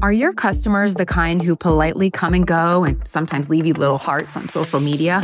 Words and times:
Are 0.00 0.12
your 0.12 0.32
customers 0.32 0.94
the 0.94 1.04
kind 1.04 1.42
who 1.42 1.56
politely 1.56 2.08
come 2.08 2.32
and 2.32 2.46
go 2.46 2.84
and 2.84 3.04
sometimes 3.04 3.48
leave 3.48 3.66
you 3.66 3.74
little 3.74 3.98
hearts 3.98 4.36
on 4.36 4.48
social 4.48 4.78
media? 4.78 5.20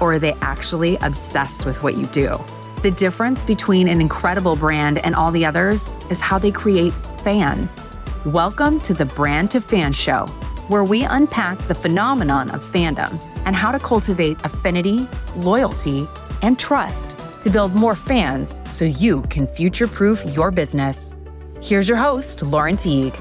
Or 0.00 0.14
are 0.14 0.18
they 0.18 0.32
actually 0.40 0.96
obsessed 1.02 1.66
with 1.66 1.82
what 1.82 1.98
you 1.98 2.06
do? 2.06 2.42
The 2.80 2.92
difference 2.92 3.42
between 3.42 3.88
an 3.88 4.00
incredible 4.00 4.56
brand 4.56 5.00
and 5.00 5.14
all 5.14 5.30
the 5.30 5.44
others 5.44 5.92
is 6.08 6.18
how 6.18 6.38
they 6.38 6.50
create 6.50 6.94
fans. 7.24 7.84
Welcome 8.24 8.80
to 8.80 8.94
the 8.94 9.04
Brand 9.04 9.50
to 9.50 9.60
Fan 9.60 9.92
Show, 9.92 10.24
where 10.68 10.84
we 10.84 11.02
unpack 11.02 11.58
the 11.68 11.74
phenomenon 11.74 12.50
of 12.52 12.64
fandom 12.64 13.22
and 13.44 13.54
how 13.54 13.70
to 13.70 13.78
cultivate 13.78 14.42
affinity, 14.46 15.06
loyalty, 15.36 16.08
and 16.40 16.58
trust 16.58 17.18
to 17.42 17.50
build 17.50 17.74
more 17.74 17.94
fans 17.94 18.60
so 18.66 18.86
you 18.86 19.20
can 19.28 19.46
future 19.46 19.86
proof 19.86 20.24
your 20.34 20.50
business. 20.50 21.14
Here's 21.60 21.86
your 21.86 21.98
host, 21.98 22.42
Lauren 22.42 22.78
Teague. 22.78 23.14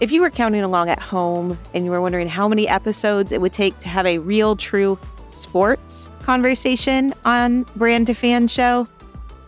If 0.00 0.10
you 0.10 0.22
were 0.22 0.30
counting 0.30 0.62
along 0.62 0.88
at 0.88 0.98
home 0.98 1.56
and 1.72 1.84
you 1.84 1.90
were 1.92 2.00
wondering 2.00 2.26
how 2.28 2.48
many 2.48 2.66
episodes 2.66 3.30
it 3.30 3.40
would 3.40 3.52
take 3.52 3.78
to 3.78 3.88
have 3.88 4.06
a 4.06 4.18
real, 4.18 4.56
true 4.56 4.98
sports 5.28 6.10
conversation 6.20 7.14
on 7.24 7.62
Brand 7.76 8.08
to 8.08 8.14
Fan 8.14 8.48
Show, 8.48 8.88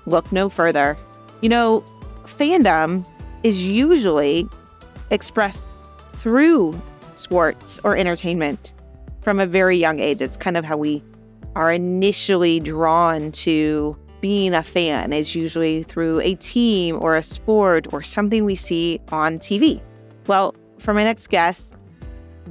look 0.06 0.30
no 0.30 0.48
further. 0.48 0.96
You 1.40 1.48
know, 1.48 1.84
fandom 2.24 3.06
is 3.42 3.66
usually 3.66 4.48
expressed 5.10 5.64
through 6.14 6.80
sports 7.16 7.80
or 7.82 7.96
entertainment 7.96 8.73
from 9.23 9.40
a 9.40 9.46
very 9.46 9.76
young 9.76 9.98
age. 9.98 10.23
It's 10.23 10.37
kind 10.37 10.56
of 10.56 10.65
how 10.65 10.76
we 10.76 11.02
are 11.56 11.73
initially 11.73 12.60
drawn 12.60 13.32
to 13.32 13.96
being 14.20 14.54
a 14.54 14.62
fan 14.62 15.12
is 15.12 15.34
usually 15.34 15.82
through 15.82 16.20
a 16.20 16.37
team 16.37 16.98
or 17.01 17.16
a 17.16 17.23
sport 17.23 17.92
or 17.92 18.02
something 18.02 18.45
we 18.45 18.54
see 18.54 19.01
on 19.10 19.38
TV. 19.38 19.82
Well, 20.26 20.54
for 20.78 20.92
my 20.92 21.04
next 21.04 21.28
guest, 21.28 21.76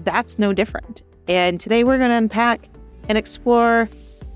that's 0.04 0.40
no 0.40 0.54
different. 0.54 1.04
And 1.28 1.60
today 1.60 1.84
we're 1.84 1.98
going 1.98 2.10
to 2.10 2.16
unpack 2.16 2.70
and 3.10 3.18
explore 3.18 3.90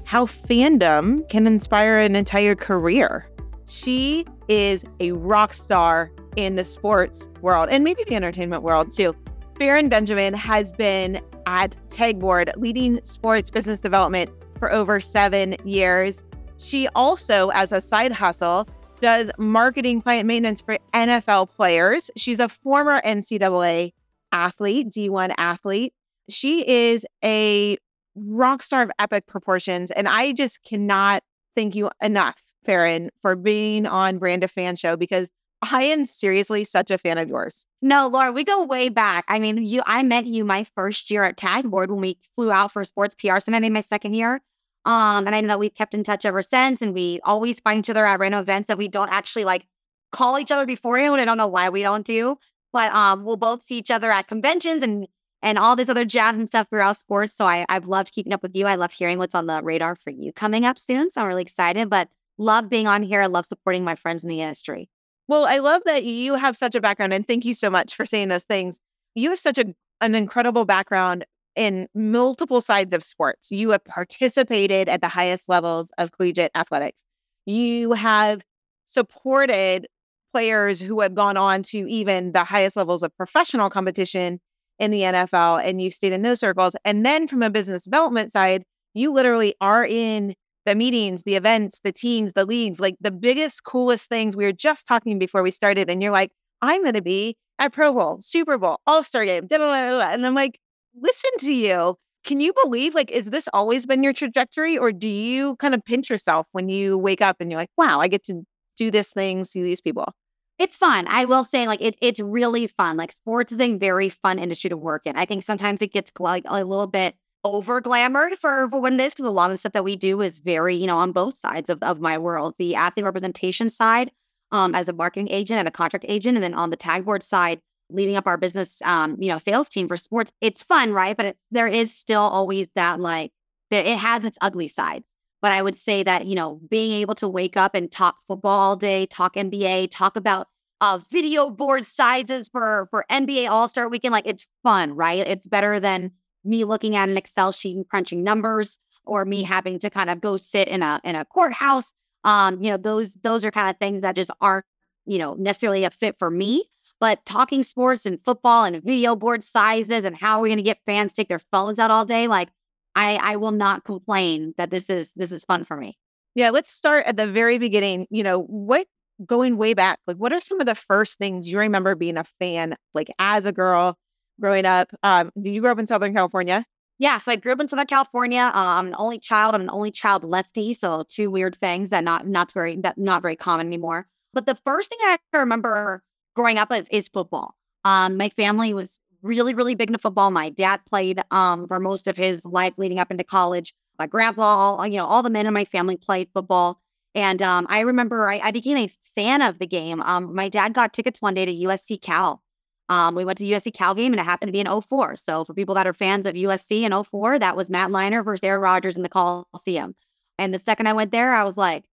how 0.04 0.26
fandom 0.26 1.28
can 1.30 1.48
inspire 1.48 2.00
an 2.00 2.16
entire 2.16 2.56
career. 2.56 3.30
She 3.68 4.26
is 4.48 4.84
a 5.00 5.12
rock 5.14 5.54
star 5.54 6.12
in 6.36 6.56
the 6.56 6.64
sports 6.64 7.30
world 7.42 7.70
and 7.70 7.84
maybe 7.84 8.04
the 8.04 8.16
entertainment 8.16 8.64
world 8.64 8.92
too. 8.92 9.16
Farren 9.58 9.90
Benjamin 9.90 10.34
has 10.34 10.74
been 10.74 11.22
at 11.46 11.76
Tagboard 11.90 12.52
leading 12.58 13.04
sports 13.04 13.52
business 13.52 13.80
development 13.80 14.32
for 14.58 14.72
over 14.72 15.00
seven 15.00 15.56
years. 15.64 16.24
She 16.58 16.88
also, 16.90 17.50
as 17.50 17.72
a 17.72 17.80
side 17.80 18.12
hustle, 18.12 18.68
does 19.00 19.32
marketing 19.38 20.02
client 20.02 20.28
maintenance 20.28 20.62
for 20.62 20.78
NFL 20.94 21.50
players. 21.52 22.10
She's 22.16 22.40
a 22.40 22.50
former 22.50 23.02
NCAA 23.02 23.94
athlete, 24.32 24.90
D1 24.90 25.34
athlete. 25.38 25.94
She 26.30 26.68
is 26.68 27.06
a 27.24 27.78
rock 28.16 28.62
star 28.62 28.84
of 28.84 28.92
epic 29.00 29.26
proportions. 29.28 29.92
And 29.92 30.08
I 30.08 30.34
just 30.34 30.64
cannot 30.64 31.24
thank 31.56 31.76
you 31.76 31.90
enough, 32.02 32.42
Farren, 32.66 33.10
for 33.22 33.36
being 33.36 33.86
on 33.86 34.18
Brand 34.18 34.44
of 34.44 34.52
Fan 34.52 34.76
Show 34.76 34.96
because 34.96 35.32
I 35.62 35.84
am 35.84 36.06
seriously 36.06 36.64
such 36.64 36.90
a 36.90 36.98
fan 36.98 37.18
of 37.18 37.28
yours. 37.28 37.66
No, 37.82 38.08
Laura, 38.08 38.32
we 38.32 38.44
go 38.44 38.64
way 38.64 38.90
back. 38.90 39.26
I 39.28 39.40
mean, 39.40 39.62
you 39.64 39.82
I 39.86 40.04
met 40.04 40.26
you 40.26 40.46
my 40.46 40.64
first 40.64 41.12
year 41.12 41.24
at 41.24 41.38
Tagboard 41.38 41.90
when 41.90 42.00
we 42.00 42.18
flew 42.34 42.52
out 42.52 42.72
for 42.72 42.84
sports 42.86 43.16
PR 43.16 43.40
summit 43.40 43.64
in 43.64 43.74
my 43.74 43.82
second 43.82 44.14
year. 44.14 44.42
Um, 44.86 45.28
and 45.28 45.36
I 45.36 45.42
know 45.42 45.50
that 45.50 45.60
we've 45.60 45.74
kept 45.74 45.94
in 45.94 46.04
touch 46.04 46.26
ever 46.26 46.42
since, 46.42 46.82
and 46.82 46.94
we 46.94 47.20
always 47.24 47.60
find 47.60 47.80
each 47.80 47.90
other 47.90 48.06
at 48.06 48.20
random 48.20 48.42
events 48.42 48.68
that 48.68 48.78
we 48.78 48.88
don't 48.88 49.12
actually 49.12 49.44
like 49.44 49.68
call 50.12 50.40
each 50.40 50.52
other 50.52 50.66
beforehand. 50.66 51.20
I 51.20 51.26
don't 51.26 51.38
know 51.38 51.48
why 51.48 51.70
we 51.70 51.82
don't 51.82 52.06
do, 52.06 52.38
but 52.72 52.92
um, 52.94 53.26
we'll 53.26 53.38
both 53.38 53.62
see 53.62 53.78
each 53.78 53.92
other 53.92 54.12
at 54.12 54.28
conventions 54.28 54.84
and 54.84 55.08
and 55.42 55.58
all 55.58 55.78
this 55.78 55.88
other 55.88 56.04
jazz 56.04 56.36
and 56.36 56.48
stuff 56.48 56.68
throughout 56.70 56.98
sports. 56.98 57.36
So 57.36 57.46
I 57.46 57.66
I've 57.70 57.88
loved 57.88 58.12
keeping 58.12 58.34
up 58.34 58.42
with 58.42 58.56
you. 58.56 58.66
I 58.66 58.76
love 58.76 58.92
hearing 58.92 59.18
what's 59.18 59.36
on 59.36 59.48
the 59.48 59.62
radar 59.62 59.96
for 59.96 60.10
you 60.10 60.34
coming 60.34 60.66
up 60.66 60.80
soon. 60.80 61.10
So 61.10 61.22
I'm 61.22 61.28
really 61.28 61.42
excited, 61.42 61.90
but 61.90 62.10
love 62.38 62.70
being 62.70 62.88
on 62.88 63.04
here. 63.04 63.22
I 63.22 63.28
love 63.28 63.46
supporting 63.46 63.84
my 63.84 63.96
friends 63.96 64.24
in 64.24 64.30
the 64.30 64.42
industry. 64.42 64.90
Well, 65.28 65.46
I 65.46 65.58
love 65.58 65.84
that 65.86 66.04
you 66.04 66.36
have 66.36 66.58
such 66.58 66.74
a 66.74 66.82
background, 66.82 67.14
and 67.14 67.28
thank 67.28 67.46
you 67.46 67.54
so 67.54 67.70
much 67.70 67.96
for 67.96 68.06
saying 68.06 68.30
those 68.30 68.46
things. 68.46 68.80
You 69.14 69.30
have 69.30 69.40
such 69.40 69.58
a 69.58 69.76
an 70.02 70.16
incredible 70.16 70.66
background 70.66 71.26
in 71.60 71.90
multiple 71.94 72.62
sides 72.62 72.94
of 72.94 73.04
sports. 73.04 73.52
You 73.52 73.72
have 73.72 73.84
participated 73.84 74.88
at 74.88 75.02
the 75.02 75.10
highest 75.10 75.50
levels 75.50 75.92
of 75.98 76.14
collegiate 76.14 76.52
athletics. 76.56 77.04
You 77.46 77.92
have 77.92 78.42
supported 78.86 79.86
players 80.32 80.80
who 80.80 81.02
have 81.02 81.14
gone 81.14 81.36
on 81.36 81.64
to 81.64 81.80
even 81.80 82.32
the 82.32 82.46
highest 82.46 82.78
levels 82.78 83.04
of 83.04 83.14
professional 83.18 83.70
competition 83.70 84.40
in 84.80 84.92
the 84.92 85.02
NFL, 85.02 85.62
and 85.62 85.82
you've 85.82 85.94
stayed 85.94 86.14
in 86.14 86.22
those 86.22 86.40
circles. 86.40 86.78
And 86.86 87.06
then 87.06 87.28
from 87.28 87.44
a 87.44 87.50
business 87.50 87.84
development 87.84 88.32
side, 88.32 88.64
you 88.94 89.12
literally 89.12 89.54
are 89.60 89.86
in 89.86 90.36
the 90.66 90.76
meetings, 90.76 91.24
the 91.24 91.36
events, 91.36 91.82
the 91.84 91.92
teams, 91.92 92.32
the 92.34 92.46
leagues, 92.46 92.80
like 92.80 92.96
the 93.02 93.12
biggest, 93.12 93.66
coolest 93.66 94.08
things. 94.08 94.38
We 94.38 94.46
were 94.46 94.54
just 94.54 94.88
talking 94.88 95.20
before 95.20 95.44
we 95.44 95.52
started, 95.52 95.90
and 95.90 96.02
you're 96.02 96.14
like, 96.14 96.32
I'm 96.62 96.84
going 96.84 96.94
to 96.94 97.02
be 97.02 97.36
at 97.58 97.74
Pro 97.74 97.92
Bowl, 97.92 98.20
Super 98.22 98.58
Bowl, 98.58 98.80
All 98.88 99.04
Star 99.04 99.26
game, 99.26 99.48
da, 99.48 99.58
da, 99.58 99.68
da, 99.68 100.14
and 100.14 100.26
I'm 100.26 100.36
like, 100.36 100.58
listen 100.96 101.32
to 101.40 101.52
you. 101.52 101.96
Can 102.26 102.40
you 102.42 102.54
believe, 102.64 102.96
like, 102.96 103.12
is 103.12 103.30
this 103.30 103.48
always 103.54 103.86
been 103.86 104.04
your 104.04 104.14
trajectory? 104.14 104.78
Or 104.78 104.92
do 104.92 105.08
you 105.08 105.56
kind 105.56 105.74
of 105.74 105.84
pinch 105.86 106.10
yourself 106.10 106.48
when 106.52 106.70
you 106.70 106.98
wake 106.98 107.22
up 107.22 107.38
and 107.40 107.50
you're 107.50 107.60
like, 107.60 107.72
wow, 107.78 108.00
I 108.00 108.08
get 108.08 108.24
to 108.26 108.44
do 108.76 108.92
this 108.92 109.12
thing, 109.14 109.44
see 109.46 109.64
these 109.64 109.82
people? 109.82 110.14
It's 110.58 110.76
fun. 110.76 111.08
I 111.08 111.24
will 111.24 111.46
say, 111.46 111.68
like, 111.68 111.80
it, 111.82 111.96
it's 112.02 112.20
really 112.20 112.68
fun. 112.68 112.98
Like, 112.98 113.14
sports 113.14 113.54
is 113.54 113.62
a 113.62 113.76
very 113.78 114.10
fun 114.10 114.38
industry 114.38 114.70
to 114.70 114.78
work 114.78 115.04
in. 115.06 115.16
I 115.16 115.26
think 115.26 115.44
sometimes 115.44 115.82
it 115.82 115.94
gets 115.94 116.12
like 116.20 116.44
a 116.46 116.64
little 116.66 116.88
bit 116.88 117.16
over 117.46 117.82
glamored 117.82 118.36
for, 118.36 118.68
for 118.70 118.82
what 118.82 118.92
it 118.92 119.00
is 119.00 119.14
because 119.14 119.26
a 119.26 119.32
lot 119.32 119.50
of 119.50 119.54
the 119.54 119.58
stuff 119.58 119.72
that 119.72 119.86
we 119.86 119.96
do 119.96 120.20
is 120.20 120.40
very, 120.40 120.76
you 120.76 120.88
know, 120.88 120.98
on 120.98 121.14
both 121.14 121.38
sides 121.38 121.70
of, 121.70 121.82
of 121.82 122.02
my 122.02 122.18
world. 122.18 122.56
The 122.60 122.76
athlete 122.76 123.06
representation 123.06 123.70
side, 123.70 124.12
um, 124.52 124.76
as 124.76 124.90
a 124.90 124.94
marketing 124.94 125.30
agent 125.32 125.60
and 125.60 125.68
a 125.68 125.72
contract 125.72 126.06
agent, 126.10 126.36
and 126.36 126.44
then 126.44 126.54
on 126.54 126.70
the 126.70 126.78
Tagboard 126.78 127.24
side, 127.24 127.62
leading 127.90 128.16
up 128.16 128.28
our 128.28 128.38
business, 128.38 128.82
um, 128.84 129.18
you 129.20 129.30
know, 129.30 129.38
sales 129.38 129.70
team 129.70 129.88
for 129.88 129.98
sports. 129.98 130.32
It's 130.42 130.64
fun, 130.64 130.94
right? 130.94 131.16
But 131.16 131.28
it's 131.28 131.44
there 131.52 131.68
is 131.68 131.94
still 131.96 132.22
always 132.22 132.68
that 132.76 133.00
like 133.00 133.32
that 133.72 133.86
it 133.86 133.98
has 133.98 134.24
its 134.24 134.38
ugly 134.42 134.68
sides. 134.68 135.10
But 135.42 135.52
I 135.52 135.62
would 135.62 135.78
say 135.78 136.04
that 136.04 136.28
you 136.28 136.36
know, 136.36 136.60
being 136.70 136.92
able 136.92 137.16
to 137.16 137.28
wake 137.28 137.58
up 137.58 137.76
and 137.76 137.92
talk 137.92 138.18
football 138.28 138.60
all 138.60 138.76
day, 138.76 139.06
talk 139.06 139.36
NBA, 139.36 139.90
talk 139.92 140.16
about 140.16 140.48
uh, 140.82 141.00
video 141.12 141.50
board 141.50 141.86
sizes 141.86 142.50
for 142.50 142.88
for 142.90 143.06
NBA 143.12 143.50
All 143.50 143.68
Star 143.68 143.90
Weekend, 143.90 144.14
like 144.14 144.28
it's 144.28 144.46
fun, 144.64 144.96
right? 144.96 145.26
It's 145.28 145.48
better 145.48 145.80
than 145.80 146.12
me 146.44 146.64
looking 146.64 146.96
at 146.96 147.10
an 147.10 147.18
Excel 147.18 147.52
sheet 147.52 147.76
and 147.76 147.88
crunching 147.88 148.24
numbers, 148.24 148.80
or 149.06 149.26
me 149.26 149.44
having 149.44 149.80
to 149.80 149.90
kind 149.90 150.10
of 150.10 150.22
go 150.22 150.38
sit 150.38 150.68
in 150.68 150.82
a 150.82 151.02
in 151.04 151.16
a 151.16 151.26
courthouse. 151.26 151.94
Um, 152.24 152.62
you 152.62 152.70
know, 152.70 152.78
those 152.78 153.16
those 153.24 153.44
are 153.46 153.52
kind 153.52 153.70
of 153.70 153.78
things 153.78 154.02
that 154.02 154.16
just 154.16 154.32
aren't 154.42 154.66
you 155.06 155.18
know 155.18 155.34
necessarily 155.36 155.84
a 155.84 155.90
fit 155.90 156.16
for 156.20 156.30
me. 156.30 156.66
But 157.00 157.26
talking 157.26 157.64
sports 157.64 158.06
and 158.06 158.24
football 158.24 158.66
and 158.66 158.84
video 158.84 159.16
board 159.16 159.42
sizes 159.42 160.04
and 160.04 160.16
how 160.16 160.38
are 160.38 160.42
we're 160.42 160.48
going 160.50 160.58
to 160.58 160.64
get 160.64 160.80
fans 160.86 161.14
take 161.14 161.30
their 161.30 161.40
phones 161.40 161.80
out 161.80 161.92
all 161.92 162.06
day, 162.06 162.28
like 162.28 162.50
I, 162.96 163.16
I 163.16 163.36
will 163.38 163.52
not 163.52 163.86
complain 163.86 164.54
that 164.58 164.70
this 164.70 164.90
is 164.90 165.14
this 165.16 165.32
is 165.32 165.46
fun 165.46 165.64
for 165.64 165.78
me. 165.78 165.98
Yeah, 166.36 166.50
let's 166.50 166.72
start 166.72 167.06
at 167.06 167.18
the 167.18 167.28
very 167.28 167.58
beginning. 167.58 168.08
You 168.10 168.24
know, 168.24 168.42
what 168.44 168.88
going 169.26 169.58
way 169.58 169.74
back, 169.74 170.00
like 170.08 170.18
what 170.18 170.34
are 170.34 170.42
some 170.42 170.60
of 170.60 170.66
the 170.66 170.76
first 170.76 171.18
things 171.18 171.50
you 171.50 171.58
remember 171.60 171.96
being 171.96 172.18
a 172.18 172.26
fan, 172.40 172.76
like 172.94 173.10
as 173.20 173.46
a 173.46 173.52
girl 173.52 173.98
growing 174.40 174.66
up? 174.66 174.92
Um, 175.04 175.32
did 175.42 175.54
you 175.54 175.62
grow 175.62 175.72
up 175.72 175.80
in 175.80 175.88
Southern 175.88 176.14
California? 176.14 176.66
Yeah, 176.98 177.18
so 177.20 177.32
I 177.32 177.38
grew 177.38 177.54
up 177.54 177.62
in 177.62 177.70
Southern 177.70 177.88
California. 177.88 178.42
Uh, 178.42 178.52
I'm 178.54 178.88
an 178.88 178.96
only 178.98 179.20
child. 179.20 179.56
I'm 179.56 179.62
an 179.62 179.70
only 179.70 179.92
child 179.92 180.26
lefty, 180.26 180.74
so 180.74 181.06
two 181.08 181.32
weird 181.32 181.56
things 181.56 181.92
that 181.92 182.04
not 182.04 182.28
not 182.28 182.52
very 182.52 182.76
that 182.82 182.98
not 182.98 183.22
very 183.22 183.38
common 183.38 183.68
anymore. 183.68 184.08
But 184.34 184.46
the 184.46 184.56
first 184.56 184.90
thing 184.90 185.00
I 185.02 185.18
remember 185.34 186.04
growing 186.36 186.58
up 186.58 186.72
is, 186.72 186.88
is 186.90 187.08
football. 187.08 187.56
Um, 187.86 188.18
my 188.18 188.30
family 188.30 188.74
was 188.74 189.00
really, 189.22 189.54
really 189.54 189.76
big 189.76 189.90
into 189.90 190.00
football. 190.00 190.32
My 190.32 190.50
dad 190.50 190.82
played 190.86 191.22
um, 191.32 191.68
for 191.68 191.80
most 191.80 192.08
of 192.08 192.18
his 192.18 192.46
life 192.46 192.74
leading 192.78 193.00
up 193.00 193.12
into 193.12 193.24
college. 193.24 193.74
My 193.98 194.08
grandpa, 194.08 194.44
all, 194.44 194.88
you 194.88 194.98
know, 194.98 195.06
all 195.06 195.24
the 195.24 195.30
men 195.30 195.46
in 195.46 195.54
my 195.54 195.66
family 195.66 195.98
played 195.98 196.30
football. 196.34 196.80
And 197.16 197.42
um, 197.42 197.66
I 197.70 197.82
remember 197.82 198.30
I, 198.30 198.40
I, 198.40 198.52
became 198.52 198.78
a 198.78 198.90
fan 199.16 199.42
of 199.42 199.60
the 199.60 199.68
game. 199.68 200.02
Um, 200.02 200.34
my 200.36 200.48
dad 200.48 200.74
got 200.74 200.94
tickets 200.94 201.22
one 201.22 201.34
day 201.34 201.44
to 201.44 201.54
USC 201.54 202.02
Cal. 202.02 202.42
Um, 202.88 203.16
we 203.16 203.26
went 203.26 203.38
to 203.40 203.44
the 203.44 203.52
USC 203.52 203.74
Cal 203.74 203.94
game 203.94 204.14
and 204.14 204.20
it 204.20 204.24
happened 204.24 204.50
to 204.50 204.54
be 204.54 204.60
in 204.60 204.82
04. 204.82 205.16
So 205.16 205.44
for 205.44 205.54
people 205.54 205.76
that 205.76 205.88
are 205.88 205.94
fans 205.94 206.26
of 206.26 206.36
USC 206.36 206.84
in 206.84 207.04
04, 207.04 207.40
that 207.40 207.56
was 207.56 207.70
Matt 207.70 207.90
Leinart 207.90 208.26
versus 208.26 208.44
Aaron 208.44 208.62
Rodgers 208.62 208.96
in 208.96 209.04
the 209.04 209.10
Coliseum. 209.10 209.96
And 210.38 210.54
the 210.54 210.60
second 210.60 210.88
I 210.88 210.94
went 210.94 211.12
there, 211.12 211.34
I 211.34 211.44
was 211.44 211.58
like, 211.58 211.86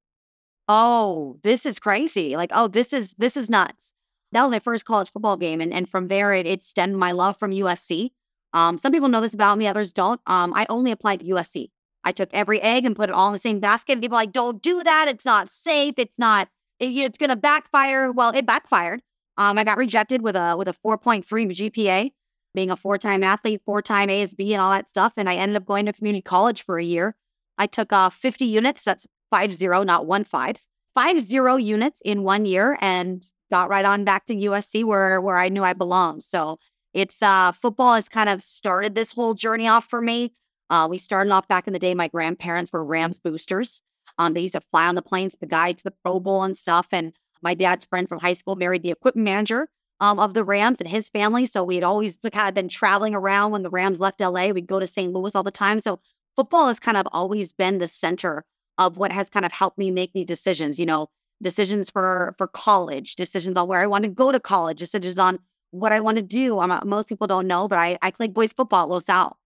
oh, 0.69 1.39
this 1.43 1.67
is 1.67 1.79
crazy. 1.79 2.37
Like, 2.37 2.51
oh, 2.55 2.69
this 2.69 2.93
is 2.93 3.15
this 3.19 3.37
is 3.37 3.51
nuts 3.51 3.95
that 4.33 4.43
was 4.43 4.51
my 4.51 4.59
first 4.59 4.85
college 4.85 5.11
football 5.11 5.37
game. 5.37 5.61
And, 5.61 5.73
and 5.73 5.89
from 5.89 6.09
there, 6.09 6.35
it, 6.35 6.47
it 6.47 6.63
stemmed 6.63 6.97
my 6.97 7.13
love 7.13 7.39
from 7.39 7.53
USC. 7.53 8.11
Um, 8.53 8.79
some 8.79 8.93
people 8.93 9.09
know 9.09 9.21
this 9.21 9.35
about 9.35 9.59
me, 9.59 9.67
others 9.67 9.93
don't. 9.93 10.21
Um, 10.27 10.53
I 10.55 10.67
only 10.69 10.91
applied 10.91 11.21
to 11.21 11.27
USC. 11.27 11.71
I 12.05 12.13
took 12.13 12.31
every 12.33 12.61
egg 12.63 12.85
and 12.85 12.95
put 12.95 13.11
it 13.11 13.15
all 13.15 13.27
in 13.29 13.33
the 13.33 13.39
same 13.39 13.61
basket. 13.61 13.93
And 13.93 14.03
people 14.03 14.17
like, 14.17 14.33
don't 14.33 14.63
do 14.63 14.83
that. 14.83 15.09
It's 15.09 15.25
not 15.25 15.49
safe. 15.49 15.95
It's 15.99 16.19
not, 16.19 16.49
it, 16.79 16.97
it's 16.97 17.19
going 17.19 17.31
to 17.31 17.37
backfire. 17.37 18.13
Well, 18.13 18.33
it 18.35 18.47
backfired. 18.47 19.03
Um, 19.37 19.59
I 19.59 19.65
got 19.65 19.77
rejected 19.77 20.23
with 20.23 20.37
a 20.37 20.57
with 20.57 20.69
a 20.69 20.73
4.3 20.73 21.25
GPA, 21.25 22.13
being 22.55 22.71
a 22.71 22.77
four-time 22.77 23.23
athlete, 23.23 23.61
four-time 23.67 24.09
ASB, 24.09 24.53
and 24.53 24.63
all 24.63 24.71
that 24.71 24.89
stuff. 24.89 25.13
And 25.17 25.29
I 25.29 25.35
ended 25.35 25.57
up 25.57 25.67
going 25.67 25.87
to 25.87 25.93
community 25.93 26.23
college 26.23 26.63
for 26.65 26.79
a 26.79 26.85
year. 26.85 27.17
I 27.59 27.67
took 27.67 27.93
uh, 27.93 28.11
50 28.11 28.45
units. 28.45 28.85
That's 28.85 29.07
five 29.31 29.53
zero, 29.53 29.83
not 29.83 30.07
one 30.07 30.25
five. 30.25 30.57
Five 30.95 31.21
zero 31.21 31.57
units 31.57 32.01
in 32.05 32.23
one 32.23 32.47
year, 32.47 32.79
and 32.81 33.23
got 33.51 33.69
right 33.69 33.85
on 33.85 34.05
back 34.05 34.27
to 34.27 34.35
USC 34.35 34.85
where 34.85 35.21
where 35.21 35.37
I 35.37 35.49
knew 35.49 35.65
I 35.65 35.73
belonged. 35.73 36.23
So 36.23 36.59
it's 36.95 37.23
uh, 37.23 37.53
football 37.53 37.95
has 37.95 38.09
kind 38.09 38.29
of 38.29 38.43
started 38.43 38.95
this 38.95 39.13
whole 39.13 39.35
journey 39.35 39.69
off 39.69 39.85
for 39.85 40.01
me. 40.01 40.33
Uh, 40.71 40.87
we 40.91 40.99
started 40.99 41.31
off 41.31 41.47
back 41.47 41.67
in 41.67 41.73
the 41.73 41.79
day. 41.79 41.95
My 41.95 42.09
grandparents 42.09 42.73
were 42.73 42.85
Rams 42.85 43.19
boosters. 43.19 43.83
Um, 44.19 44.35
they 44.35 44.41
used 44.41 44.55
to 44.55 44.61
fly 44.61 44.87
on 44.87 44.95
the 44.95 45.03
planes 45.03 45.37
the 45.39 45.47
guy 45.47 45.73
to 45.73 45.85
the 45.85 45.93
Pro 46.03 46.21
Bowl 46.21 46.43
and 46.43 46.57
stuff. 46.57 46.89
And 46.93 47.13
my 47.43 47.55
dad's 47.55 47.85
friend 47.85 48.09
from 48.09 48.21
high 48.21 48.33
school 48.33 48.57
married 48.57 48.83
the 48.83 48.91
equipment 48.91 49.25
manager 49.25 49.69
um, 50.01 50.19
of 50.19 50.35
the 50.35 50.45
Rams 50.45 50.81
and 50.81 50.89
his 50.89 51.09
family. 51.09 51.47
So 51.47 51.65
we 51.65 51.75
had 51.77 51.85
always 51.85 52.19
kind 52.33 52.49
of 52.49 52.55
been 52.55 52.69
traveling 52.69 53.15
around 53.15 53.53
when 53.53 53.63
the 53.63 53.71
Rams 53.71 54.01
left 54.01 54.21
LA. 54.21 54.49
We'd 54.49 54.67
go 54.67 54.81
to 54.81 54.87
St. 54.87 55.13
Louis 55.13 55.35
all 55.35 55.43
the 55.43 55.51
time. 55.51 55.81
So 55.81 56.01
football 56.35 56.69
has 56.69 56.81
kind 56.81 56.97
of 56.97 57.07
always 57.13 57.53
been 57.53 57.79
the 57.79 57.89
center 57.89 58.45
of 58.79 58.97
what 58.97 59.13
has 59.13 59.31
kind 59.31 59.47
of 59.47 59.53
helped 59.53 59.79
me 59.79 59.91
make 59.91 60.13
these 60.13 60.27
decisions. 60.27 60.79
You 60.79 60.87
know, 60.87 61.09
decisions 61.43 61.91
for 61.91 62.35
for 62.39 62.47
college, 62.47 63.17
decisions 63.17 63.57
on 63.57 63.69
where 63.69 63.81
I 63.81 63.87
want 63.87 64.05
to 64.05 64.11
go 64.11 64.33
to 64.33 64.41
college, 64.41 64.79
decisions 64.79 65.19
on 65.19 65.39
what 65.71 65.93
I 65.93 66.01
want 66.01 66.17
to 66.17 66.23
do. 66.23 66.59
I'm, 66.59 66.89
most 66.89 67.09
people 67.09 67.27
don't 67.27 67.47
know, 67.47 67.69
but 67.69 67.79
I, 67.79 67.99
I 68.03 68.11
played 68.11 68.35
boys 68.35 68.53
football 68.53 68.85
at 68.85 68.89
Los 68.89 69.09
Al. 69.09 69.39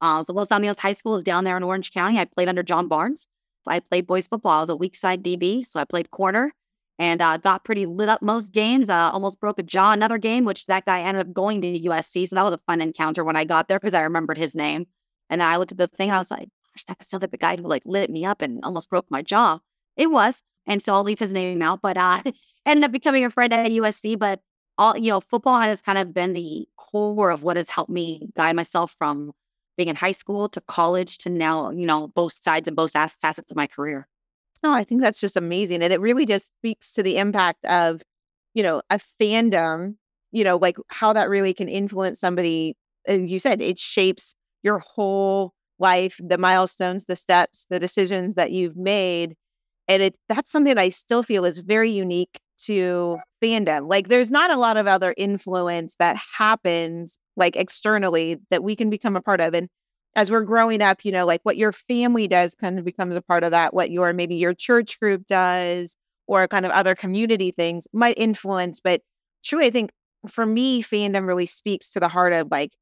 Uh, 0.00 0.22
so 0.22 0.32
Los 0.32 0.48
Alamitos 0.48 0.78
High 0.78 0.92
School 0.92 1.16
is 1.16 1.24
down 1.24 1.44
there 1.44 1.56
in 1.56 1.62
Orange 1.62 1.92
County. 1.92 2.18
I 2.18 2.24
played 2.24 2.48
under 2.48 2.62
John 2.62 2.88
Barnes. 2.88 3.28
I 3.66 3.80
played 3.80 4.06
boys 4.06 4.26
football. 4.26 4.58
I 4.58 4.60
was 4.60 4.68
a 4.68 4.76
weak 4.76 4.96
side 4.96 5.22
DB, 5.22 5.66
so 5.66 5.78
I 5.78 5.84
played 5.84 6.10
corner 6.10 6.52
and 6.98 7.22
uh, 7.22 7.36
got 7.36 7.64
pretty 7.64 7.86
lit 7.86 8.08
up 8.08 8.22
most 8.22 8.52
games. 8.52 8.88
Uh, 8.88 9.10
almost 9.12 9.40
broke 9.40 9.58
a 9.58 9.62
jaw 9.62 9.92
another 9.92 10.18
game, 10.18 10.44
which 10.44 10.66
that 10.66 10.84
guy 10.84 11.00
ended 11.02 11.26
up 11.26 11.32
going 11.32 11.60
to 11.62 11.80
USC. 11.80 12.28
So 12.28 12.36
that 12.36 12.42
was 12.42 12.54
a 12.54 12.60
fun 12.66 12.80
encounter 12.80 13.24
when 13.24 13.36
I 13.36 13.44
got 13.44 13.68
there 13.68 13.78
because 13.78 13.94
I 13.94 14.02
remembered 14.02 14.38
his 14.38 14.54
name. 14.54 14.86
And 15.30 15.40
then 15.40 15.48
I 15.48 15.56
looked 15.56 15.72
at 15.72 15.78
the 15.78 15.86
thing 15.86 16.08
and 16.08 16.16
I 16.16 16.18
was 16.18 16.30
like, 16.30 16.48
gosh, 16.74 16.84
that 16.84 17.02
sounds 17.04 17.22
like 17.22 17.30
the 17.30 17.36
guy 17.36 17.56
who 17.56 17.62
like 17.62 17.82
lit 17.84 18.10
me 18.10 18.24
up 18.24 18.42
and 18.42 18.64
almost 18.64 18.90
broke 18.90 19.10
my 19.10 19.22
jaw. 19.22 19.60
It 19.96 20.10
was. 20.10 20.42
And 20.68 20.82
so 20.82 20.94
I'll 20.94 21.02
leave 21.02 21.18
his 21.18 21.32
name 21.32 21.62
out, 21.62 21.80
but 21.82 21.96
uh, 21.96 22.22
ended 22.66 22.84
up 22.84 22.92
becoming 22.92 23.24
a 23.24 23.30
friend 23.30 23.52
at 23.52 23.72
USC. 23.72 24.16
But 24.16 24.40
all, 24.76 24.96
you 24.96 25.10
know, 25.10 25.20
football 25.20 25.60
has 25.60 25.80
kind 25.82 25.98
of 25.98 26.14
been 26.14 26.34
the 26.34 26.68
core 26.76 27.30
of 27.30 27.42
what 27.42 27.56
has 27.56 27.68
helped 27.68 27.90
me 27.90 28.30
guide 28.36 28.54
myself 28.54 28.94
from 28.96 29.32
being 29.76 29.88
in 29.88 29.96
high 29.96 30.12
school 30.12 30.48
to 30.50 30.60
college 30.60 31.18
to 31.18 31.30
now, 31.30 31.70
you 31.70 31.86
know, 31.86 32.08
both 32.08 32.42
sides 32.42 32.68
and 32.68 32.76
both 32.76 32.92
facets 32.92 33.50
of 33.50 33.56
my 33.56 33.66
career. 33.66 34.06
No, 34.62 34.72
I 34.72 34.84
think 34.84 35.00
that's 35.00 35.20
just 35.20 35.36
amazing. 35.36 35.82
And 35.82 35.92
it 35.92 36.00
really 36.00 36.26
just 36.26 36.48
speaks 36.48 36.90
to 36.92 37.02
the 37.02 37.16
impact 37.18 37.64
of, 37.64 38.02
you 38.54 38.62
know, 38.62 38.82
a 38.90 39.00
fandom, 39.20 39.94
you 40.32 40.44
know, 40.44 40.56
like 40.56 40.76
how 40.88 41.12
that 41.12 41.28
really 41.30 41.54
can 41.54 41.68
influence 41.68 42.18
somebody. 42.20 42.76
And 43.06 43.30
you 43.30 43.38
said 43.38 43.60
it 43.60 43.78
shapes 43.78 44.34
your 44.62 44.80
whole 44.80 45.54
life, 45.78 46.20
the 46.22 46.38
milestones, 46.38 47.04
the 47.04 47.16
steps, 47.16 47.66
the 47.70 47.78
decisions 47.78 48.34
that 48.34 48.50
you've 48.50 48.76
made. 48.76 49.36
And 49.88 50.02
it 50.02 50.16
that's 50.28 50.50
something 50.50 50.74
that 50.74 50.80
I 50.80 50.90
still 50.90 51.22
feel 51.22 51.44
is 51.44 51.60
very 51.60 51.90
unique 51.90 52.40
to 52.66 53.18
fandom. 53.42 53.88
Like 53.88 54.08
there's 54.08 54.30
not 54.30 54.50
a 54.50 54.56
lot 54.56 54.76
of 54.76 54.86
other 54.86 55.14
influence 55.16 55.96
that 55.98 56.16
happens 56.36 57.18
like 57.36 57.56
externally 57.56 58.38
that 58.50 58.62
we 58.62 58.76
can 58.76 58.90
become 58.90 59.16
a 59.16 59.22
part 59.22 59.40
of. 59.40 59.54
And 59.54 59.68
as 60.16 60.30
we're 60.30 60.42
growing 60.42 60.82
up, 60.82 61.04
you 61.04 61.12
know, 61.12 61.24
like 61.26 61.40
what 61.44 61.56
your 61.56 61.72
family 61.72 62.26
does 62.26 62.54
kind 62.54 62.78
of 62.78 62.84
becomes 62.84 63.14
a 63.16 63.22
part 63.22 63.44
of 63.44 63.52
that. 63.52 63.72
What 63.74 63.90
your 63.90 64.12
maybe 64.12 64.34
your 64.34 64.54
church 64.54 64.98
group 65.00 65.26
does 65.26 65.96
or 66.26 66.46
kind 66.48 66.66
of 66.66 66.72
other 66.72 66.94
community 66.94 67.50
things 67.50 67.86
might 67.92 68.18
influence. 68.18 68.80
But 68.80 69.00
truly, 69.44 69.66
I 69.66 69.70
think 69.70 69.90
for 70.28 70.44
me, 70.44 70.82
fandom 70.82 71.26
really 71.26 71.46
speaks 71.46 71.92
to 71.92 72.00
the 72.00 72.08
heart 72.08 72.32
of 72.32 72.48
like 72.50 72.72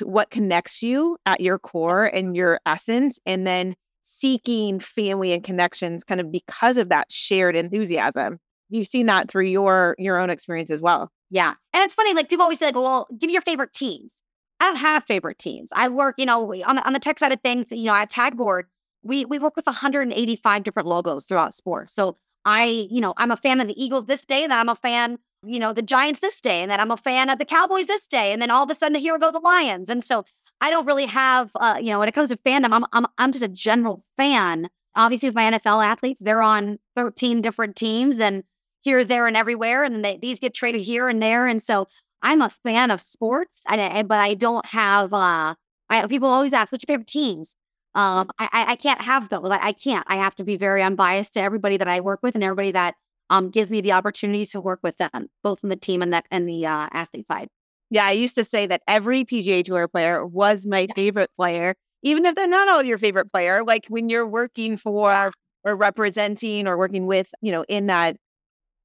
what 0.00 0.30
connects 0.30 0.82
you 0.82 1.16
at 1.26 1.40
your 1.40 1.58
core 1.58 2.04
and 2.04 2.36
your 2.36 2.60
essence. 2.66 3.18
And 3.26 3.46
then 3.46 3.74
seeking 4.06 4.78
family 4.80 5.32
and 5.32 5.42
connections 5.42 6.04
kind 6.04 6.20
of 6.20 6.30
because 6.30 6.76
of 6.76 6.90
that 6.90 7.10
shared 7.10 7.56
enthusiasm. 7.56 8.38
You've 8.68 8.86
seen 8.86 9.06
that 9.06 9.30
through 9.30 9.46
your 9.46 9.96
your 9.98 10.18
own 10.20 10.28
experience 10.28 10.70
as 10.70 10.82
well. 10.82 11.10
Yeah. 11.30 11.54
And 11.72 11.82
it's 11.82 11.94
funny, 11.94 12.12
like 12.12 12.28
people 12.28 12.42
always 12.42 12.58
say, 12.58 12.66
like, 12.66 12.74
well, 12.74 13.08
give 13.18 13.28
me 13.28 13.32
your 13.32 13.42
favorite 13.42 13.72
teams. 13.72 14.12
I 14.60 14.66
don't 14.66 14.76
have 14.76 15.04
favorite 15.04 15.38
teams. 15.38 15.70
I 15.74 15.88
work, 15.88 16.16
you 16.18 16.26
know, 16.26 16.52
on 16.64 16.76
the, 16.76 16.86
on 16.86 16.92
the 16.92 16.98
tech 16.98 17.18
side 17.18 17.32
of 17.32 17.40
things, 17.40 17.72
you 17.72 17.84
know, 17.84 17.94
at 17.94 18.10
Tagboard, 18.10 18.64
we 19.02 19.24
we 19.24 19.38
work 19.38 19.56
with 19.56 19.66
185 19.66 20.62
different 20.62 20.88
logos 20.88 21.24
throughout 21.24 21.54
sports. 21.54 21.94
So 21.94 22.18
I, 22.44 22.86
you 22.90 23.00
know, 23.00 23.14
I'm 23.16 23.30
a 23.30 23.36
fan 23.38 23.60
of 23.60 23.68
the 23.68 23.82
Eagles 23.82 24.04
this 24.04 24.20
day, 24.20 24.42
and 24.42 24.52
then 24.52 24.58
I'm 24.58 24.68
a 24.68 24.76
fan, 24.76 25.18
you 25.46 25.58
know, 25.58 25.72
the 25.72 25.82
Giants 25.82 26.20
this 26.20 26.40
day, 26.42 26.60
and 26.60 26.70
then 26.70 26.78
I'm 26.78 26.90
a 26.90 26.96
fan 26.98 27.30
of 27.30 27.38
the 27.38 27.46
Cowboys 27.46 27.86
this 27.86 28.06
day, 28.06 28.32
and 28.32 28.42
then 28.42 28.50
all 28.50 28.64
of 28.64 28.70
a 28.70 28.74
sudden 28.74 29.00
here 29.00 29.18
go 29.18 29.32
the 29.32 29.40
Lions. 29.40 29.88
And 29.88 30.04
so 30.04 30.24
I 30.60 30.70
don't 30.70 30.86
really 30.86 31.06
have, 31.06 31.50
uh, 31.56 31.76
you 31.80 31.90
know, 31.90 31.98
when 31.98 32.08
it 32.08 32.12
comes 32.14 32.30
to 32.30 32.36
fandom, 32.38 32.72
I'm 32.72 32.84
I'm 32.92 33.06
I'm 33.18 33.32
just 33.32 33.44
a 33.44 33.48
general 33.48 34.02
fan. 34.16 34.68
Obviously, 34.96 35.28
with 35.28 35.34
my 35.36 35.44
NFL 35.44 35.84
athletes, 35.84 36.22
they're 36.24 36.42
on 36.42 36.78
13 36.96 37.42
different 37.42 37.76
teams 37.76 38.20
and 38.20 38.44
here, 38.82 39.02
there, 39.04 39.26
and 39.26 39.36
everywhere, 39.36 39.82
and 39.84 39.94
then 39.94 40.02
they, 40.02 40.16
these 40.18 40.38
get 40.38 40.54
traded 40.54 40.82
here 40.82 41.08
and 41.08 41.22
there, 41.22 41.46
and 41.46 41.62
so 41.62 41.88
I'm 42.22 42.42
a 42.42 42.50
fan 42.50 42.90
of 42.90 43.00
sports, 43.00 43.62
and, 43.70 44.08
but 44.08 44.18
I 44.18 44.34
don't 44.34 44.64
have. 44.66 45.12
Uh, 45.12 45.54
I, 45.90 46.06
people 46.06 46.28
always 46.28 46.52
ask, 46.54 46.72
"What's 46.72 46.84
your 46.86 46.94
favorite 46.96 47.08
teams?" 47.08 47.56
Um, 47.94 48.30
I, 48.38 48.64
I 48.70 48.76
can't 48.76 49.02
have 49.02 49.28
those. 49.28 49.48
I, 49.50 49.68
I 49.68 49.72
can't. 49.72 50.04
I 50.08 50.16
have 50.16 50.34
to 50.36 50.44
be 50.44 50.56
very 50.56 50.82
unbiased 50.82 51.34
to 51.34 51.40
everybody 51.42 51.76
that 51.76 51.88
I 51.88 52.00
work 52.00 52.20
with 52.22 52.34
and 52.34 52.42
everybody 52.44 52.72
that 52.72 52.94
um 53.30 53.50
gives 53.50 53.70
me 53.70 53.80
the 53.80 53.92
opportunity 53.92 54.44
to 54.46 54.60
work 54.60 54.80
with 54.82 54.96
them, 54.98 55.28
both 55.42 55.60
in 55.62 55.68
the 55.70 55.76
team 55.76 56.02
and 56.02 56.12
that 56.12 56.26
and 56.30 56.48
the 56.48 56.66
uh, 56.66 56.88
athlete 56.92 57.26
side. 57.26 57.48
Yeah, 57.94 58.06
I 58.06 58.10
used 58.10 58.34
to 58.34 58.42
say 58.42 58.66
that 58.66 58.82
every 58.88 59.24
PGA 59.24 59.64
Tour 59.64 59.86
player 59.86 60.26
was 60.26 60.66
my 60.66 60.88
favorite 60.96 61.30
player, 61.36 61.76
even 62.02 62.24
if 62.24 62.34
they're 62.34 62.48
not 62.48 62.68
all 62.68 62.82
your 62.82 62.98
favorite 62.98 63.30
player. 63.30 63.62
Like 63.62 63.86
when 63.88 64.08
you're 64.08 64.26
working 64.26 64.76
for 64.76 65.30
or 65.62 65.76
representing 65.76 66.66
or 66.66 66.76
working 66.76 67.06
with, 67.06 67.30
you 67.40 67.52
know, 67.52 67.64
in 67.68 67.86
that, 67.86 68.16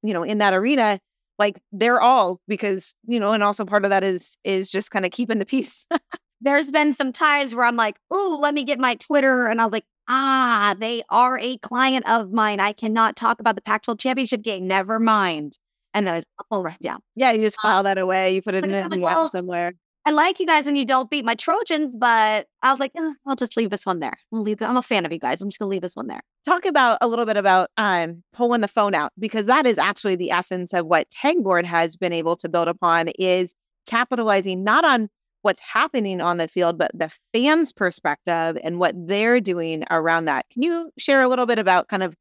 you 0.04 0.14
know, 0.14 0.22
in 0.22 0.38
that 0.38 0.54
arena, 0.54 1.00
like 1.40 1.58
they're 1.72 2.00
all 2.00 2.38
because 2.46 2.94
you 3.04 3.18
know 3.18 3.32
and 3.32 3.42
also 3.42 3.64
part 3.64 3.84
of 3.84 3.90
that 3.90 4.04
is 4.04 4.38
is 4.44 4.70
just 4.70 4.92
kind 4.92 5.04
of 5.04 5.10
keeping 5.10 5.40
the 5.40 5.46
peace. 5.46 5.84
There's 6.40 6.70
been 6.70 6.92
some 6.92 7.12
times 7.12 7.52
where 7.52 7.64
i'm 7.66 7.76
like 7.76 7.96
oh 8.12 8.38
let 8.40 8.54
me 8.54 8.62
get 8.64 8.78
my 8.78 8.94
twitter 8.94 9.46
and 9.46 9.60
i 9.60 9.64
was 9.64 9.72
like 9.72 9.84
ah 10.08 10.74
they 10.78 11.02
are 11.10 11.36
a 11.38 11.56
client 11.58 12.08
of 12.08 12.30
mine. 12.32 12.60
I 12.60 12.72
cannot 12.72 13.16
talk 13.16 13.40
about 13.40 13.56
the 13.56 13.60
pac 13.60 13.82
12 13.82 13.98
championship 13.98 14.42
game. 14.42 14.68
Never 14.68 15.00
mind 15.00 15.58
and 15.94 16.06
then 16.06 16.14
it's 16.14 16.26
all 16.50 16.62
right 16.62 16.80
down 16.80 17.00
yeah 17.14 17.32
you 17.32 17.42
just 17.42 17.60
file 17.60 17.82
that 17.82 17.98
away 17.98 18.34
you 18.34 18.42
put 18.42 18.54
it 18.54 18.64
in 18.64 18.74
a 18.74 18.88
like, 18.88 19.00
well, 19.00 19.28
somewhere 19.28 19.72
I 20.06 20.12
like 20.12 20.40
you 20.40 20.46
guys 20.46 20.64
when 20.64 20.76
you 20.76 20.86
don't 20.86 21.10
beat 21.10 21.26
my 21.26 21.34
Trojans, 21.34 21.94
but 21.94 22.46
I 22.62 22.70
was 22.70 22.80
like, 22.80 22.92
eh, 22.96 23.12
I'll 23.26 23.36
just 23.36 23.56
leave 23.56 23.68
this 23.68 23.84
one 23.84 24.00
there. 24.00 24.16
I'll 24.32 24.40
leave. 24.40 24.62
I'm 24.62 24.78
a 24.78 24.82
fan 24.82 25.04
of 25.04 25.12
you 25.12 25.18
guys. 25.18 25.42
I'm 25.42 25.50
just 25.50 25.58
gonna 25.58 25.68
leave 25.68 25.82
this 25.82 25.94
one 25.94 26.06
there. 26.06 26.22
Talk 26.46 26.64
about 26.64 26.98
a 27.02 27.06
little 27.06 27.26
bit 27.26 27.36
about 27.36 27.68
um, 27.76 28.22
pulling 28.32 28.62
the 28.62 28.68
phone 28.68 28.94
out 28.94 29.12
because 29.18 29.44
that 29.46 29.66
is 29.66 29.76
actually 29.76 30.16
the 30.16 30.30
essence 30.30 30.72
of 30.72 30.86
what 30.86 31.08
Tagboard 31.10 31.66
has 31.66 31.96
been 31.96 32.14
able 32.14 32.34
to 32.36 32.48
build 32.48 32.66
upon 32.66 33.08
is 33.18 33.54
capitalizing 33.86 34.64
not 34.64 34.84
on 34.84 35.10
what's 35.42 35.60
happening 35.60 36.20
on 36.20 36.38
the 36.38 36.48
field, 36.48 36.78
but 36.78 36.90
the 36.94 37.10
fans' 37.32 37.72
perspective 37.72 38.58
and 38.62 38.78
what 38.78 38.94
they're 38.96 39.40
doing 39.40 39.84
around 39.90 40.26
that. 40.26 40.46
Can 40.52 40.62
you 40.62 40.90
share 40.98 41.22
a 41.22 41.28
little 41.28 41.46
bit 41.46 41.58
about 41.58 41.88
kind 41.88 42.02
of 42.02 42.14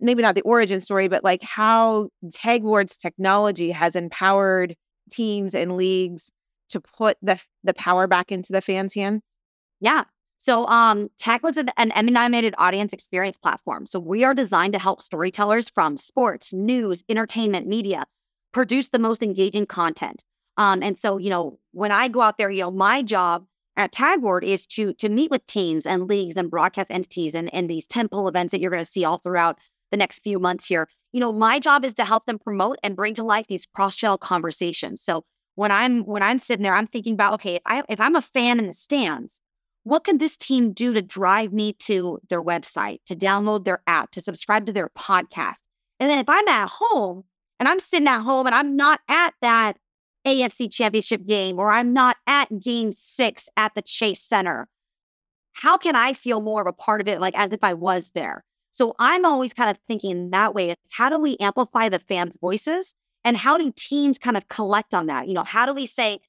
maybe 0.00 0.22
not 0.22 0.34
the 0.34 0.42
origin 0.42 0.80
story, 0.80 1.08
but 1.08 1.24
like 1.24 1.42
how 1.42 2.08
Tagboard's 2.30 2.96
technology 2.96 3.70
has 3.70 3.96
empowered 3.96 4.76
teams 5.10 5.54
and 5.54 5.76
leagues 5.76 6.30
to 6.70 6.80
put 6.80 7.16
the 7.22 7.40
the 7.64 7.74
power 7.74 8.06
back 8.06 8.30
into 8.30 8.52
the 8.52 8.60
fans' 8.60 8.94
hands? 8.94 9.22
Yeah. 9.80 10.04
So 10.36 10.66
um 10.66 11.08
Tagboard's 11.18 11.56
an, 11.56 11.70
an 11.76 11.92
Emmy-nominated 11.92 12.54
audience 12.58 12.92
experience 12.92 13.36
platform. 13.36 13.86
So 13.86 13.98
we 13.98 14.24
are 14.24 14.34
designed 14.34 14.74
to 14.74 14.78
help 14.78 15.02
storytellers 15.02 15.68
from 15.68 15.96
sports, 15.96 16.52
news, 16.52 17.04
entertainment, 17.08 17.66
media 17.66 18.04
produce 18.52 18.88
the 18.88 18.98
most 18.98 19.22
engaging 19.22 19.66
content. 19.66 20.24
Um, 20.56 20.82
and 20.82 20.98
so, 20.98 21.18
you 21.18 21.30
know, 21.30 21.58
when 21.72 21.92
I 21.92 22.08
go 22.08 22.20
out 22.20 22.38
there, 22.38 22.50
you 22.50 22.62
know, 22.62 22.70
my 22.70 23.02
job 23.02 23.46
at 23.76 23.92
Tagboard 23.92 24.42
is 24.42 24.66
to 24.66 24.92
to 24.94 25.08
meet 25.08 25.30
with 25.30 25.46
teams 25.46 25.86
and 25.86 26.08
leagues 26.08 26.36
and 26.36 26.50
broadcast 26.50 26.90
entities 26.90 27.34
and, 27.34 27.52
and 27.54 27.70
these 27.70 27.86
tentpole 27.86 28.28
events 28.28 28.50
that 28.50 28.60
you're 28.60 28.70
going 28.70 28.84
to 28.84 28.90
see 28.90 29.04
all 29.04 29.18
throughout 29.18 29.58
the 29.90 29.96
next 29.96 30.20
few 30.20 30.38
months 30.38 30.66
here. 30.66 30.88
You 31.12 31.20
know, 31.20 31.32
my 31.32 31.58
job 31.58 31.84
is 31.84 31.94
to 31.94 32.04
help 32.04 32.26
them 32.26 32.38
promote 32.38 32.78
and 32.82 32.96
bring 32.96 33.14
to 33.14 33.24
life 33.24 33.46
these 33.46 33.66
cross-channel 33.66 34.18
conversations. 34.18 35.02
So 35.02 35.24
when 35.54 35.72
I'm 35.72 36.04
when 36.04 36.22
I'm 36.22 36.38
sitting 36.38 36.62
there, 36.62 36.74
I'm 36.74 36.86
thinking 36.86 37.14
about 37.14 37.34
okay, 37.34 37.56
if 37.56 37.62
I 37.66 37.82
if 37.88 38.00
I'm 38.00 38.14
a 38.14 38.22
fan 38.22 38.58
in 38.58 38.66
the 38.66 38.74
stands, 38.74 39.40
what 39.82 40.04
can 40.04 40.18
this 40.18 40.36
team 40.36 40.72
do 40.72 40.92
to 40.92 41.02
drive 41.02 41.52
me 41.52 41.72
to 41.80 42.20
their 42.28 42.42
website, 42.42 42.98
to 43.06 43.16
download 43.16 43.64
their 43.64 43.82
app, 43.86 44.10
to 44.12 44.20
subscribe 44.20 44.66
to 44.66 44.72
their 44.72 44.90
podcast? 44.90 45.62
And 45.98 46.08
then 46.08 46.18
if 46.18 46.28
I'm 46.28 46.46
at 46.46 46.68
home 46.68 47.24
and 47.58 47.68
I'm 47.68 47.80
sitting 47.80 48.06
at 48.06 48.20
home 48.20 48.46
and 48.46 48.54
I'm 48.54 48.76
not 48.76 49.00
at 49.08 49.34
that 49.40 49.78
AFC 50.26 50.70
championship 50.70 51.26
game 51.26 51.58
or 51.58 51.72
I'm 51.72 51.92
not 51.92 52.16
at 52.26 52.60
game 52.60 52.92
six 52.92 53.48
at 53.56 53.74
the 53.74 53.82
Chase 53.82 54.22
Center, 54.22 54.68
how 55.54 55.76
can 55.76 55.96
I 55.96 56.12
feel 56.12 56.40
more 56.40 56.60
of 56.60 56.66
a 56.66 56.72
part 56.72 57.00
of 57.00 57.08
it, 57.08 57.20
like 57.20 57.36
as 57.36 57.52
if 57.52 57.64
I 57.64 57.74
was 57.74 58.12
there? 58.14 58.44
So 58.70 58.94
I'm 58.98 59.24
always 59.24 59.52
kind 59.52 59.70
of 59.70 59.78
thinking 59.88 60.30
that 60.30 60.54
way. 60.54 60.74
How 60.90 61.08
do 61.08 61.18
we 61.18 61.36
amplify 61.40 61.88
the 61.88 61.98
fans' 61.98 62.36
voices 62.40 62.94
And 63.24 63.36
how 63.36 63.58
do 63.58 63.72
teams 63.76 64.18
kind 64.18 64.36
of 64.36 64.48
collect 64.48 64.94
on 64.94 65.06
that? 65.06 65.28
You 65.28 65.34
know, 65.34 65.44
how 65.44 65.66
do 65.66 65.74
we 65.74 65.86
say, 65.86 66.20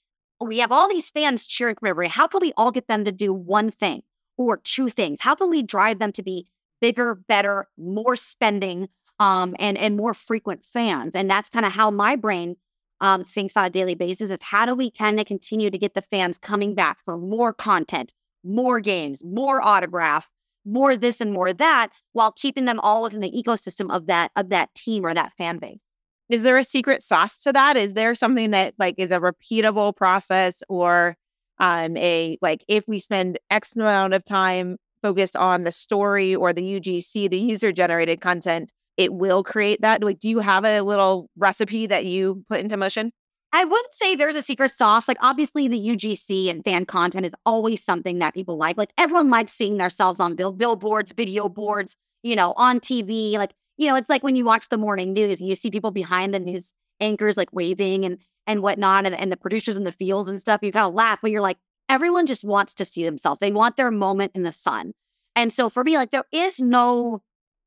we 0.41 0.60
have 0.60 0.72
all 0.72 0.88
these 0.89 1.10
fans 1.10 1.46
cheering 1.46 1.75
for 1.79 1.88
everybody. 1.88 2.10
How 2.10 2.27
can 2.27 2.41
we 2.41 2.53
all 2.58 2.72
get 2.72 2.88
them 2.88 3.05
to 3.05 3.12
do 3.12 3.34
one 3.34 3.72
thing 3.72 4.03
or 4.38 4.58
two 4.58 4.89
things? 4.89 5.22
How 5.22 5.36
can 5.36 5.50
we 5.50 5.62
drive 5.62 6.00
them 6.00 6.12
to 6.13 6.24
be 6.24 6.48
bigger, 6.81 7.15
better, 7.15 7.67
more 7.77 8.15
spending, 8.15 8.89
um, 9.19 9.55
and 9.60 9.77
and 9.77 9.98
more 9.98 10.13
frequent 10.13 10.63
fans? 10.63 11.13
And 11.13 11.29
that's 11.29 11.50
kind 11.50 11.65
of 11.65 11.74
how 11.74 11.91
my 11.91 12.15
brain 12.15 12.55
um, 13.01 13.24
thinks 13.24 13.58
on 13.58 13.65
a 13.65 13.69
daily 13.69 13.96
basis. 13.96 14.29
Is 14.29 14.41
how 14.41 14.65
do 14.65 14.75
we 14.75 14.89
kind 14.91 15.19
of 15.19 15.25
continue 15.25 15.69
to 15.69 15.77
get 15.77 15.93
the 15.93 16.01
fans 16.01 16.38
coming 16.38 16.74
back 16.74 17.00
for 17.03 17.17
more 17.17 17.53
content, 17.53 18.13
more 18.43 18.79
games, 18.79 19.24
more 19.24 19.65
autographs, 19.65 20.29
more 20.65 20.95
this 20.97 21.21
and 21.21 21.33
more 21.33 21.53
that, 21.53 21.89
while 22.13 22.31
keeping 22.31 22.65
them 22.65 22.79
all 22.81 23.03
within 23.03 23.21
the 23.21 23.31
ecosystem 23.31 23.93
of 23.93 24.07
that 24.07 24.31
of 24.35 24.49
that 24.49 24.73
team 24.75 25.05
or 25.05 25.13
that 25.13 25.33
fan 25.37 25.57
base. 25.57 25.81
Is 26.29 26.43
there 26.43 26.57
a 26.57 26.63
secret 26.63 27.01
sauce 27.03 27.39
to 27.39 27.53
that? 27.53 27.75
Is 27.77 27.93
there 27.93 28.13
something 28.15 28.51
that 28.51 28.75
like 28.77 28.95
is 28.97 29.11
a 29.11 29.19
repeatable 29.19 29.95
process 29.95 30.61
or 30.69 31.15
um 31.59 31.97
a 31.97 32.37
like 32.41 32.63
if 32.67 32.83
we 32.87 32.99
spend 32.99 33.39
X 33.49 33.75
amount 33.75 34.13
of 34.13 34.23
time 34.23 34.77
focused 35.01 35.35
on 35.35 35.63
the 35.63 35.71
story 35.71 36.35
or 36.35 36.53
the 36.53 36.61
UGC, 36.61 37.29
the 37.29 37.39
user 37.39 37.71
generated 37.71 38.21
content, 38.21 38.71
it 38.97 39.13
will 39.13 39.43
create 39.43 39.81
that? 39.81 40.03
Like, 40.03 40.19
do 40.19 40.29
you 40.29 40.39
have 40.39 40.65
a 40.65 40.81
little 40.81 41.29
recipe 41.37 41.87
that 41.87 42.05
you 42.05 42.43
put 42.49 42.59
into 42.59 42.77
motion? 42.77 43.11
I 43.51 43.65
wouldn't 43.65 43.93
say 43.93 44.15
there's 44.15 44.35
a 44.35 44.41
secret 44.41 44.73
sauce. 44.73 45.07
Like, 45.07 45.17
obviously, 45.21 45.67
the 45.67 45.77
UGC 45.77 46.49
and 46.49 46.63
fan 46.63 46.85
content 46.85 47.25
is 47.25 47.33
always 47.45 47.83
something 47.83 48.19
that 48.19 48.33
people 48.35 48.57
like. 48.57 48.77
Like, 48.77 48.91
everyone 48.97 49.29
likes 49.29 49.53
seeing 49.53 49.77
themselves 49.77 50.19
on 50.19 50.35
bill- 50.35 50.51
billboards, 50.51 51.13
video 51.13 51.49
boards, 51.49 51.97
you 52.21 52.35
know, 52.35 52.53
on 52.57 52.79
TV. 52.79 53.37
Like, 53.37 53.53
you 53.77 53.87
know, 53.87 53.95
it's 53.95 54.09
like 54.09 54.23
when 54.23 54.35
you 54.35 54.45
watch 54.45 54.69
the 54.69 54.77
morning 54.77 55.13
news 55.13 55.39
and 55.39 55.49
you 55.49 55.55
see 55.55 55.71
people 55.71 55.91
behind 55.91 56.33
the 56.33 56.39
news 56.39 56.73
anchors 57.01 57.37
like 57.37 57.49
waving 57.53 58.05
and 58.05 58.17
and 58.45 58.61
whatnot, 58.61 59.05
and, 59.05 59.13
and 59.15 59.31
the 59.31 59.37
producers 59.37 59.77
in 59.77 59.83
the 59.83 59.91
fields 59.91 60.27
and 60.27 60.39
stuff. 60.39 60.61
You 60.63 60.71
kind 60.71 60.87
of 60.87 60.93
laugh, 60.93 61.19
but 61.21 61.29
you're 61.31 61.41
like, 61.41 61.57
everyone 61.87 62.25
just 62.25 62.43
wants 62.43 62.73
to 62.75 62.85
see 62.85 63.03
themselves. 63.05 63.39
They 63.39 63.51
want 63.51 63.77
their 63.77 63.91
moment 63.91 64.31
in 64.33 64.41
the 64.43 64.51
sun. 64.51 64.93
And 65.35 65.53
so 65.53 65.69
for 65.69 65.83
me, 65.83 65.97
like, 65.97 66.11
there 66.11 66.25
is 66.31 66.59
no 66.59 67.21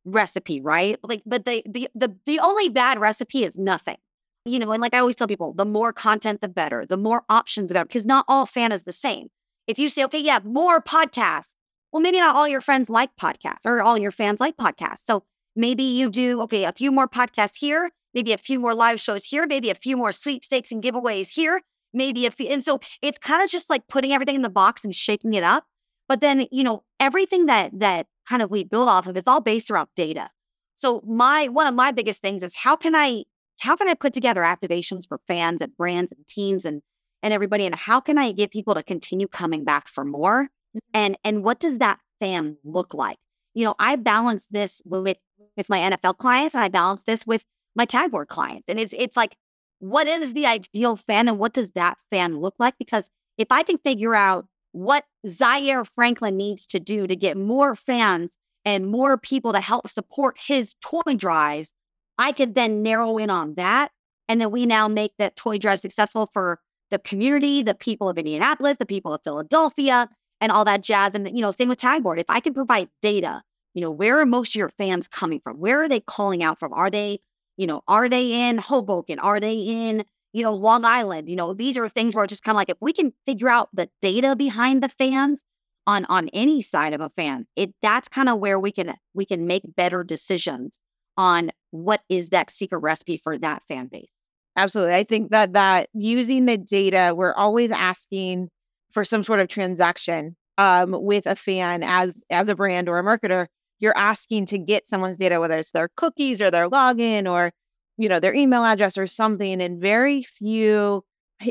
recipe, 0.04 0.60
right? 0.60 0.98
Like, 1.02 1.22
but 1.26 1.44
the 1.44 1.62
the 1.66 1.88
the 1.94 2.16
the 2.26 2.40
only 2.40 2.68
bad 2.68 2.98
recipe 3.00 3.44
is 3.44 3.56
nothing. 3.56 3.96
You 4.44 4.58
know, 4.58 4.72
and 4.72 4.80
like 4.80 4.94
I 4.94 4.98
always 4.98 5.16
tell 5.16 5.28
people, 5.28 5.52
the 5.52 5.64
more 5.64 5.92
content, 5.92 6.40
the 6.40 6.48
better. 6.48 6.84
The 6.84 6.96
more 6.96 7.22
options, 7.28 7.68
the 7.68 7.74
better. 7.74 7.86
Because 7.86 8.06
not 8.06 8.24
all 8.28 8.44
fan 8.46 8.72
is 8.72 8.82
the 8.82 8.92
same. 8.92 9.28
If 9.66 9.78
you 9.78 9.88
say, 9.88 10.04
okay, 10.04 10.18
yeah, 10.18 10.40
more 10.42 10.82
podcasts, 10.82 11.54
well, 11.92 12.02
maybe 12.02 12.18
not 12.18 12.34
all 12.34 12.48
your 12.48 12.60
friends 12.60 12.90
like 12.90 13.10
podcasts 13.20 13.64
or 13.64 13.80
all 13.82 13.96
your 13.96 14.10
fans 14.10 14.40
like 14.40 14.56
podcasts. 14.56 15.04
So 15.04 15.24
Maybe 15.54 15.82
you 15.82 16.10
do, 16.10 16.40
okay, 16.42 16.64
a 16.64 16.72
few 16.72 16.90
more 16.90 17.06
podcasts 17.08 17.56
here, 17.56 17.90
maybe 18.14 18.32
a 18.32 18.38
few 18.38 18.58
more 18.58 18.74
live 18.74 19.00
shows 19.00 19.24
here, 19.24 19.46
maybe 19.46 19.70
a 19.70 19.74
few 19.74 19.96
more 19.96 20.12
sweepstakes 20.12 20.72
and 20.72 20.82
giveaways 20.82 21.30
here, 21.30 21.60
maybe 21.92 22.24
a 22.26 22.30
few. 22.30 22.48
And 22.48 22.64
so 22.64 22.80
it's 23.02 23.18
kind 23.18 23.42
of 23.42 23.50
just 23.50 23.68
like 23.68 23.86
putting 23.88 24.12
everything 24.12 24.34
in 24.34 24.42
the 24.42 24.48
box 24.48 24.84
and 24.84 24.94
shaking 24.94 25.34
it 25.34 25.42
up. 25.42 25.64
But 26.08 26.20
then, 26.20 26.46
you 26.50 26.64
know, 26.64 26.84
everything 26.98 27.46
that 27.46 27.78
that 27.80 28.06
kind 28.26 28.42
of 28.42 28.50
we 28.50 28.64
build 28.64 28.88
off 28.88 29.06
of 29.06 29.16
is 29.16 29.24
all 29.26 29.40
based 29.40 29.70
around 29.70 29.88
data. 29.94 30.30
So 30.74 31.02
my 31.06 31.48
one 31.48 31.66
of 31.66 31.74
my 31.74 31.92
biggest 31.92 32.22
things 32.22 32.42
is 32.42 32.56
how 32.56 32.76
can 32.76 32.94
I 32.94 33.24
how 33.58 33.76
can 33.76 33.88
I 33.88 33.94
put 33.94 34.12
together 34.12 34.42
activations 34.42 35.06
for 35.06 35.20
fans 35.26 35.60
and 35.60 35.76
brands 35.76 36.12
and 36.12 36.26
teams 36.28 36.64
and 36.64 36.82
and 37.22 37.32
everybody 37.32 37.64
and 37.64 37.74
how 37.74 38.00
can 38.00 38.18
I 38.18 38.32
get 38.32 38.50
people 38.50 38.74
to 38.74 38.82
continue 38.82 39.28
coming 39.28 39.64
back 39.64 39.88
for 39.88 40.04
more? 40.04 40.44
Mm-hmm. 40.44 40.78
And 40.94 41.18
and 41.24 41.44
what 41.44 41.60
does 41.60 41.78
that 41.78 42.00
fan 42.20 42.56
look 42.64 42.94
like? 42.94 43.18
You 43.54 43.64
know, 43.64 43.74
I 43.78 43.96
balance 43.96 44.46
this 44.50 44.82
with 44.84 45.18
with 45.56 45.68
my 45.68 45.78
NFL 45.78 46.18
clients 46.18 46.54
and 46.54 46.64
I 46.64 46.68
balance 46.68 47.04
this 47.04 47.26
with 47.26 47.44
my 47.74 47.86
Tagboard 47.86 48.28
clients. 48.28 48.68
And 48.68 48.78
it's 48.78 48.94
it's 48.96 49.16
like, 49.16 49.36
what 49.78 50.06
is 50.06 50.34
the 50.34 50.46
ideal 50.46 50.96
fan 50.96 51.28
and 51.28 51.38
what 51.38 51.52
does 51.52 51.72
that 51.72 51.98
fan 52.10 52.40
look 52.40 52.54
like? 52.58 52.74
Because 52.78 53.10
if 53.38 53.48
I 53.50 53.62
can 53.62 53.78
figure 53.78 54.14
out 54.14 54.46
what 54.72 55.04
Zaire 55.26 55.84
Franklin 55.84 56.36
needs 56.36 56.66
to 56.66 56.80
do 56.80 57.06
to 57.06 57.14
get 57.14 57.36
more 57.36 57.74
fans 57.74 58.38
and 58.64 58.86
more 58.86 59.18
people 59.18 59.52
to 59.52 59.60
help 59.60 59.88
support 59.88 60.38
his 60.46 60.74
toy 60.80 61.14
drives, 61.16 61.72
I 62.18 62.32
could 62.32 62.54
then 62.54 62.82
narrow 62.82 63.18
in 63.18 63.30
on 63.30 63.54
that. 63.54 63.90
And 64.28 64.40
then 64.40 64.50
we 64.50 64.66
now 64.66 64.88
make 64.88 65.12
that 65.18 65.36
toy 65.36 65.58
drive 65.58 65.80
successful 65.80 66.26
for 66.32 66.60
the 66.90 66.98
community, 66.98 67.62
the 67.62 67.74
people 67.74 68.08
of 68.08 68.18
Indianapolis, 68.18 68.76
the 68.78 68.86
people 68.86 69.14
of 69.14 69.22
Philadelphia, 69.24 70.08
and 70.40 70.52
all 70.52 70.64
that 70.64 70.82
jazz. 70.82 71.14
And, 71.14 71.34
you 71.34 71.42
know, 71.42 71.50
same 71.50 71.68
with 71.68 71.78
Tagboard. 71.78 72.18
If 72.18 72.26
I 72.28 72.40
can 72.40 72.54
provide 72.54 72.88
data 73.00 73.42
you 73.74 73.80
know, 73.80 73.90
where 73.90 74.20
are 74.20 74.26
most 74.26 74.50
of 74.50 74.58
your 74.58 74.68
fans 74.68 75.08
coming 75.08 75.40
from? 75.40 75.58
Where 75.58 75.80
are 75.82 75.88
they 75.88 76.00
calling 76.00 76.42
out 76.42 76.58
from? 76.58 76.72
Are 76.72 76.90
they, 76.90 77.20
you 77.56 77.66
know, 77.66 77.82
are 77.88 78.08
they 78.08 78.48
in 78.48 78.58
Hoboken? 78.58 79.18
Are 79.18 79.40
they 79.40 79.54
in, 79.54 80.04
you 80.32 80.42
know, 80.42 80.54
Long 80.54 80.84
Island? 80.84 81.28
You 81.28 81.36
know, 81.36 81.54
these 81.54 81.78
are 81.78 81.88
things 81.88 82.14
where 82.14 82.24
it's 82.24 82.32
just 82.32 82.42
kind 82.42 82.54
of 82.54 82.58
like 82.58 82.70
if 82.70 82.76
we 82.80 82.92
can 82.92 83.12
figure 83.26 83.48
out 83.48 83.70
the 83.72 83.88
data 84.00 84.36
behind 84.36 84.82
the 84.82 84.88
fans 84.88 85.44
on 85.86 86.04
on 86.06 86.28
any 86.28 86.62
side 86.62 86.92
of 86.92 87.00
a 87.00 87.10
fan, 87.10 87.46
it 87.56 87.74
that's 87.82 88.08
kind 88.08 88.28
of 88.28 88.38
where 88.38 88.58
we 88.58 88.72
can 88.72 88.94
we 89.14 89.24
can 89.24 89.46
make 89.46 89.62
better 89.74 90.04
decisions 90.04 90.78
on 91.16 91.50
what 91.72 92.02
is 92.08 92.30
that 92.30 92.50
secret 92.50 92.78
recipe 92.78 93.16
for 93.18 93.38
that 93.38 93.64
fan 93.68 93.88
base. 93.88 94.12
Absolutely. 94.56 94.94
I 94.94 95.04
think 95.04 95.30
that 95.30 95.54
that 95.54 95.88
using 95.94 96.46
the 96.46 96.58
data, 96.58 97.14
we're 97.16 97.34
always 97.34 97.70
asking 97.72 98.50
for 98.92 99.04
some 99.04 99.22
sort 99.22 99.40
of 99.40 99.48
transaction 99.48 100.36
um, 100.58 100.92
with 100.92 101.26
a 101.26 101.34
fan 101.36 101.82
as 101.82 102.22
as 102.30 102.48
a 102.48 102.54
brand 102.54 102.88
or 102.88 102.98
a 102.98 103.02
marketer 103.04 103.46
you're 103.80 103.96
asking 103.96 104.46
to 104.46 104.58
get 104.58 104.86
someone's 104.86 105.16
data, 105.16 105.40
whether 105.40 105.58
it's 105.58 105.72
their 105.72 105.88
cookies 105.96 106.40
or 106.40 106.52
their 106.52 106.70
login 106.70 107.28
or, 107.28 107.50
you 107.98 108.08
know, 108.08 108.20
their 108.20 108.34
email 108.34 108.64
address 108.64 108.96
or 108.96 109.08
something. 109.08 109.60
And 109.60 109.80
very 109.80 110.22
few, 110.22 111.04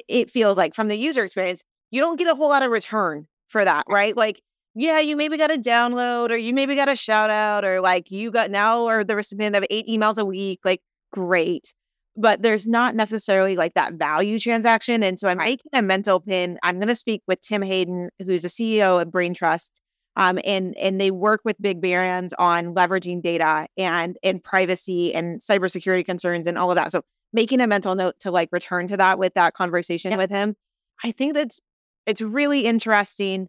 it 0.07 0.29
feels 0.31 0.57
like 0.57 0.73
from 0.75 0.87
the 0.87 0.95
user 0.97 1.23
experience, 1.23 1.63
you 1.91 1.99
don't 2.01 2.17
get 2.17 2.27
a 2.27 2.35
whole 2.35 2.49
lot 2.49 2.63
of 2.63 2.71
return 2.71 3.27
for 3.49 3.65
that, 3.65 3.85
right? 3.89 4.15
Like, 4.15 4.41
yeah, 4.75 4.99
you 4.99 5.15
maybe 5.15 5.37
got 5.37 5.51
a 5.51 5.57
download 5.57 6.29
or 6.29 6.37
you 6.37 6.53
maybe 6.53 6.75
got 6.75 6.89
a 6.89 6.95
shout 6.95 7.29
out 7.29 7.65
or 7.65 7.81
like 7.81 8.11
you 8.11 8.31
got 8.31 8.51
now 8.51 8.87
or 8.87 9.03
the 9.03 9.15
recipient 9.15 9.55
of 9.55 9.65
eight 9.69 9.87
emails 9.87 10.17
a 10.17 10.25
week. 10.25 10.59
Like, 10.63 10.81
great. 11.11 11.73
But 12.17 12.41
there's 12.41 12.67
not 12.67 12.95
necessarily 12.95 13.55
like 13.55 13.73
that 13.75 13.93
value 13.93 14.39
transaction. 14.39 15.03
And 15.03 15.19
so 15.19 15.27
I'm 15.27 15.37
making 15.37 15.71
a 15.73 15.81
mental 15.81 16.19
pin. 16.19 16.59
I'm 16.63 16.77
going 16.77 16.89
to 16.89 16.95
speak 16.95 17.21
with 17.27 17.41
Tim 17.41 17.61
Hayden, 17.61 18.09
who's 18.25 18.41
the 18.41 18.49
CEO 18.49 19.01
of 19.01 19.09
Braintrust 19.09 19.71
um, 20.15 20.39
and 20.43 20.77
and 20.77 20.99
they 20.99 21.11
work 21.11 21.41
with 21.45 21.61
big 21.61 21.81
brands 21.81 22.33
on 22.37 22.75
leveraging 22.75 23.21
data 23.21 23.67
and 23.77 24.17
and 24.23 24.43
privacy 24.43 25.13
and 25.13 25.39
cybersecurity 25.39 26.05
concerns 26.05 26.47
and 26.47 26.57
all 26.57 26.69
of 26.69 26.75
that. 26.75 26.91
So 26.91 27.01
making 27.33 27.61
a 27.61 27.67
mental 27.67 27.95
note 27.95 28.15
to 28.19 28.31
like 28.31 28.49
return 28.51 28.87
to 28.89 28.97
that 28.97 29.17
with 29.17 29.33
that 29.35 29.53
conversation 29.53 30.17
with 30.17 30.29
him. 30.29 30.55
I 31.03 31.11
think 31.11 31.33
that's 31.33 31.59
it's 32.05 32.21
really 32.21 32.65
interesting 32.65 33.47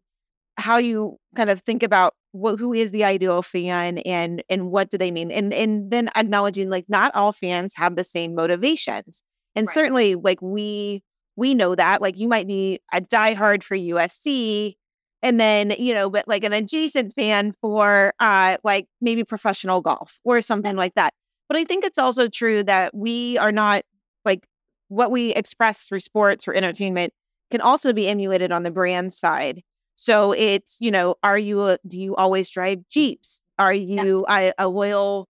how 0.56 0.76
you 0.76 1.18
kind 1.36 1.50
of 1.50 1.60
think 1.62 1.82
about 1.82 2.14
what 2.32 2.58
who 2.58 2.72
is 2.72 2.90
the 2.90 3.04
ideal 3.04 3.42
fan 3.42 3.98
and 3.98 4.42
and 4.48 4.70
what 4.70 4.90
do 4.90 4.98
they 4.98 5.10
mean? 5.10 5.30
And 5.30 5.52
and 5.52 5.90
then 5.90 6.08
acknowledging 6.16 6.70
like 6.70 6.86
not 6.88 7.14
all 7.14 7.32
fans 7.32 7.74
have 7.76 7.96
the 7.96 8.04
same 8.04 8.34
motivations. 8.34 9.22
And 9.54 9.66
right. 9.66 9.74
certainly 9.74 10.14
like 10.14 10.40
we 10.40 11.02
we 11.36 11.54
know 11.54 11.74
that 11.74 12.00
like 12.00 12.18
you 12.18 12.28
might 12.28 12.46
be 12.46 12.80
a 12.92 13.00
diehard 13.00 13.62
for 13.62 13.76
USC 13.76 14.74
and 15.22 15.38
then 15.38 15.74
you 15.78 15.94
know 15.94 16.10
but 16.10 16.26
like 16.26 16.44
an 16.44 16.52
adjacent 16.52 17.14
fan 17.14 17.52
for 17.60 18.12
uh 18.18 18.56
like 18.64 18.86
maybe 19.00 19.24
professional 19.24 19.80
golf 19.80 20.18
or 20.24 20.40
something 20.40 20.76
like 20.76 20.94
that. 20.94 21.12
But 21.48 21.58
i 21.58 21.64
think 21.64 21.84
it's 21.84 21.98
also 21.98 22.28
true 22.28 22.64
that 22.64 22.94
we 22.94 23.36
are 23.38 23.52
not 23.52 23.82
like 24.24 24.46
what 24.88 25.10
we 25.10 25.34
express 25.34 25.84
through 25.84 26.00
sports 26.00 26.48
or 26.48 26.54
entertainment 26.54 27.12
can 27.50 27.60
also 27.60 27.92
be 27.92 28.08
emulated 28.08 28.52
on 28.52 28.62
the 28.62 28.70
brand 28.70 29.12
side 29.12 29.62
so 30.02 30.32
it's 30.32 30.76
you 30.80 30.90
know 30.90 31.14
are 31.22 31.38
you 31.38 31.62
a, 31.62 31.78
do 31.86 31.98
you 31.98 32.16
always 32.16 32.50
drive 32.50 32.80
jeeps 32.90 33.40
are 33.58 33.72
you 33.72 34.24
yeah. 34.28 34.52
a, 34.58 34.66
a 34.66 34.68
loyal 34.68 35.28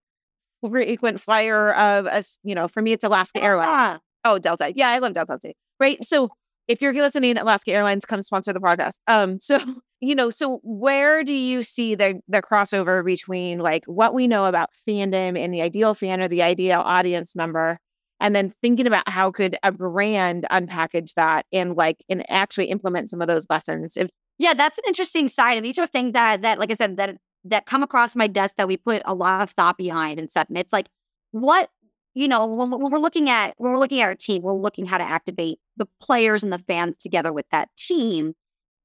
frequent 0.66 1.20
flyer 1.20 1.72
of 1.74 2.06
us 2.06 2.38
you 2.42 2.54
know 2.54 2.68
for 2.68 2.80
me 2.80 2.92
it's 2.92 3.04
alaska 3.04 3.42
airlines 3.42 4.00
oh 4.24 4.38
delta 4.38 4.72
yeah 4.74 4.88
i 4.88 4.98
love 4.98 5.12
delta 5.12 5.38
too 5.42 5.52
right 5.78 6.04
so 6.04 6.26
if 6.68 6.80
you're 6.80 6.92
listening, 6.92 7.36
Alaska 7.36 7.72
Airlines, 7.72 8.04
come 8.04 8.22
sponsor 8.22 8.52
the 8.52 8.60
podcast. 8.60 8.98
Um, 9.06 9.38
so 9.40 9.58
you 10.00 10.14
know, 10.14 10.30
so 10.30 10.60
where 10.62 11.22
do 11.22 11.32
you 11.32 11.62
see 11.62 11.94
the 11.94 12.20
the 12.28 12.42
crossover 12.42 13.04
between 13.04 13.58
like 13.58 13.84
what 13.86 14.14
we 14.14 14.26
know 14.26 14.46
about 14.46 14.70
fandom 14.88 15.38
and 15.38 15.52
the 15.52 15.62
ideal 15.62 15.94
fan 15.94 16.20
or 16.20 16.28
the 16.28 16.42
ideal 16.42 16.80
audience 16.80 17.36
member, 17.36 17.78
and 18.20 18.34
then 18.34 18.54
thinking 18.62 18.86
about 18.86 19.08
how 19.08 19.30
could 19.30 19.56
a 19.62 19.72
brand 19.72 20.46
unpackage 20.50 21.14
that 21.14 21.46
and 21.52 21.76
like 21.76 22.04
and 22.08 22.24
actually 22.30 22.66
implement 22.66 23.10
some 23.10 23.20
of 23.20 23.28
those 23.28 23.46
lessons? 23.50 23.96
If 23.96 24.08
yeah, 24.38 24.54
that's 24.54 24.78
an 24.78 24.84
interesting 24.86 25.28
side, 25.28 25.56
and 25.56 25.64
these 25.64 25.78
are 25.78 25.86
things 25.86 26.12
that 26.12 26.42
that 26.42 26.58
like 26.58 26.70
I 26.70 26.74
said 26.74 26.96
that 26.96 27.16
that 27.44 27.66
come 27.66 27.82
across 27.82 28.14
my 28.14 28.26
desk 28.26 28.56
that 28.56 28.68
we 28.68 28.76
put 28.76 29.02
a 29.04 29.14
lot 29.14 29.42
of 29.42 29.50
thought 29.50 29.76
behind 29.76 30.18
and 30.18 30.30
stuff. 30.30 30.48
And 30.48 30.58
it's 30.58 30.72
like, 30.72 30.88
what 31.32 31.70
you 32.14 32.28
know, 32.28 32.46
when, 32.46 32.70
when 32.70 32.92
we're 32.92 32.98
looking 32.98 33.30
at 33.30 33.54
when 33.56 33.72
we're 33.72 33.78
looking 33.78 34.00
at 34.00 34.06
our 34.06 34.14
team, 34.14 34.42
we're 34.42 34.54
looking 34.54 34.86
how 34.86 34.98
to 34.98 35.04
activate 35.04 35.58
the 35.76 35.86
players 36.00 36.42
and 36.42 36.52
the 36.52 36.58
fans 36.58 36.96
together 36.98 37.32
with 37.32 37.46
that 37.50 37.70
team. 37.76 38.34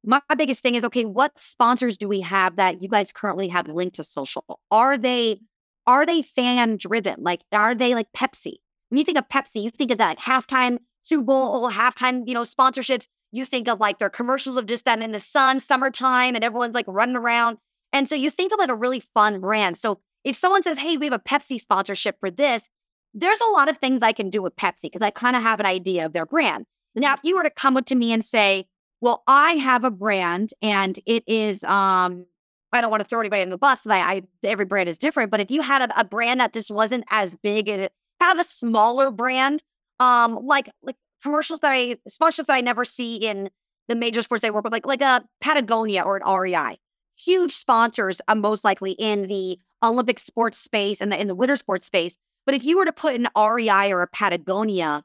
My 0.04 0.22
biggest 0.38 0.62
thing 0.62 0.76
is 0.76 0.86
okay, 0.86 1.06
what 1.06 1.40
sponsors 1.40 1.98
do 1.98 2.08
we 2.08 2.22
have 2.22 2.56
that 2.56 2.82
you 2.82 2.88
guys 2.88 3.12
currently 3.12 3.50
have 3.50 3.68
linked 3.68 3.98
to 3.98 4.04
social? 4.04 4.60
Are 4.72 4.98
they 4.98 5.42
are 5.86 6.06
they 6.06 6.22
fan 6.22 6.78
driven? 6.78 7.16
Like 7.20 7.42
are 7.52 7.76
they 7.76 7.94
like 7.94 8.12
Pepsi? 8.16 8.56
when 8.90 8.98
you 8.98 9.04
think 9.04 9.18
of 9.18 9.28
Pepsi, 9.28 9.64
you 9.64 9.70
think 9.70 9.92
of 9.92 9.98
that 9.98 10.20
halftime 10.20 10.80
Super 11.02 11.24
Bowl, 11.24 11.70
halftime, 11.72 12.24
you 12.28 12.34
know, 12.34 12.42
sponsorships. 12.42 13.08
You 13.38 13.46
think 13.46 13.68
of 13.68 13.80
like 13.80 14.00
their 14.00 14.10
commercials 14.10 14.56
of 14.56 14.66
just 14.66 14.84
them 14.84 15.04
in 15.04 15.12
the 15.12 15.20
sun, 15.20 15.60
summertime, 15.60 16.34
and 16.34 16.44
everyone's 16.44 16.74
like 16.74 16.88
running 16.88 17.16
around. 17.16 17.60
And 17.94 18.10
so 18.10 18.16
you 18.16 18.32
think 18.32 18.52
of 18.52 18.58
like 18.58 18.70
a 18.70 18.76
really 18.76 19.00
fun 19.00 19.40
brand. 19.40 19.78
So 19.78 20.00
if 20.24 20.36
someone 20.36 20.64
says, 20.64 20.80
hey, 20.80 20.98
we 20.98 21.06
have 21.06 21.14
a 21.14 21.20
Pepsi 21.20 21.62
sponsorship 21.62 22.20
for 22.20 22.32
this, 22.32 22.68
there's 23.14 23.40
a 23.40 23.52
lot 23.52 23.70
of 23.70 23.78
things 23.78 24.02
I 24.02 24.12
can 24.12 24.30
do 24.32 24.42
with 24.42 24.56
Pepsi 24.56 24.84
because 24.84 25.04
I 25.04 25.12
kind 25.12 25.36
of 25.36 25.44
have 25.44 25.60
an 25.60 25.68
idea 25.68 26.06
of 26.06 26.14
their 26.14 26.26
brand. 26.26 26.66
Now, 26.96 27.14
if 27.14 27.20
you 27.24 27.36
were 27.36 27.44
to 27.44 27.50
come 27.52 27.78
up 27.78 27.86
to 27.86 27.96
me 27.96 28.12
and 28.12 28.26
say, 28.26 28.66
well, 29.02 29.24
I 29.28 29.54
have 29.54 29.84
a 29.84 29.92
brand 29.92 30.54
and 30.62 31.00
it 31.06 31.24
is, 31.28 31.64
um, 31.64 32.26
I 32.74 32.82
don't 32.82 32.90
want 32.90 33.02
to 33.04 33.08
throw 33.08 33.20
anybody 33.20 33.44
in 33.44 33.50
the 33.50 33.58
bus 33.58 33.84
because 33.84 33.96
I, 33.96 34.00
I, 34.00 34.22
every 34.44 34.66
brand 34.66 34.90
is 34.90 34.98
different. 34.98 35.30
But 35.30 35.42
if 35.42 35.52
you 35.52 35.62
had 35.62 35.84
a, 35.84 36.00
a 36.00 36.04
brand 36.04 36.40
that 36.40 36.54
just 36.54 36.72
wasn't 36.72 37.06
as 37.10 37.36
big 37.36 37.70
and 37.70 37.88
have 38.20 38.40
a 38.40 38.44
smaller 38.44 39.12
brand, 39.12 39.62
um, 40.00 40.40
like 40.44 40.70
like 40.82 40.96
commercials 41.22 41.60
that 41.62 41.72
I 41.72 41.98
sponsorships 42.10 42.48
that 42.48 42.54
I 42.54 42.62
never 42.62 42.86
see 42.86 43.16
in 43.16 43.50
the 43.88 43.96
major 43.96 44.22
sports 44.22 44.44
I 44.44 44.50
work 44.50 44.64
with, 44.64 44.74
like 44.74 44.86
like 44.86 45.02
a 45.02 45.24
Patagonia 45.42 46.04
or 46.04 46.18
an 46.18 46.24
REI, 46.28 46.80
huge 47.18 47.54
sponsors, 47.54 48.22
uh, 48.28 48.36
most 48.36 48.64
likely 48.64 48.92
in 48.92 49.28
the 49.28 49.60
Olympic 49.84 50.20
sports 50.20 50.58
space 50.58 51.02
and 51.02 51.12
the 51.12 51.20
in 51.20 51.28
the 51.28 51.36
winter 51.36 51.56
sports 51.56 51.88
space. 51.88 52.18
But 52.46 52.56
if 52.56 52.64
you 52.64 52.78
were 52.78 52.86
to 52.86 52.94
put 52.94 53.16
an 53.16 53.28
REI 53.38 53.92
or 53.92 54.02
a 54.02 54.08
Patagonia 54.08 55.04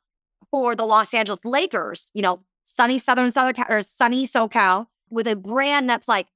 for 0.51 0.77
the 0.77 0.85
Los 0.85 1.13
Angeles 1.13 1.45
Lakers, 1.45 2.11
you 2.15 2.23
know, 2.23 2.41
sunny 2.63 2.99
Southern 2.99 3.31
Southern 3.31 3.65
or 3.69 3.83
sunny 3.83 4.27
SoCal 4.27 4.87
with 5.11 5.27
a 5.27 5.37
brand 5.37 5.91
that's 5.91 6.09
like, 6.09 6.29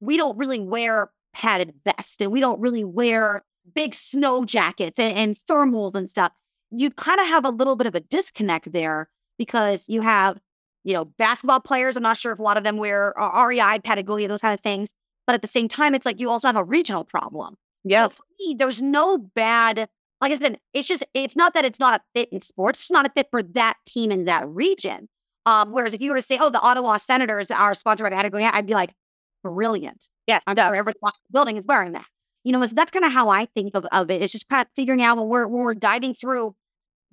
we 0.00 0.16
don't 0.16 0.36
really 0.38 0.58
wear 0.58 1.10
padded 1.32 1.74
vests 1.84 2.20
and 2.20 2.32
we 2.32 2.40
don't 2.40 2.60
really 2.60 2.84
wear 2.84 3.44
big 3.74 3.94
snow 3.94 4.44
jackets 4.44 4.98
and, 4.98 5.16
and 5.16 5.36
thermals 5.48 5.94
and 5.94 6.08
stuff. 6.08 6.32
You 6.70 6.90
kind 6.90 7.20
of 7.20 7.26
have 7.26 7.44
a 7.44 7.50
little 7.50 7.76
bit 7.76 7.86
of 7.86 7.94
a 7.94 8.00
disconnect 8.00 8.72
there 8.72 9.08
because 9.38 9.88
you 9.88 10.00
have, 10.02 10.38
you 10.84 10.92
know, 10.92 11.04
basketball 11.04 11.60
players. 11.60 11.96
I'm 11.96 12.02
not 12.02 12.16
sure 12.16 12.32
if 12.32 12.38
a 12.38 12.42
lot 12.42 12.56
of 12.56 12.64
them 12.64 12.76
wear 12.76 13.18
uh, 13.20 13.46
REI, 13.46 13.80
Patagonia, 13.82 14.28
those 14.28 14.40
kind 14.40 14.54
of 14.54 14.60
things. 14.60 14.94
But 15.26 15.34
at 15.34 15.42
the 15.42 15.48
same 15.48 15.68
time, 15.68 15.94
it's 15.94 16.04
like 16.04 16.20
you 16.20 16.30
also 16.30 16.48
have 16.48 16.56
a 16.56 16.64
regional 16.64 17.04
problem. 17.04 17.56
Yeah. 17.84 18.08
So 18.08 18.54
there's 18.56 18.82
no 18.82 19.18
bad, 19.18 19.88
like 20.20 20.32
I 20.32 20.38
said, 20.38 20.58
it's 20.72 20.88
just, 20.88 21.04
it's 21.14 21.36
not 21.36 21.54
that 21.54 21.64
it's 21.64 21.80
not 21.80 22.00
a 22.00 22.02
fit 22.14 22.28
in 22.30 22.40
sports. 22.40 22.80
It's 22.80 22.90
not 22.90 23.06
a 23.06 23.10
fit 23.10 23.28
for 23.30 23.42
that 23.42 23.76
team 23.86 24.10
in 24.10 24.24
that 24.26 24.46
region. 24.48 25.08
Um, 25.46 25.72
whereas 25.72 25.94
if 25.94 26.00
you 26.00 26.10
were 26.10 26.16
to 26.16 26.22
say, 26.22 26.38
oh, 26.40 26.50
the 26.50 26.60
Ottawa 26.60 26.96
Senators 26.96 27.50
are 27.50 27.74
sponsored 27.74 28.10
by 28.10 28.16
Patagonia, 28.16 28.50
I'd 28.52 28.66
be 28.66 28.74
like, 28.74 28.94
brilliant. 29.42 30.08
Yeah. 30.26 30.40
I'm 30.46 30.56
sure 30.56 30.74
every 30.74 30.94
building 31.32 31.56
is 31.56 31.66
wearing 31.66 31.92
that. 31.92 32.06
You 32.44 32.52
know, 32.52 32.64
so 32.66 32.74
that's 32.74 32.90
kind 32.90 33.04
of 33.04 33.12
how 33.12 33.30
I 33.30 33.46
think 33.46 33.74
of, 33.74 33.86
of 33.90 34.10
it. 34.10 34.20
It's 34.20 34.32
just 34.32 34.48
kind 34.48 34.62
of 34.62 34.68
figuring 34.76 35.02
out 35.02 35.16
when 35.16 35.28
we're, 35.28 35.46
when 35.46 35.62
we're 35.62 35.74
diving 35.74 36.12
through 36.12 36.54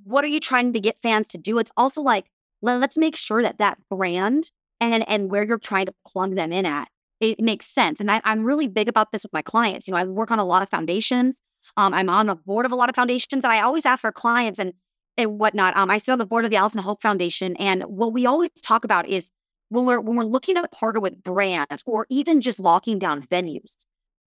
what 0.03 0.23
are 0.23 0.27
you 0.27 0.39
trying 0.39 0.73
to 0.73 0.79
get 0.79 1.01
fans 1.01 1.27
to 1.29 1.37
do? 1.37 1.57
It's 1.59 1.71
also 1.77 2.01
like, 2.01 2.25
let's 2.61 2.97
make 2.97 3.15
sure 3.15 3.41
that 3.41 3.57
that 3.57 3.77
brand 3.89 4.51
and, 4.79 5.07
and 5.07 5.29
where 5.29 5.43
you're 5.43 5.57
trying 5.57 5.85
to 5.85 5.93
plug 6.07 6.35
them 6.35 6.51
in 6.51 6.65
at, 6.65 6.89
it 7.19 7.39
makes 7.39 7.67
sense. 7.67 7.99
And 7.99 8.09
I, 8.09 8.21
I'm 8.23 8.43
really 8.43 8.67
big 8.67 8.87
about 8.87 9.11
this 9.11 9.23
with 9.23 9.33
my 9.33 9.41
clients. 9.41 9.87
You 9.87 9.93
know, 9.93 9.99
I 9.99 10.03
work 10.05 10.31
on 10.31 10.39
a 10.39 10.45
lot 10.45 10.63
of 10.63 10.69
foundations. 10.69 11.39
Um, 11.77 11.93
I'm 11.93 12.09
on 12.09 12.25
the 12.25 12.35
board 12.35 12.65
of 12.65 12.71
a 12.71 12.75
lot 12.75 12.89
of 12.89 12.95
foundations, 12.95 13.43
and 13.43 13.53
I 13.53 13.61
always 13.61 13.85
ask 13.85 14.01
for 14.01 14.11
clients 14.11 14.57
and 14.59 14.73
and 15.17 15.37
whatnot. 15.39 15.77
Um, 15.77 15.91
I 15.91 15.97
sit 15.97 16.11
on 16.11 16.17
the 16.17 16.25
board 16.25 16.45
of 16.45 16.51
the 16.51 16.57
Allison 16.57 16.81
Hope 16.81 17.01
Foundation, 17.01 17.55
and 17.57 17.83
what 17.83 18.13
we 18.13 18.25
always 18.25 18.49
talk 18.63 18.83
about 18.83 19.07
is 19.07 19.31
when 19.69 19.85
we're 19.85 19.99
when 19.99 20.17
we're 20.17 20.23
looking 20.23 20.55
to 20.55 20.67
partner 20.69 20.99
with 20.99 21.23
brands 21.23 21.83
or 21.85 22.07
even 22.09 22.41
just 22.41 22.59
locking 22.59 22.97
down 22.97 23.27
venues, 23.27 23.75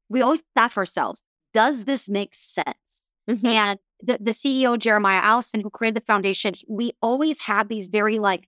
we 0.10 0.22
always 0.22 0.44
ask 0.56 0.77
ourselves, 0.77 1.24
does 1.53 1.86
this 1.86 2.08
make 2.08 2.36
sense? 2.36 2.92
Mm-hmm. 3.30 3.46
And 3.46 3.80
the, 4.01 4.18
the 4.20 4.32
CEO, 4.32 4.77
Jeremiah 4.77 5.22
Allison, 5.22 5.62
who 5.62 5.70
created 5.70 6.01
the 6.01 6.06
foundation, 6.06 6.53
we 6.68 6.92
always 7.01 7.42
have 7.42 7.70
these 7.70 7.88
very 7.88 8.20
like, 8.20 8.48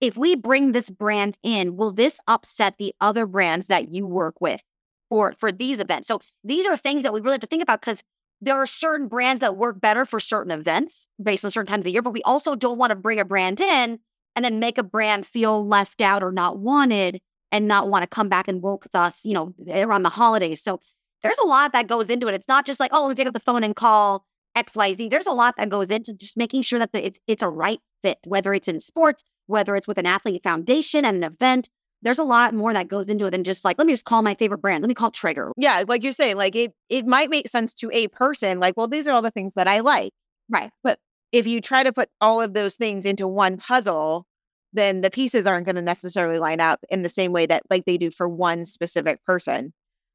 if 0.00 0.16
we 0.16 0.34
bring 0.34 0.72
this 0.72 0.90
brand 0.90 1.38
in, 1.42 1.76
will 1.76 1.92
this 1.92 2.18
upset 2.26 2.76
the 2.78 2.94
other 3.00 3.26
brands 3.26 3.66
that 3.68 3.88
you 3.88 4.06
work 4.06 4.40
with 4.40 4.62
for, 5.08 5.34
for 5.38 5.52
these 5.52 5.80
events? 5.80 6.08
So 6.08 6.20
these 6.42 6.66
are 6.66 6.76
things 6.76 7.02
that 7.02 7.12
we 7.12 7.20
really 7.20 7.34
have 7.34 7.40
to 7.40 7.46
think 7.46 7.62
about 7.62 7.80
because 7.80 8.02
there 8.40 8.56
are 8.56 8.66
certain 8.66 9.08
brands 9.08 9.40
that 9.40 9.56
work 9.56 9.80
better 9.80 10.04
for 10.04 10.20
certain 10.20 10.50
events 10.50 11.08
based 11.22 11.44
on 11.44 11.50
certain 11.50 11.66
times 11.66 11.80
of 11.80 11.84
the 11.84 11.92
year, 11.92 12.02
but 12.02 12.12
we 12.12 12.22
also 12.22 12.54
don't 12.54 12.78
want 12.78 12.90
to 12.90 12.96
bring 12.96 13.20
a 13.20 13.24
brand 13.24 13.60
in 13.60 13.98
and 14.36 14.44
then 14.44 14.58
make 14.58 14.78
a 14.78 14.82
brand 14.82 15.26
feel 15.26 15.66
left 15.66 16.00
out 16.00 16.22
or 16.22 16.32
not 16.32 16.58
wanted 16.58 17.20
and 17.52 17.68
not 17.68 17.88
want 17.88 18.02
to 18.02 18.08
come 18.08 18.28
back 18.28 18.48
and 18.48 18.62
work 18.62 18.82
with 18.82 18.94
us, 18.94 19.24
you 19.24 19.32
know, 19.32 19.54
around 19.70 20.02
the 20.02 20.10
holidays. 20.10 20.60
So 20.60 20.80
there's 21.24 21.38
a 21.38 21.46
lot 21.46 21.72
that 21.72 21.88
goes 21.88 22.10
into 22.10 22.28
it. 22.28 22.34
It's 22.34 22.46
not 22.46 22.66
just 22.66 22.78
like, 22.78 22.90
oh, 22.92 23.02
let 23.02 23.08
me 23.08 23.14
pick 23.14 23.26
up 23.26 23.32
the 23.34 23.40
phone 23.40 23.64
and 23.64 23.74
call 23.74 24.26
XYZ. 24.56 25.10
There's 25.10 25.26
a 25.26 25.32
lot 25.32 25.56
that 25.56 25.70
goes 25.70 25.90
into 25.90 26.12
just 26.12 26.36
making 26.36 26.62
sure 26.62 26.78
that 26.78 26.92
the, 26.92 27.06
it's, 27.06 27.18
it's 27.26 27.42
a 27.42 27.48
right 27.48 27.80
fit, 28.02 28.18
whether 28.26 28.52
it's 28.52 28.68
in 28.68 28.78
sports, 28.78 29.24
whether 29.46 29.74
it's 29.74 29.88
with 29.88 29.98
an 29.98 30.06
athlete 30.06 30.42
foundation 30.42 31.04
and 31.04 31.16
an 31.16 31.24
event. 31.24 31.70
There's 32.02 32.18
a 32.18 32.24
lot 32.24 32.52
more 32.52 32.74
that 32.74 32.88
goes 32.88 33.08
into 33.08 33.24
it 33.24 33.30
than 33.30 33.42
just 33.42 33.64
like, 33.64 33.78
let 33.78 33.86
me 33.86 33.94
just 33.94 34.04
call 34.04 34.20
my 34.20 34.34
favorite 34.34 34.58
brand. 34.58 34.82
Let 34.82 34.88
me 34.88 34.94
call 34.94 35.10
Trigger. 35.10 35.52
Yeah, 35.56 35.84
like 35.88 36.02
you're 36.02 36.12
saying, 36.12 36.36
like 36.36 36.54
it 36.54 36.72
it 36.90 37.06
might 37.06 37.30
make 37.30 37.48
sense 37.48 37.72
to 37.74 37.90
a 37.90 38.08
person, 38.08 38.60
like, 38.60 38.76
well, 38.76 38.86
these 38.86 39.08
are 39.08 39.12
all 39.12 39.22
the 39.22 39.30
things 39.30 39.54
that 39.54 39.66
I 39.66 39.80
like. 39.80 40.12
Right. 40.50 40.70
But 40.82 40.98
if 41.32 41.46
you 41.46 41.62
try 41.62 41.82
to 41.82 41.92
put 41.94 42.10
all 42.20 42.42
of 42.42 42.52
those 42.52 42.74
things 42.76 43.06
into 43.06 43.26
one 43.26 43.56
puzzle, 43.56 44.26
then 44.74 45.00
the 45.00 45.10
pieces 45.10 45.46
aren't 45.46 45.64
going 45.64 45.76
to 45.76 45.82
necessarily 45.82 46.38
line 46.38 46.60
up 46.60 46.80
in 46.90 47.02
the 47.02 47.08
same 47.08 47.32
way 47.32 47.46
that 47.46 47.62
like 47.70 47.86
they 47.86 47.96
do 47.96 48.10
for 48.10 48.28
one 48.28 48.66
specific 48.66 49.24
person. 49.24 49.72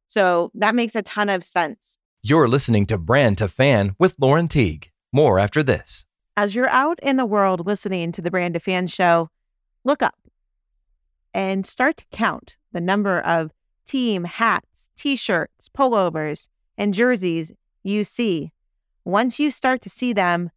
So 0.10 0.50
that 0.56 0.74
makes 0.74 0.96
a 0.96 1.04
ton 1.04 1.30
of 1.30 1.44
sense. 1.44 2.00
You're 2.24 2.48
listening 2.48 2.88
to 2.88 2.98
Brand 2.98 3.38
to 3.38 3.48
Fan 3.48 3.96
with 4.00 4.16
Lauren 4.20 4.48
Teague. 4.48 4.90
More 5.14 5.38
after 5.38 5.62
this. 5.62 6.04
As 6.36 6.56
you're 6.56 6.70
out 6.70 7.00
in 7.04 7.18
the 7.18 7.28
world 7.28 7.68
listening 7.68 8.12
to 8.14 8.22
the 8.22 8.32
Brand 8.32 8.56
to 8.56 8.60
Fan 8.60 8.88
show, 8.88 9.30
look 9.84 10.02
up 10.02 10.16
and 11.32 11.64
start 11.64 11.98
to 11.98 12.06
count 12.12 12.58
the 12.72 12.82
number 12.82 13.20
of 13.22 13.52
team 13.86 14.24
hats, 14.24 14.90
t 14.96 15.16
shirts, 15.16 15.70
pullovers, 15.70 16.50
and 16.76 16.92
jerseys 16.96 17.54
you 17.84 18.04
see. 18.04 18.52
Once 19.06 19.40
you 19.40 19.52
start 19.52 19.80
to 19.82 19.92
see 19.92 20.12
them, 20.12 20.50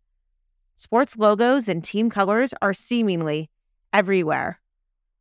sports 0.77 1.19
logos 1.19 1.69
and 1.69 1.85
team 1.85 2.09
colors 2.09 2.55
are 2.63 2.73
seemingly 2.73 3.51
everywhere. 3.93 4.61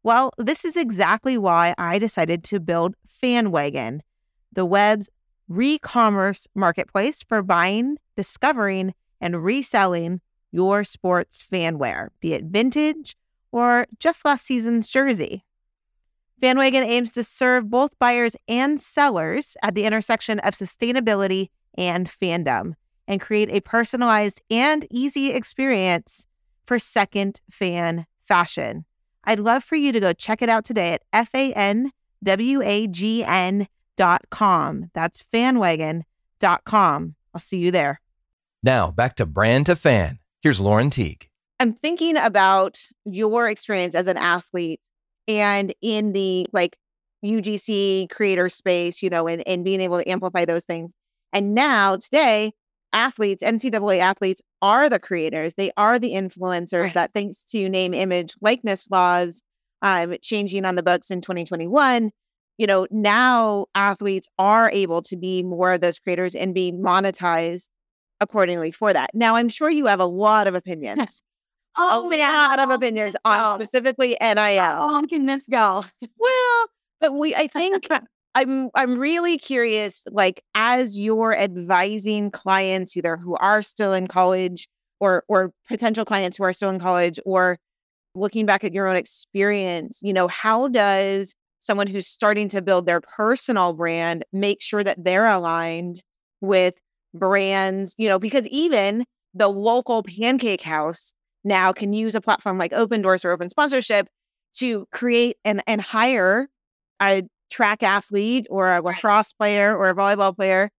Well, 0.04 0.32
this 0.38 0.64
is 0.64 0.78
exactly 0.78 1.38
why 1.38 1.74
I 1.78 2.00
decided 2.00 2.46
to 2.46 2.62
build 2.62 2.96
FanWagon 3.22 4.00
the 4.52 4.66
web's 4.66 5.10
re-commerce 5.48 6.48
marketplace 6.56 7.24
for 7.24 7.42
buying, 7.42 7.98
discovering, 8.16 8.94
and 9.20 9.44
reselling 9.44 10.22
your 10.52 10.84
sports 10.84 11.46
fanwear, 11.50 12.10
be 12.20 12.34
it 12.34 12.46
vintage 12.46 13.16
or 13.52 13.86
just 14.00 14.26
last 14.26 14.46
season's 14.46 14.90
jersey. 14.90 15.44
FanWagon 16.42 16.86
aims 16.86 17.12
to 17.12 17.24
serve 17.24 17.70
both 17.70 17.98
buyers 18.00 18.36
and 18.48 18.82
sellers 18.82 19.56
at 19.62 19.76
the 19.76 19.84
intersection 19.84 20.40
of 20.40 20.56
sustainability 20.56 21.50
and 21.76 22.10
fandom 22.10 22.74
and 23.08 23.22
create 23.22 23.50
a 23.50 23.60
personalized 23.60 24.42
and 24.50 24.88
easy 24.90 25.32
experience 25.32 26.26
for 26.66 26.80
second 26.80 27.42
fan 27.50 28.06
fashion. 28.22 28.86
I'd 29.24 29.40
love 29.40 29.64
for 29.64 29.76
you 29.76 29.92
to 29.92 30.00
go 30.00 30.14
check 30.14 30.42
it 30.42 30.50
out 30.50 30.66
today 30.66 30.94
at 30.94 31.04
F 31.14 31.30
A 31.36 31.54
N 31.54 31.92
W 32.24 32.62
A 32.64 32.88
G 32.88 33.24
N 33.24 33.68
fanwagon.com. 34.02 34.92
That's 34.94 35.26
fanwagon.com. 35.34 37.16
I'll 37.34 37.40
see 37.40 37.58
you 37.58 37.72
there. 37.72 38.02
Now 38.64 38.92
back 38.92 39.16
to 39.16 39.26
brand 39.26 39.68
to 39.68 39.76
fan. 39.76 40.20
Here's 40.42 40.60
Lauren 40.60 40.90
Teague. 40.90 41.28
I'm 41.60 41.74
thinking 41.74 42.18
about 42.18 42.80
your 43.06 43.48
experience 43.48 43.96
as 43.96 44.08
an 44.08 44.18
athlete 44.18 44.80
and 45.28 45.74
in 45.82 46.14
the 46.14 46.48
like 46.52 46.76
UGC 47.24 48.10
creator 48.10 48.50
space, 48.50 49.04
you 49.04 49.10
know, 49.10 49.28
and, 49.28 49.48
and 49.48 49.64
being 49.64 49.82
able 49.82 50.00
to 50.00 50.10
amplify 50.10 50.46
those 50.46 50.66
things. 50.66 50.94
And 51.32 51.54
now 51.54 51.98
today, 51.98 52.54
athletes, 52.94 53.44
NCAA 53.44 54.00
athletes 54.00 54.42
are 54.62 54.90
the 54.90 55.00
creators. 55.00 55.54
They 55.54 55.72
are 55.78 56.00
the 56.00 56.14
influencers 56.14 56.82
right. 56.82 56.94
that 56.96 57.14
thanks 57.14 57.44
to 57.46 57.70
name, 57.70 57.94
image, 57.94 58.34
likeness 58.42 58.90
laws 58.90 59.44
um, 59.84 60.16
changing 60.22 60.66
on 60.66 60.76
the 60.76 60.84
books 60.84 61.12
in 61.12 61.22
2021, 61.22 62.12
you 62.62 62.68
know, 62.68 62.86
now 62.92 63.66
athletes 63.74 64.28
are 64.38 64.70
able 64.70 65.02
to 65.02 65.18
be 65.18 65.42
more 65.42 65.74
of 65.74 65.82
those 65.82 65.98
creators 65.98 66.36
and 66.36 66.54
be 66.54 66.72
monetized 66.72 67.70
accordingly 68.20 68.70
for 68.70 68.94
that. 68.94 69.10
Now, 69.16 69.36
I'm 69.36 69.50
sure 69.50 69.72
you 69.72 69.88
have 69.88 70.00
a 70.00 70.06
lot 70.06 70.46
of 70.46 70.54
opinions. 70.62 71.24
Oh, 71.76 72.08
a 72.08 72.18
lot 72.18 72.60
of 72.60 72.70
opinions 72.70 73.16
on 73.26 73.56
specifically 73.56 74.16
NIL. 74.22 74.60
How 74.60 74.92
long 74.92 75.08
can 75.08 75.26
this 75.26 75.48
go? 75.48 75.84
well, 76.20 76.68
but 77.00 77.16
we, 77.16 77.34
I 77.34 77.48
think 77.48 77.88
I'm, 78.36 78.70
I'm 78.76 79.00
really 79.00 79.40
curious, 79.40 80.04
like, 80.12 80.44
as 80.54 81.00
you're 81.00 81.36
advising 81.36 82.30
clients, 82.30 82.96
either 82.96 83.18
who 83.18 83.38
are 83.38 83.64
still 83.64 83.94
in 83.94 84.06
college 84.06 84.68
or, 85.00 85.24
or 85.28 85.52
potential 85.68 86.06
clients 86.06 86.38
who 86.38 86.44
are 86.44 86.54
still 86.54 86.70
in 86.70 86.80
college 86.80 87.20
or 87.26 87.58
looking 88.14 88.46
back 88.46 88.64
at 88.64 88.72
your 88.72 88.88
own 88.88 88.98
experience, 88.98 89.98
you 90.04 90.14
know, 90.14 90.28
how 90.28 90.68
does 90.68 91.36
someone 91.62 91.88
who's 91.88 92.08
starting 92.08 92.50
to 92.50 92.62
build 92.62 92.86
their 92.86 93.00
personal 93.00 93.72
brand 93.72 94.26
make 94.34 94.62
sure 94.62 94.84
that 94.84 95.02
they're 95.04 95.28
aligned 95.28 96.02
with 96.42 96.74
brands, 97.14 97.94
you 97.98 98.10
know, 98.10 98.20
because 98.20 98.46
even 98.48 99.06
the 99.34 99.48
local 99.48 100.04
pancake 100.04 100.62
house 100.62 101.14
now 101.44 101.72
can 101.72 101.94
use 101.94 102.16
a 102.16 102.22
platform 102.22 102.58
like 102.58 102.72
Opendorse 102.72 103.24
or 103.24 103.32
Open 103.32 103.48
Sponsorship 103.48 104.08
to 104.58 104.88
create 104.92 105.38
and, 105.46 105.64
and 105.68 105.82
hire 105.82 106.50
a 107.02 107.24
track 107.50 107.84
athlete 107.84 108.48
or 108.50 108.74
a 108.74 108.82
lacrosse 108.82 109.32
player 109.34 109.76
or 109.76 109.90
a 109.90 109.96
volleyball 109.96 110.36
player 110.36 110.70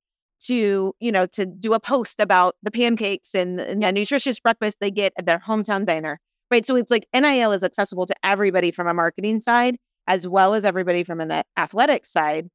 to, 0.40 0.94
you 0.98 1.12
know, 1.12 1.26
to 1.26 1.46
do 1.46 1.72
a 1.74 1.80
post 1.80 2.18
about 2.18 2.56
the 2.62 2.70
pancakes 2.70 3.34
and, 3.34 3.60
and 3.60 3.82
the 3.82 3.92
nutritious 3.92 4.40
breakfast 4.40 4.78
they 4.80 4.90
get 4.90 5.12
at 5.16 5.26
their 5.26 5.38
hometown 5.38 5.86
diner. 5.86 6.18
Right. 6.50 6.66
So 6.66 6.76
it's 6.76 6.90
like 6.90 7.06
NIL 7.14 7.52
is 7.52 7.62
accessible 7.62 8.04
to 8.06 8.14
everybody 8.22 8.72
from 8.72 8.88
a 8.88 8.94
marketing 8.94 9.40
side 9.40 9.76
as 10.06 10.26
well 10.26 10.54
as 10.54 10.64
everybody 10.64 11.04
from 11.04 11.20
an 11.20 11.42
athletic 11.56 12.06
side. 12.06 12.48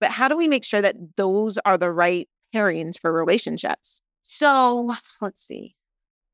But 0.00 0.10
how 0.10 0.28
do 0.28 0.36
we 0.36 0.48
make 0.48 0.64
sure 0.64 0.82
that 0.82 0.96
those 1.16 1.58
are 1.64 1.76
the 1.76 1.90
right 1.90 2.28
pairings 2.54 2.98
for 2.98 3.12
relationships? 3.12 4.02
So 4.22 4.94
let's 5.20 5.44
see. 5.44 5.74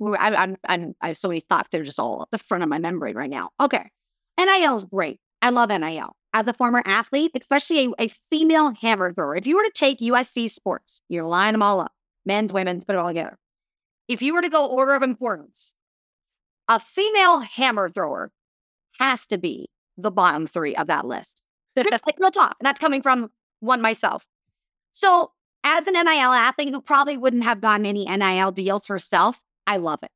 I, 0.00 0.34
I'm, 0.34 0.56
I'm, 0.68 0.94
I 1.00 1.08
have 1.08 1.16
so 1.16 1.28
many 1.28 1.40
thoughts. 1.40 1.68
They're 1.70 1.82
just 1.82 1.98
all 1.98 2.22
at 2.22 2.30
the 2.30 2.38
front 2.38 2.62
of 2.62 2.68
my 2.68 2.78
memory 2.78 3.14
right 3.14 3.30
now. 3.30 3.50
Okay. 3.60 3.90
NIL 4.38 4.76
is 4.76 4.84
great. 4.84 5.18
I 5.40 5.50
love 5.50 5.70
NIL. 5.70 6.16
As 6.34 6.46
a 6.46 6.52
former 6.52 6.82
athlete, 6.84 7.30
especially 7.34 7.86
a, 7.86 8.04
a 8.04 8.08
female 8.08 8.74
hammer 8.74 9.10
thrower, 9.10 9.36
if 9.36 9.46
you 9.46 9.56
were 9.56 9.62
to 9.62 9.72
take 9.74 10.00
USC 10.00 10.50
sports, 10.50 11.00
you're 11.08 11.24
lining 11.24 11.54
them 11.54 11.62
all 11.62 11.80
up 11.80 11.92
men's, 12.26 12.52
women's, 12.52 12.84
put 12.84 12.96
it 12.96 12.98
all 12.98 13.08
together. 13.08 13.38
If 14.08 14.20
you 14.20 14.34
were 14.34 14.42
to 14.42 14.50
go 14.50 14.66
order 14.66 14.94
of 14.94 15.02
importance, 15.02 15.74
a 16.68 16.78
female 16.78 17.40
hammer 17.40 17.88
thrower 17.88 18.32
has 18.98 19.26
to 19.28 19.38
be 19.38 19.68
the 19.96 20.10
bottom 20.10 20.46
three 20.46 20.74
of 20.76 20.86
that 20.88 21.06
list. 21.06 21.42
talk. 22.30 22.56
And 22.60 22.66
that's 22.66 22.80
coming 22.80 23.02
from 23.02 23.30
one 23.60 23.80
myself. 23.80 24.26
So 24.92 25.32
as 25.64 25.86
an 25.86 25.94
NIL 25.94 26.32
athlete 26.32 26.70
who 26.70 26.80
probably 26.80 27.16
wouldn't 27.16 27.44
have 27.44 27.60
gotten 27.60 27.86
any 27.86 28.04
NIL 28.04 28.52
deals 28.52 28.86
herself, 28.86 29.42
I 29.66 29.76
love 29.78 30.02
it. 30.02 30.10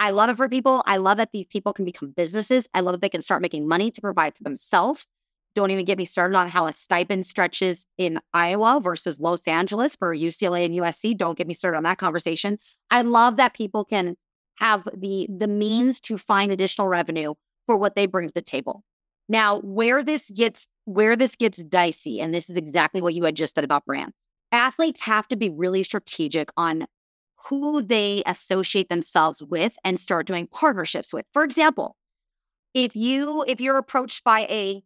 I 0.00 0.10
love 0.10 0.30
it 0.30 0.36
for 0.36 0.48
people. 0.48 0.82
I 0.86 0.96
love 0.96 1.16
that 1.16 1.32
these 1.32 1.46
people 1.46 1.72
can 1.72 1.84
become 1.84 2.10
businesses. 2.10 2.68
I 2.74 2.80
love 2.80 2.92
that 2.92 3.00
they 3.00 3.08
can 3.08 3.22
start 3.22 3.42
making 3.42 3.66
money 3.66 3.90
to 3.90 4.00
provide 4.00 4.36
for 4.36 4.44
themselves. 4.44 5.06
Don't 5.54 5.70
even 5.70 5.84
get 5.84 5.98
me 5.98 6.04
started 6.04 6.36
on 6.36 6.48
how 6.48 6.66
a 6.66 6.72
stipend 6.72 7.26
stretches 7.26 7.86
in 7.96 8.20
Iowa 8.32 8.80
versus 8.82 9.18
Los 9.18 9.42
Angeles 9.42 9.96
for 9.96 10.14
UCLA 10.14 10.64
and 10.64 10.74
USC. 10.74 11.16
Don't 11.16 11.36
get 11.36 11.48
me 11.48 11.54
started 11.54 11.78
on 11.78 11.84
that 11.84 11.98
conversation. 11.98 12.58
I 12.90 13.02
love 13.02 13.36
that 13.38 13.54
people 13.54 13.84
can 13.84 14.16
have 14.56 14.86
the 14.94 15.26
the 15.28 15.48
means 15.48 16.00
to 16.02 16.18
find 16.18 16.52
additional 16.52 16.88
revenue 16.88 17.34
for 17.66 17.76
what 17.76 17.96
they 17.96 18.06
bring 18.06 18.28
to 18.28 18.34
the 18.34 18.42
table. 18.42 18.84
Now, 19.28 19.60
where 19.60 20.02
this 20.02 20.30
gets 20.30 20.68
where 20.84 21.16
this 21.16 21.36
gets 21.36 21.62
dicey, 21.62 22.20
and 22.20 22.34
this 22.34 22.48
is 22.48 22.56
exactly 22.56 23.02
what 23.02 23.14
you 23.14 23.24
had 23.24 23.36
just 23.36 23.54
said 23.54 23.64
about 23.64 23.84
brands. 23.84 24.14
Athletes 24.52 25.02
have 25.02 25.28
to 25.28 25.36
be 25.36 25.50
really 25.50 25.82
strategic 25.82 26.50
on 26.56 26.86
who 27.48 27.82
they 27.82 28.22
associate 28.26 28.88
themselves 28.88 29.42
with 29.42 29.76
and 29.84 30.00
start 30.00 30.26
doing 30.26 30.46
partnerships 30.46 31.12
with. 31.12 31.26
For 31.32 31.44
example, 31.44 31.96
if 32.74 32.96
you 32.96 33.44
if 33.46 33.60
you're 33.60 33.78
approached 33.78 34.24
by 34.24 34.40
a, 34.50 34.82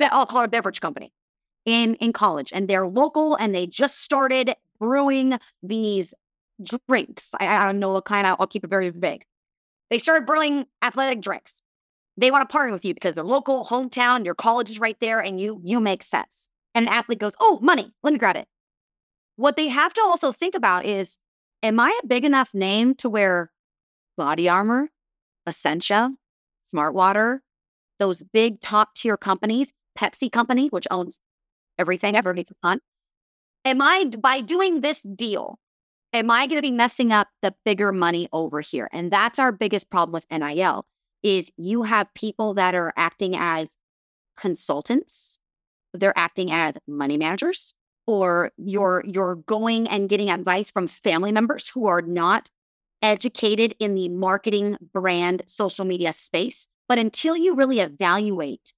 I'll 0.00 0.26
call 0.26 0.42
it 0.42 0.46
a 0.46 0.48
beverage 0.48 0.80
company 0.80 1.12
in 1.64 1.94
in 1.96 2.12
college 2.12 2.52
and 2.52 2.68
they're 2.68 2.88
local 2.88 3.36
and 3.36 3.54
they 3.54 3.66
just 3.66 3.98
started 3.98 4.54
brewing 4.80 5.38
these 5.62 6.14
drinks. 6.88 7.34
I, 7.38 7.46
I 7.46 7.66
don't 7.66 7.78
know 7.78 7.92
what 7.92 8.04
kind. 8.04 8.26
I'll 8.26 8.46
keep 8.46 8.64
it 8.64 8.70
very 8.70 8.90
vague. 8.90 9.24
They 9.90 9.98
started 9.98 10.26
brewing 10.26 10.66
athletic 10.82 11.20
drinks. 11.20 11.61
They 12.16 12.30
want 12.30 12.48
to 12.48 12.52
partner 12.52 12.72
with 12.72 12.84
you 12.84 12.94
because 12.94 13.14
they're 13.14 13.24
local, 13.24 13.64
hometown, 13.64 14.24
your 14.24 14.34
college 14.34 14.70
is 14.70 14.78
right 14.78 14.96
there, 15.00 15.20
and 15.20 15.40
you 15.40 15.60
you 15.64 15.80
make 15.80 16.02
sense. 16.02 16.48
And 16.74 16.86
an 16.86 16.92
athlete 16.92 17.18
goes, 17.18 17.34
"Oh, 17.40 17.58
money, 17.62 17.92
let 18.02 18.12
me 18.12 18.18
grab 18.18 18.36
it." 18.36 18.48
What 19.36 19.56
they 19.56 19.68
have 19.68 19.94
to 19.94 20.02
also 20.02 20.32
think 20.32 20.54
about 20.54 20.84
is, 20.84 21.18
am 21.62 21.80
I 21.80 21.98
a 22.02 22.06
big 22.06 22.24
enough 22.24 22.50
name 22.52 22.94
to 22.96 23.08
wear 23.08 23.50
BodyArmor, 24.18 24.88
Essentia, 25.48 26.10
Smartwater, 26.72 27.40
those 27.98 28.22
big 28.22 28.60
top 28.60 28.94
tier 28.94 29.16
companies, 29.16 29.72
Pepsi 29.98 30.30
company, 30.30 30.68
which 30.68 30.86
owns 30.90 31.20
everything 31.78 32.16
ever 32.16 32.34
makes 32.34 32.50
a 32.50 32.54
fun. 32.62 32.80
Am 33.64 33.80
I 33.80 34.04
by 34.18 34.40
doing 34.40 34.80
this 34.80 35.02
deal? 35.02 35.58
Am 36.12 36.30
I 36.30 36.46
going 36.46 36.58
to 36.58 36.62
be 36.62 36.70
messing 36.70 37.12
up 37.12 37.28
the 37.40 37.54
bigger 37.64 37.92
money 37.92 38.28
over 38.32 38.60
here? 38.60 38.88
And 38.92 39.10
that's 39.10 39.38
our 39.38 39.52
biggest 39.52 39.88
problem 39.88 40.12
with 40.12 40.26
NIL 40.30 40.84
is 41.22 41.50
you 41.56 41.82
have 41.84 42.12
people 42.14 42.54
that 42.54 42.74
are 42.74 42.92
acting 42.96 43.34
as 43.36 43.76
consultants, 44.36 45.38
they're 45.94 46.16
acting 46.16 46.50
as 46.50 46.74
money 46.86 47.16
managers, 47.16 47.74
or 48.06 48.50
you're 48.56 49.04
you're 49.06 49.36
going 49.36 49.88
and 49.88 50.08
getting 50.08 50.30
advice 50.30 50.70
from 50.70 50.86
family 50.88 51.32
members 51.32 51.68
who 51.68 51.86
are 51.86 52.02
not 52.02 52.50
educated 53.02 53.74
in 53.78 53.94
the 53.94 54.08
marketing 54.08 54.76
brand 54.92 55.42
social 55.46 55.84
media 55.84 56.12
space. 56.12 56.68
But 56.88 56.98
until 56.98 57.36
you 57.36 57.54
really 57.54 57.80
evaluate 57.80 58.72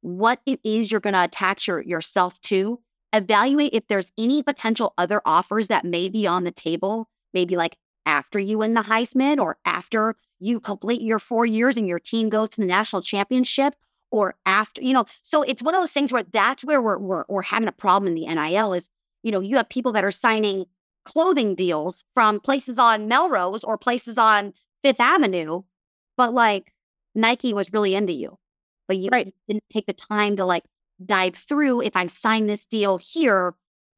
what 0.00 0.40
it 0.46 0.60
is 0.64 0.90
you're 0.90 1.00
going 1.00 1.14
to 1.14 1.24
attach 1.24 1.66
your, 1.66 1.80
yourself 1.80 2.40
to, 2.42 2.80
evaluate 3.12 3.72
if 3.72 3.86
there's 3.88 4.12
any 4.18 4.42
potential 4.42 4.92
other 4.98 5.22
offers 5.24 5.68
that 5.68 5.84
may 5.84 6.08
be 6.08 6.26
on 6.26 6.44
the 6.44 6.50
table, 6.50 7.08
maybe 7.32 7.56
like 7.56 7.76
after 8.04 8.38
you 8.38 8.58
win 8.58 8.74
the 8.74 8.82
Heisman 8.82 9.38
or 9.38 9.56
after 9.64 10.16
you 10.44 10.60
complete 10.60 11.00
your 11.00 11.18
four 11.18 11.46
years 11.46 11.76
and 11.76 11.88
your 11.88 11.98
team 11.98 12.28
goes 12.28 12.50
to 12.50 12.60
the 12.60 12.66
national 12.66 13.00
championship 13.00 13.74
or 14.10 14.34
after, 14.44 14.82
you 14.82 14.92
know, 14.92 15.06
so 15.22 15.42
it's 15.42 15.62
one 15.62 15.74
of 15.74 15.80
those 15.80 15.92
things 15.92 16.12
where 16.12 16.22
that's 16.22 16.62
where 16.64 16.82
we're, 16.82 16.98
we're, 16.98 17.24
we're 17.28 17.42
having 17.42 17.66
a 17.66 17.72
problem 17.72 18.08
in 18.08 18.14
the 18.14 18.26
NIL 18.26 18.74
is, 18.74 18.90
you 19.22 19.32
know, 19.32 19.40
you 19.40 19.56
have 19.56 19.70
people 19.70 19.92
that 19.92 20.04
are 20.04 20.10
signing 20.10 20.66
clothing 21.06 21.54
deals 21.54 22.04
from 22.12 22.40
places 22.40 22.78
on 22.78 23.08
Melrose 23.08 23.64
or 23.64 23.78
places 23.78 24.18
on 24.18 24.52
Fifth 24.82 25.00
Avenue, 25.00 25.62
but 26.16 26.34
like 26.34 26.74
Nike 27.14 27.54
was 27.54 27.72
really 27.72 27.94
into 27.94 28.12
you, 28.12 28.38
but 28.86 28.98
you 28.98 29.08
right. 29.10 29.32
didn't 29.48 29.64
take 29.70 29.86
the 29.86 29.94
time 29.94 30.36
to 30.36 30.44
like 30.44 30.64
dive 31.04 31.36
through. 31.36 31.80
If 31.80 31.96
I 31.96 32.06
sign 32.06 32.46
this 32.46 32.66
deal 32.66 32.98
here, 32.98 33.54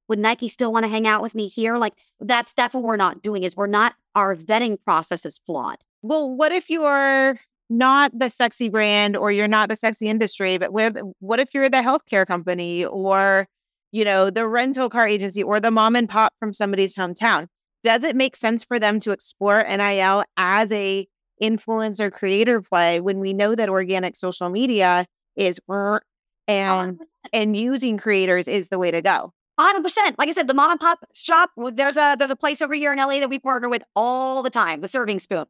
would 0.08 0.20
Nike 0.20 0.48
still 0.48 0.72
want 0.72 0.84
to 0.84 0.88
hang 0.88 1.08
out 1.08 1.22
with 1.22 1.34
me 1.34 1.48
here? 1.48 1.76
Like 1.76 1.94
that's 2.20 2.52
that's 2.52 2.72
what 2.72 2.84
we're 2.84 2.96
not 2.96 3.20
doing 3.20 3.42
is 3.42 3.56
we're 3.56 3.66
not 3.66 3.94
our 4.14 4.36
vetting 4.36 4.78
process 4.84 5.26
is 5.26 5.40
flawed. 5.44 5.78
Well, 6.06 6.30
what 6.30 6.52
if 6.52 6.70
you're 6.70 7.36
not 7.68 8.16
the 8.16 8.30
sexy 8.30 8.68
brand 8.68 9.16
or 9.16 9.32
you're 9.32 9.48
not 9.48 9.68
the 9.68 9.74
sexy 9.74 10.06
industry, 10.06 10.56
but 10.56 10.72
with, 10.72 10.96
what 11.18 11.40
if 11.40 11.48
you're 11.52 11.68
the 11.68 11.78
healthcare 11.78 12.24
company 12.24 12.84
or 12.84 13.48
you 13.90 14.04
know 14.04 14.30
the 14.30 14.46
rental 14.46 14.88
car 14.88 15.08
agency 15.08 15.42
or 15.42 15.58
the 15.58 15.72
mom 15.72 15.96
and 15.96 16.08
pop 16.08 16.32
from 16.38 16.52
somebody's 16.52 16.94
hometown? 16.94 17.48
Does 17.82 18.04
it 18.04 18.14
make 18.14 18.36
sense 18.36 18.62
for 18.62 18.78
them 18.78 19.00
to 19.00 19.10
explore 19.10 19.64
NIL 19.64 20.22
as 20.36 20.70
a 20.70 21.08
influencer 21.42 22.12
creator 22.12 22.62
play 22.62 23.00
when 23.00 23.18
we 23.18 23.32
know 23.32 23.56
that 23.56 23.68
organic 23.68 24.14
social 24.14 24.48
media 24.48 25.06
is 25.34 25.58
and 26.46 27.00
and 27.32 27.56
using 27.56 27.98
creators 27.98 28.46
is 28.46 28.68
the 28.68 28.78
way 28.78 28.92
to 28.92 29.02
go? 29.02 29.32
Hundred 29.58 29.82
percent. 29.82 30.16
Like 30.20 30.28
I 30.28 30.32
said, 30.32 30.46
the 30.46 30.54
mom 30.54 30.70
and 30.70 30.78
pop 30.78 31.00
shop. 31.14 31.50
There's 31.56 31.96
a 31.96 32.14
there's 32.16 32.30
a 32.30 32.36
place 32.36 32.62
over 32.62 32.74
here 32.74 32.92
in 32.92 32.98
LA 33.00 33.18
that 33.18 33.28
we 33.28 33.40
partner 33.40 33.68
with 33.68 33.82
all 33.96 34.44
the 34.44 34.50
time, 34.50 34.82
the 34.82 34.88
Serving 34.88 35.18
Spoon, 35.18 35.46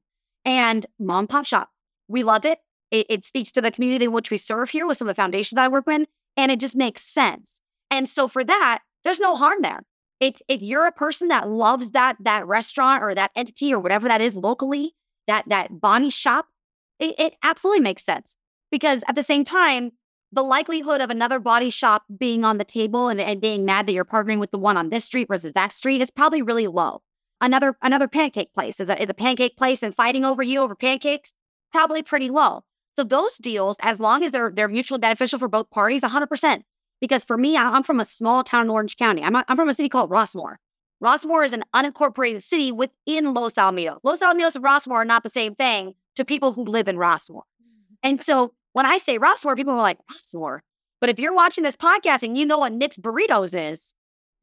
and 0.47 0.87
mom 0.99 1.27
pop 1.27 1.45
shop. 1.45 1.71
We 2.09 2.23
love 2.23 2.47
it. 2.47 2.61
it. 2.91 3.07
It 3.11 3.25
speaks 3.25 3.51
to 3.53 3.61
the 3.61 3.73
community 3.73 4.07
in 4.07 4.13
which 4.13 4.31
we 4.31 4.39
serve 4.39 4.71
here 4.71 4.87
with 4.87 4.97
some 4.97 5.09
of 5.09 5.15
the 5.15 5.21
foundations 5.21 5.57
that 5.57 5.65
I 5.65 5.69
work 5.69 5.87
with, 5.87 6.09
and 6.37 6.53
it 6.53 6.61
just 6.61 6.77
makes 6.77 7.03
sense. 7.03 7.61
And 7.91 8.09
so 8.09 8.29
for 8.29 8.45
that, 8.45 8.81
there's 9.05 9.21
no 9.21 9.35
harm 9.35 9.59
there. 9.61 9.83
It's 10.21 10.41
if 10.49 10.63
you're 10.63 10.87
a 10.87 10.93
person 10.93 11.29
that 11.29 11.49
loves 11.49 11.91
that 11.91 12.17
that 12.21 12.47
restaurant 12.47 13.03
or 13.03 13.15
that 13.15 13.33
entity 13.37 13.75
or 13.75 13.81
whatever 13.81 14.09
that 14.09 14.23
is 14.23 14.37
locally, 14.37 14.95
that 15.27 15.45
that 15.49 15.81
Bonnie 15.81 16.11
shop, 16.11 16.47
it, 16.99 17.15
it 17.19 17.37
absolutely 17.43 17.83
makes 17.83 18.05
sense 18.05 18.37
because 18.71 19.05
at 19.09 19.15
the 19.15 19.23
same 19.23 19.45
time, 19.45 19.93
the 20.33 20.43
likelihood 20.43 21.01
of 21.01 21.11
another 21.11 21.39
body 21.39 21.71
shop 21.71 22.05
being 22.19 22.45
on 22.45 22.59
the 22.59 22.65
table 22.65 23.09
and, 23.09 23.21
and 23.21 23.41
being 23.41 23.65
mad 23.65 23.87
that 23.87 23.93
you're 23.93 24.05
partnering 24.05 24.41
with 24.41 24.51
the 24.51 24.59
one 24.59 24.77
on 24.77 24.91
this 24.91 25.05
street 25.05 25.29
versus 25.29 25.53
that 25.53 25.73
street 25.73 26.01
is 26.01 26.11
probably 26.11 26.43
really 26.43 26.67
low. 26.67 27.03
Another 27.40 27.77
another 27.83 28.09
pancake 28.09 28.53
place 28.55 28.81
is 28.81 28.88
a, 28.88 29.01
is 29.01 29.11
a 29.11 29.14
pancake 29.14 29.57
place 29.57 29.83
and 29.83 29.94
fighting 29.94 30.25
over 30.25 30.42
you 30.42 30.61
over 30.61 30.75
pancakes 30.75 31.35
probably 31.72 32.03
pretty 32.03 32.31
low. 32.31 32.64
So 32.96 33.05
those 33.05 33.37
deals, 33.37 33.77
as 33.81 34.01
long 34.01 34.25
as 34.25 34.33
they're 34.33 34.51
they're 34.55 34.68
mutually 34.68 35.01
beneficial 35.01 35.38
for 35.38 35.49
both 35.49 35.70
parties, 35.70 36.03
100%. 36.03 36.62
Because 36.99 37.22
for 37.22 37.37
me, 37.37 37.59
I'm 37.59 37.83
from 37.83 38.01
a 38.01 38.07
small 38.07 38.42
town 38.42 38.64
in 38.64 38.70
Orange 38.70 38.96
County. 38.96 39.22
I'm, 39.22 39.37
I'm 39.37 39.57
from 39.57 39.68
a 39.68 39.75
city 39.75 39.90
called 39.90 40.11
Rossmoor 40.11 40.57
Rossmoor 41.03 41.44
is 41.44 41.53
an 41.53 41.64
unincorporated 41.75 42.42
city 42.42 42.72
within 42.72 43.35
Los 43.35 43.55
Alamitos. 43.55 44.01
Los 44.03 44.20
Alamitos 44.20 44.55
and 44.55 44.64
Rossmoor 44.64 44.96
are 44.96 45.05
not 45.05 45.22
the 45.22 45.31
same 45.31 45.55
thing 45.55 45.94
to 46.14 46.25
people 46.25 46.53
who 46.53 46.64
live 46.64 46.88
in 46.88 46.96
Rossmoor 46.96 47.42
And 48.03 48.20
so 48.20 48.55
when 48.72 48.87
I 48.87 48.99
say 48.99 49.18
Rossmoor 49.18 49.57
people 49.57 49.75
are 49.75 49.83
like, 49.83 49.99
Rossmoor 50.11 50.61
But 51.01 51.11
if 51.11 51.18
you're 51.18 51.35
watching 51.35 51.64
this 51.64 51.77
podcast 51.77 52.22
and 52.22 52.38
you 52.38 52.46
know 52.46 52.59
what 52.59 52.72
Nick's 52.72 52.96
Burritos 52.96 53.55
is, 53.55 53.94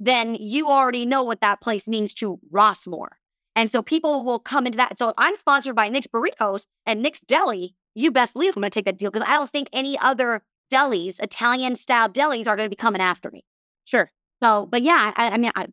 then 0.05 0.35
you 0.35 0.67
already 0.67 1.05
know 1.05 1.23
what 1.23 1.41
that 1.41 1.61
place 1.61 1.87
means 1.87 2.13
to 2.15 2.39
Rossmoor. 2.51 3.07
And 3.55 3.69
so 3.69 3.81
people 3.81 4.23
will 4.23 4.39
come 4.39 4.65
into 4.65 4.77
that. 4.77 4.97
So 4.97 5.09
if 5.09 5.15
I'm 5.17 5.35
sponsored 5.35 5.75
by 5.75 5.89
Nick's 5.89 6.07
Burritos 6.07 6.67
and 6.85 7.01
Nick's 7.01 7.21
Deli, 7.21 7.75
you 7.95 8.11
best 8.11 8.33
believe 8.33 8.55
I'm 8.55 8.61
going 8.61 8.71
to 8.71 8.75
take 8.75 8.85
that 8.85 8.97
deal 8.97 9.11
because 9.11 9.27
I 9.27 9.35
don't 9.35 9.49
think 9.49 9.69
any 9.71 9.97
other 9.99 10.41
delis, 10.71 11.19
Italian 11.21 11.75
style 11.75 12.09
delis, 12.09 12.47
are 12.47 12.55
going 12.55 12.65
to 12.65 12.75
be 12.75 12.75
coming 12.75 13.01
after 13.01 13.29
me. 13.29 13.45
Sure. 13.85 14.11
So, 14.41 14.65
but 14.65 14.81
yeah, 14.81 15.13
I, 15.15 15.29
I 15.29 15.37
mean, 15.37 15.51
I, 15.55 15.67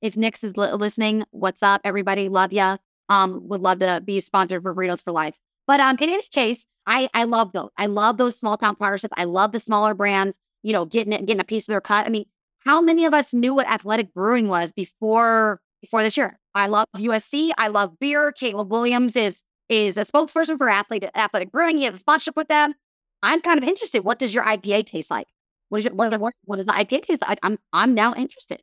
if 0.00 0.16
Nick's 0.16 0.42
is 0.42 0.56
li- 0.56 0.72
listening, 0.72 1.24
what's 1.30 1.62
up, 1.62 1.82
everybody? 1.84 2.28
Love 2.28 2.52
ya. 2.52 2.78
Um, 3.10 3.48
would 3.48 3.60
love 3.60 3.78
to 3.80 4.02
be 4.04 4.20
sponsored 4.20 4.62
for 4.62 4.74
Burritos 4.74 5.02
for 5.02 5.12
Life. 5.12 5.38
But 5.66 5.80
um, 5.80 5.96
in 6.00 6.08
any 6.08 6.22
case, 6.22 6.66
I 6.86 7.08
I 7.12 7.24
love 7.24 7.52
those. 7.52 7.70
I 7.76 7.86
love 7.86 8.16
those 8.16 8.38
small 8.38 8.56
town 8.56 8.76
partnerships. 8.76 9.14
I 9.16 9.24
love 9.24 9.52
the 9.52 9.60
smaller 9.60 9.94
brands. 9.94 10.38
You 10.62 10.72
know, 10.72 10.84
getting 10.84 11.12
it, 11.12 11.26
getting 11.26 11.40
a 11.40 11.44
piece 11.44 11.64
of 11.64 11.72
their 11.72 11.80
cut. 11.80 12.06
I 12.06 12.08
mean, 12.08 12.24
how 12.68 12.82
many 12.82 13.06
of 13.06 13.14
us 13.14 13.32
knew 13.32 13.54
what 13.54 13.66
athletic 13.66 14.12
brewing 14.12 14.46
was 14.46 14.72
before 14.72 15.58
before 15.80 16.02
this 16.02 16.18
year? 16.18 16.38
I 16.54 16.66
love 16.66 16.86
USC. 16.94 17.50
I 17.56 17.68
love 17.68 17.98
beer. 17.98 18.30
Caleb 18.30 18.70
Williams 18.70 19.16
is 19.16 19.42
is 19.70 19.96
a 19.96 20.04
spokesperson 20.04 20.58
for 20.58 20.68
athlete 20.68 21.04
athletic 21.14 21.50
brewing. 21.50 21.78
He 21.78 21.84
has 21.84 21.94
a 21.94 21.98
sponsorship 21.98 22.36
with 22.36 22.48
them. 22.48 22.74
I'm 23.22 23.40
kind 23.40 23.56
of 23.56 23.64
interested. 23.66 24.04
What 24.04 24.18
does 24.18 24.34
your 24.34 24.44
IPA 24.44 24.84
taste 24.84 25.10
like? 25.10 25.28
What 25.70 25.80
is? 25.80 25.86
What, 25.86 26.20
what, 26.20 26.34
what 26.44 26.56
does 26.56 26.66
the 26.66 26.72
IPA 26.72 27.02
taste 27.04 27.22
like? 27.26 27.38
I'm 27.42 27.58
I'm 27.72 27.94
now 27.94 28.14
interested. 28.14 28.60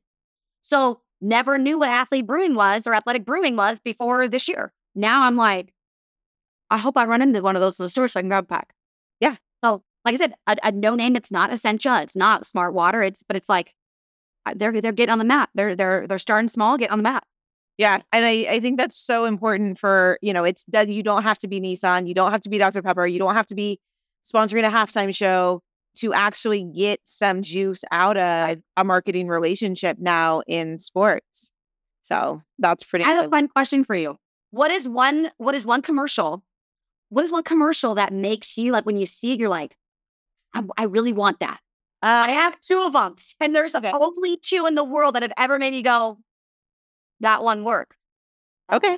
So 0.62 1.02
never 1.20 1.58
knew 1.58 1.80
what 1.80 1.90
athlete 1.90 2.28
brewing 2.28 2.54
was 2.54 2.86
or 2.86 2.94
athletic 2.94 3.26
brewing 3.26 3.56
was 3.56 3.80
before 3.80 4.28
this 4.28 4.48
year. 4.48 4.72
Now 4.94 5.24
I'm 5.24 5.36
like, 5.36 5.74
I 6.70 6.78
hope 6.78 6.96
I 6.96 7.06
run 7.06 7.24
into 7.24 7.42
one 7.42 7.56
of 7.56 7.60
those 7.60 7.80
in 7.80 7.84
the 7.84 7.90
store 7.90 8.08
so 8.08 8.20
I 8.20 8.22
can 8.22 8.30
grab 8.30 8.44
a 8.44 8.48
pack. 8.48 8.76
Yeah. 9.20 9.38
So 9.64 9.82
like 10.04 10.14
I 10.14 10.18
said, 10.18 10.36
a, 10.46 10.58
a 10.62 10.72
no 10.72 10.94
name. 10.94 11.16
It's 11.16 11.32
not 11.32 11.52
Essentia. 11.52 12.02
It's 12.04 12.16
not 12.16 12.46
Smart 12.46 12.76
Water. 12.76 13.02
It's 13.02 13.24
but 13.24 13.36
it's 13.36 13.50
like 13.50 13.74
they're 14.54 14.82
they're 14.82 14.92
getting 14.92 15.12
on 15.12 15.20
the 15.20 15.26
map. 15.26 15.50
They're 15.56 15.76
they're 15.76 16.08
they're 16.08 16.20
starting 16.20 16.50
small, 16.50 16.78
get 16.78 16.92
on 16.92 17.00
the 17.00 17.04
map. 17.04 17.26
Yeah, 17.78 18.02
and 18.14 18.26
I, 18.26 18.46
I 18.50 18.60
think 18.60 18.78
that's 18.78 18.96
so 18.96 19.26
important 19.26 19.80
for 19.80 20.18
you 20.22 20.34
know 20.34 20.44
it's 20.44 20.64
that 20.70 20.88
you 20.88 21.04
don't 21.04 21.24
have 21.24 21.38
to 21.40 21.48
be 21.48 21.60
Nissan, 21.60 22.08
you 22.08 22.14
don't 22.14 22.32
have 22.32 22.42
to 22.42 22.50
be 22.50 22.58
Dr 22.58 22.82
Pepper, 22.82 23.08
you 23.08 23.20
don't 23.20 23.34
have 23.34 23.48
to 23.48 23.56
be 23.56 23.80
sponsoring 24.24 24.66
a 24.66 24.72
halftime 24.72 25.14
show 25.14 25.62
to 25.96 26.14
actually 26.14 26.64
get 26.64 27.00
some 27.06 27.42
juice 27.42 27.84
out 27.92 28.18
of 28.18 28.60
a 28.78 28.84
marketing 28.84 29.28
relationship 29.28 29.98
now 30.00 30.42
in 30.48 30.78
sports. 30.78 31.52
So 32.02 32.42
that's 32.60 32.84
pretty. 32.84 33.06
I 33.06 33.14
have 33.14 33.26
a 33.26 33.30
fun 33.30 33.48
question 33.48 33.84
for 33.84 33.96
you. 33.96 34.18
What 34.52 34.72
is 34.72 34.88
one? 34.88 35.32
What 35.38 35.56
is 35.56 35.66
one 35.66 35.82
commercial? 35.82 36.44
What 37.10 37.26
is 37.26 37.32
one 37.32 37.44
commercial 37.44 37.96
that 37.96 38.14
makes 38.14 38.58
you 38.58 38.72
like 38.72 38.86
when 38.86 38.98
you 38.98 39.06
see 39.06 39.34
it, 39.34 39.40
you're 39.40 39.50
like, 39.50 39.76
I, 40.54 40.64
I 40.78 40.84
really 40.84 41.14
want 41.14 41.40
that. 41.40 41.60
Uh, 42.04 42.28
I 42.28 42.32
have 42.32 42.60
two 42.62 42.84
of 42.84 42.94
them, 42.94 43.16
and 43.40 43.56
there's 43.56 43.74
okay. 43.74 43.92
only 43.92 44.38
two 44.38 44.66
in 44.68 44.76
the 44.76 44.84
world 44.84 45.16
that 45.16 45.24
have 45.24 45.34
ever 45.38 45.58
made 45.58 45.74
me 45.74 45.82
go, 45.82 46.18
that 47.22 47.44
one 47.44 47.64
work. 47.64 47.96
Okay, 48.72 48.98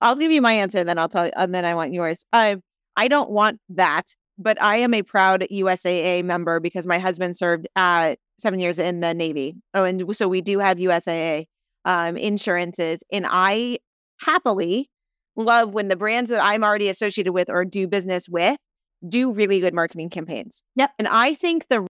I'll 0.00 0.16
give 0.16 0.30
you 0.30 0.40
my 0.40 0.52
answer, 0.52 0.78
and 0.78 0.88
then 0.88 0.98
I'll 0.98 1.08
tell 1.08 1.26
you, 1.26 1.32
and 1.36 1.54
then 1.54 1.64
I 1.64 1.74
want 1.74 1.92
yours. 1.92 2.24
I 2.32 2.56
I 2.96 3.08
don't 3.08 3.30
want 3.30 3.60
that 3.70 4.14
but 4.40 4.60
I 4.60 4.78
am 4.78 4.94
a 4.94 5.02
proud 5.02 5.46
USAA 5.52 6.24
member 6.24 6.60
because 6.60 6.86
my 6.86 6.98
husband 6.98 7.36
served 7.36 7.68
uh, 7.76 8.14
seven 8.38 8.58
years 8.58 8.78
in 8.78 9.00
the 9.00 9.12
Navy. 9.12 9.54
Oh, 9.74 9.84
and 9.84 10.16
so 10.16 10.26
we 10.26 10.40
do 10.40 10.58
have 10.58 10.78
USAA 10.78 11.44
um, 11.84 12.16
insurances. 12.16 13.04
And 13.12 13.26
I 13.28 13.78
happily 14.22 14.88
love 15.36 15.74
when 15.74 15.88
the 15.88 15.96
brands 15.96 16.30
that 16.30 16.42
I'm 16.42 16.64
already 16.64 16.88
associated 16.88 17.32
with 17.32 17.50
or 17.50 17.64
do 17.66 17.86
business 17.86 18.28
with 18.28 18.56
do 19.06 19.32
really 19.32 19.60
good 19.60 19.74
marketing 19.74 20.08
campaigns. 20.08 20.62
Yep. 20.76 20.90
And 20.98 21.06
I 21.08 21.34
think 21.34 21.66
the 21.68 21.86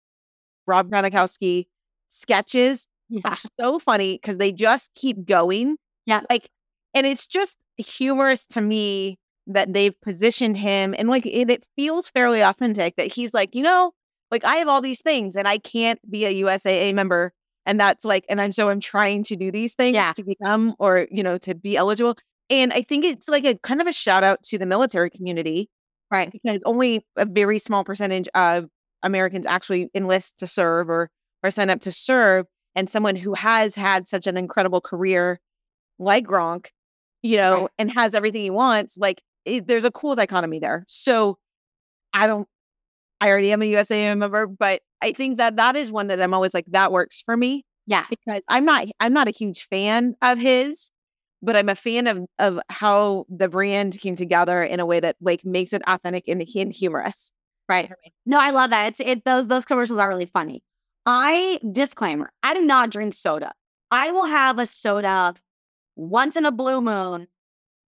Rob 0.67 0.91
Gronkowski 0.91 1.65
sketches 2.10 2.88
yeah. 3.10 3.21
are 3.25 3.38
so 3.60 3.80
funny 3.80 4.13
because 4.13 4.38
they 4.38 4.51
just 4.51 4.93
keep 4.95 5.25
going. 5.25 5.77
Yeah. 6.06 6.21
Like, 6.30 6.49
and 6.93 7.06
it's 7.06 7.27
just 7.27 7.58
humorous 7.77 8.45
to 8.45 8.62
me 8.62 9.17
that 9.47 9.73
they've 9.73 9.99
positioned 10.01 10.58
him 10.58 10.93
and 10.97 11.10
like 11.10 11.25
it, 11.25 11.49
it 11.49 11.63
feels 11.75 12.10
fairly 12.10 12.41
authentic 12.41 12.95
that 12.97 13.12
he's 13.13 13.34
like, 13.34 13.56
you 13.56 13.63
know, 13.63 13.93
like 14.30 14.43
I 14.43 14.58
have 14.58 14.67
all 14.67 14.82
these 14.82 15.01
things 15.01 15.36
and 15.36 15.47
I 15.47 15.58
can't 15.58 15.99
be 16.10 16.25
a 16.25 16.34
USAA 16.43 16.93
member. 16.93 17.34
And 17.65 17.80
that's 17.80 18.06
like, 18.06 18.25
and 18.30 18.41
I'm 18.41 18.51
so 18.51 18.69
I'm 18.69 18.80
trying 18.80 19.23
to 19.23 19.36
do 19.36 19.51
these 19.51 19.73
things 19.73 19.95
yeah. 19.95 20.13
to 20.13 20.23
become 20.23 20.75
or, 20.80 21.08
you 21.12 21.23
know, 21.23 21.38
to 21.39 21.56
be 21.56 21.77
eligible. 21.77 22.15
And 22.49 22.71
I 22.73 22.82
think 22.82 23.06
it's 23.06 23.27
like 23.27 23.45
a 23.45 23.56
kind 23.56 23.82
of 23.82 23.88
a 23.88 23.93
shout 23.93 24.23
out 24.23 24.43
to 24.43 24.58
the 24.58 24.65
military 24.65 25.10
community. 25.10 25.69
Right. 26.10 26.32
Because 26.32 26.62
only 26.65 27.06
a 27.17 27.25
very 27.25 27.60
small 27.60 27.84
percentage 27.84 28.30
of 28.34 28.69
Americans 29.03 29.45
actually 29.45 29.89
enlist 29.93 30.38
to 30.39 30.47
serve 30.47 30.89
or 30.89 31.10
or 31.43 31.51
sign 31.51 31.69
up 31.69 31.81
to 31.81 31.91
serve. 31.91 32.45
And 32.75 32.89
someone 32.89 33.15
who 33.15 33.33
has 33.33 33.73
had 33.73 34.07
such 34.07 34.27
an 34.27 34.38
incredible 34.38 34.81
career 34.81 35.39
like 35.97 36.25
Gronk, 36.25 36.67
you 37.23 37.38
know, 37.38 37.62
right. 37.62 37.69
and 37.79 37.91
has 37.91 38.13
everything 38.13 38.43
he 38.43 38.49
wants, 38.51 38.97
like 38.97 39.23
it, 39.45 39.67
there's 39.67 39.83
a 39.83 39.91
cool 39.91 40.15
dichotomy 40.15 40.60
there. 40.60 40.86
So 40.88 41.38
I 42.13 42.27
don't, 42.27 42.47
I 43.19 43.29
already 43.29 43.51
am 43.51 43.63
a 43.63 43.65
USAA 43.65 44.15
member, 44.15 44.45
but 44.45 44.81
I 45.01 45.12
think 45.13 45.38
that 45.38 45.55
that 45.55 45.75
is 45.75 45.91
one 45.91 46.07
that 46.07 46.21
I'm 46.21 46.36
always 46.36 46.53
like, 46.53 46.65
that 46.67 46.91
works 46.91 47.23
for 47.25 47.36
me. 47.36 47.65
Yeah. 47.88 48.05
Because 48.10 48.43
I'm 48.47 48.65
not, 48.65 48.86
I'm 48.99 49.13
not 49.13 49.27
a 49.27 49.31
huge 49.31 49.67
fan 49.67 50.15
of 50.21 50.38
his, 50.38 50.91
but 51.41 51.55
I'm 51.55 51.69
a 51.69 51.75
fan 51.75 52.05
of, 52.05 52.19
of 52.38 52.60
how 52.69 53.25
the 53.27 53.47
brand 53.47 53.97
came 53.99 54.15
together 54.15 54.62
in 54.62 54.79
a 54.79 54.86
way 54.86 54.99
that 54.99 55.15
like 55.19 55.43
makes 55.43 55.73
it 55.73 55.81
authentic 55.88 56.27
and, 56.27 56.43
and 56.55 56.73
humorous. 56.73 57.31
Right. 57.69 57.91
No, 58.25 58.39
I 58.39 58.51
love 58.51 58.69
that. 58.69 58.88
It's 58.88 58.99
it 58.99 59.25
those 59.25 59.47
those 59.47 59.65
commercials 59.65 59.99
are 59.99 60.08
really 60.08 60.25
funny. 60.25 60.63
I 61.06 61.60
disclaimer, 61.71 62.32
I 62.43 62.53
do 62.53 62.62
not 62.62 62.89
drink 62.89 63.13
soda. 63.13 63.53
I 63.91 64.12
will 64.12 64.25
have 64.25 64.60
a 64.60 64.65
soda 64.65 65.34
once 65.95 66.36
in 66.36 66.45
a 66.45 66.51
blue 66.51 66.82
moon 66.82 67.27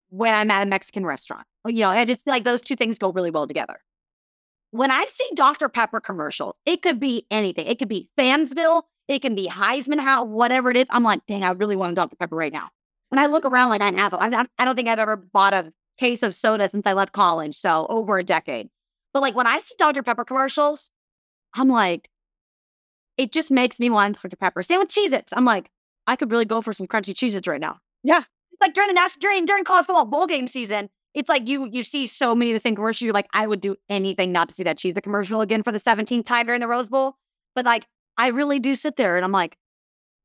when 0.10 0.34
I'm 0.34 0.52
at 0.52 0.64
a 0.64 0.70
Mexican 0.70 1.06
restaurant. 1.06 1.46
You 1.68 1.82
know, 1.82 1.90
I 1.90 2.06
just 2.06 2.28
like 2.28 2.44
those 2.44 2.62
two 2.62 2.76
things 2.76 2.98
go 2.98 3.12
really 3.12 3.32
well 3.32 3.48
together. 3.48 3.82
When 4.72 4.92
I 4.92 5.06
see 5.06 5.28
Dr. 5.36 5.68
Pepper 5.68 6.00
commercials, 6.00 6.56
it 6.66 6.82
could 6.82 7.00
be 7.00 7.26
anything. 7.32 7.68
It 7.68 7.80
could 7.80 7.90
be 7.90 8.10
Fansville, 8.18 8.84
it 9.08 9.20
can 9.22 9.36
be 9.36 9.48
Heisman 9.48 10.00
House, 10.00 10.28
whatever 10.28 10.70
it 10.70 10.78
is. 10.78 10.88
I'm 10.90 11.04
like, 11.04 11.26
dang, 11.26 11.44
I 11.44 11.52
really 11.52 11.76
want 11.76 11.94
a 11.94 11.96
Dr. 11.96 12.16
Pepper 12.16 12.36
right 12.36 12.54
now. 12.54 12.70
When 13.10 13.20
I 13.20 13.26
look 13.26 13.46
around 13.46 13.70
like 13.70 13.82
I 13.82 13.92
have, 13.92 14.14
I 14.14 14.30
don't 14.30 14.76
think 14.76 14.88
I've 14.88 15.00
ever 15.00 15.16
bought 15.16 15.54
a 15.54 15.74
case 15.98 16.22
of 16.22 16.34
soda 16.34 16.70
since 16.70 16.86
I 16.86 16.94
left 16.94 17.12
college. 17.12 17.56
So 17.56 17.88
over 17.90 18.18
a 18.18 18.24
decade. 18.24 18.70
But 19.20 19.24
like 19.24 19.36
when 19.36 19.48
I 19.48 19.60
see 19.60 19.76
Dr. 19.78 20.02
Pepper 20.02 20.24
commercials, 20.24 20.92
I'm 21.54 21.68
like, 21.68 22.10
it 23.18 23.34
just 23.34 23.52
makes 23.52 23.78
me 23.78 23.90
want 23.90 24.18
Dr. 24.22 24.38
Pepper. 24.38 24.64
Same 24.64 24.80
with 24.80 24.88
Cheez 24.88 25.12
Its. 25.12 25.34
I'm 25.36 25.44
like, 25.44 25.70
I 26.08 26.16
could 26.16 26.32
really 26.32 26.46
go 26.46 26.62
for 26.62 26.72
some 26.72 26.88
crunchy 26.88 27.14
Cheez 27.14 27.36
Its 27.36 27.46
right 27.46 27.60
now. 27.60 27.80
Yeah 28.02 28.20
It's 28.20 28.62
like 28.62 28.74
during 28.74 28.88
the 28.88 28.94
national 28.94 29.20
during 29.20 29.46
during 29.46 29.66
college 29.66 29.88
football 29.88 30.06
bowl 30.06 30.26
game 30.26 30.48
season, 30.48 30.90
it's 31.14 31.28
like 31.28 31.50
you 31.50 31.68
you 31.70 31.84
see 31.84 32.08
so 32.08 32.34
many 32.34 32.52
of 32.52 32.56
the 32.56 32.62
same 32.62 32.76
commercials. 32.76 33.02
You're 33.02 33.14
like, 33.14 33.28
I 33.34 33.46
would 33.46 33.60
do 33.60 33.76
anything 33.90 34.32
not 34.32 34.48
to 34.48 34.56
see 34.56 34.64
that 34.64 34.78
cheese 34.78 34.94
the 34.94 35.02
commercial 35.02 35.42
again 35.42 35.64
for 35.64 35.74
the 35.74 35.82
17th 35.82 36.26
time 36.26 36.46
during 36.46 36.62
the 36.62 36.68
Rose 36.70 36.90
Bowl. 36.90 37.18
But 37.56 37.66
like, 37.66 37.88
I 38.18 38.28
really 38.28 38.60
do 38.60 38.74
sit 38.74 38.96
there 38.96 39.18
and 39.18 39.26
I'm 39.26 39.34
like, 39.34 39.58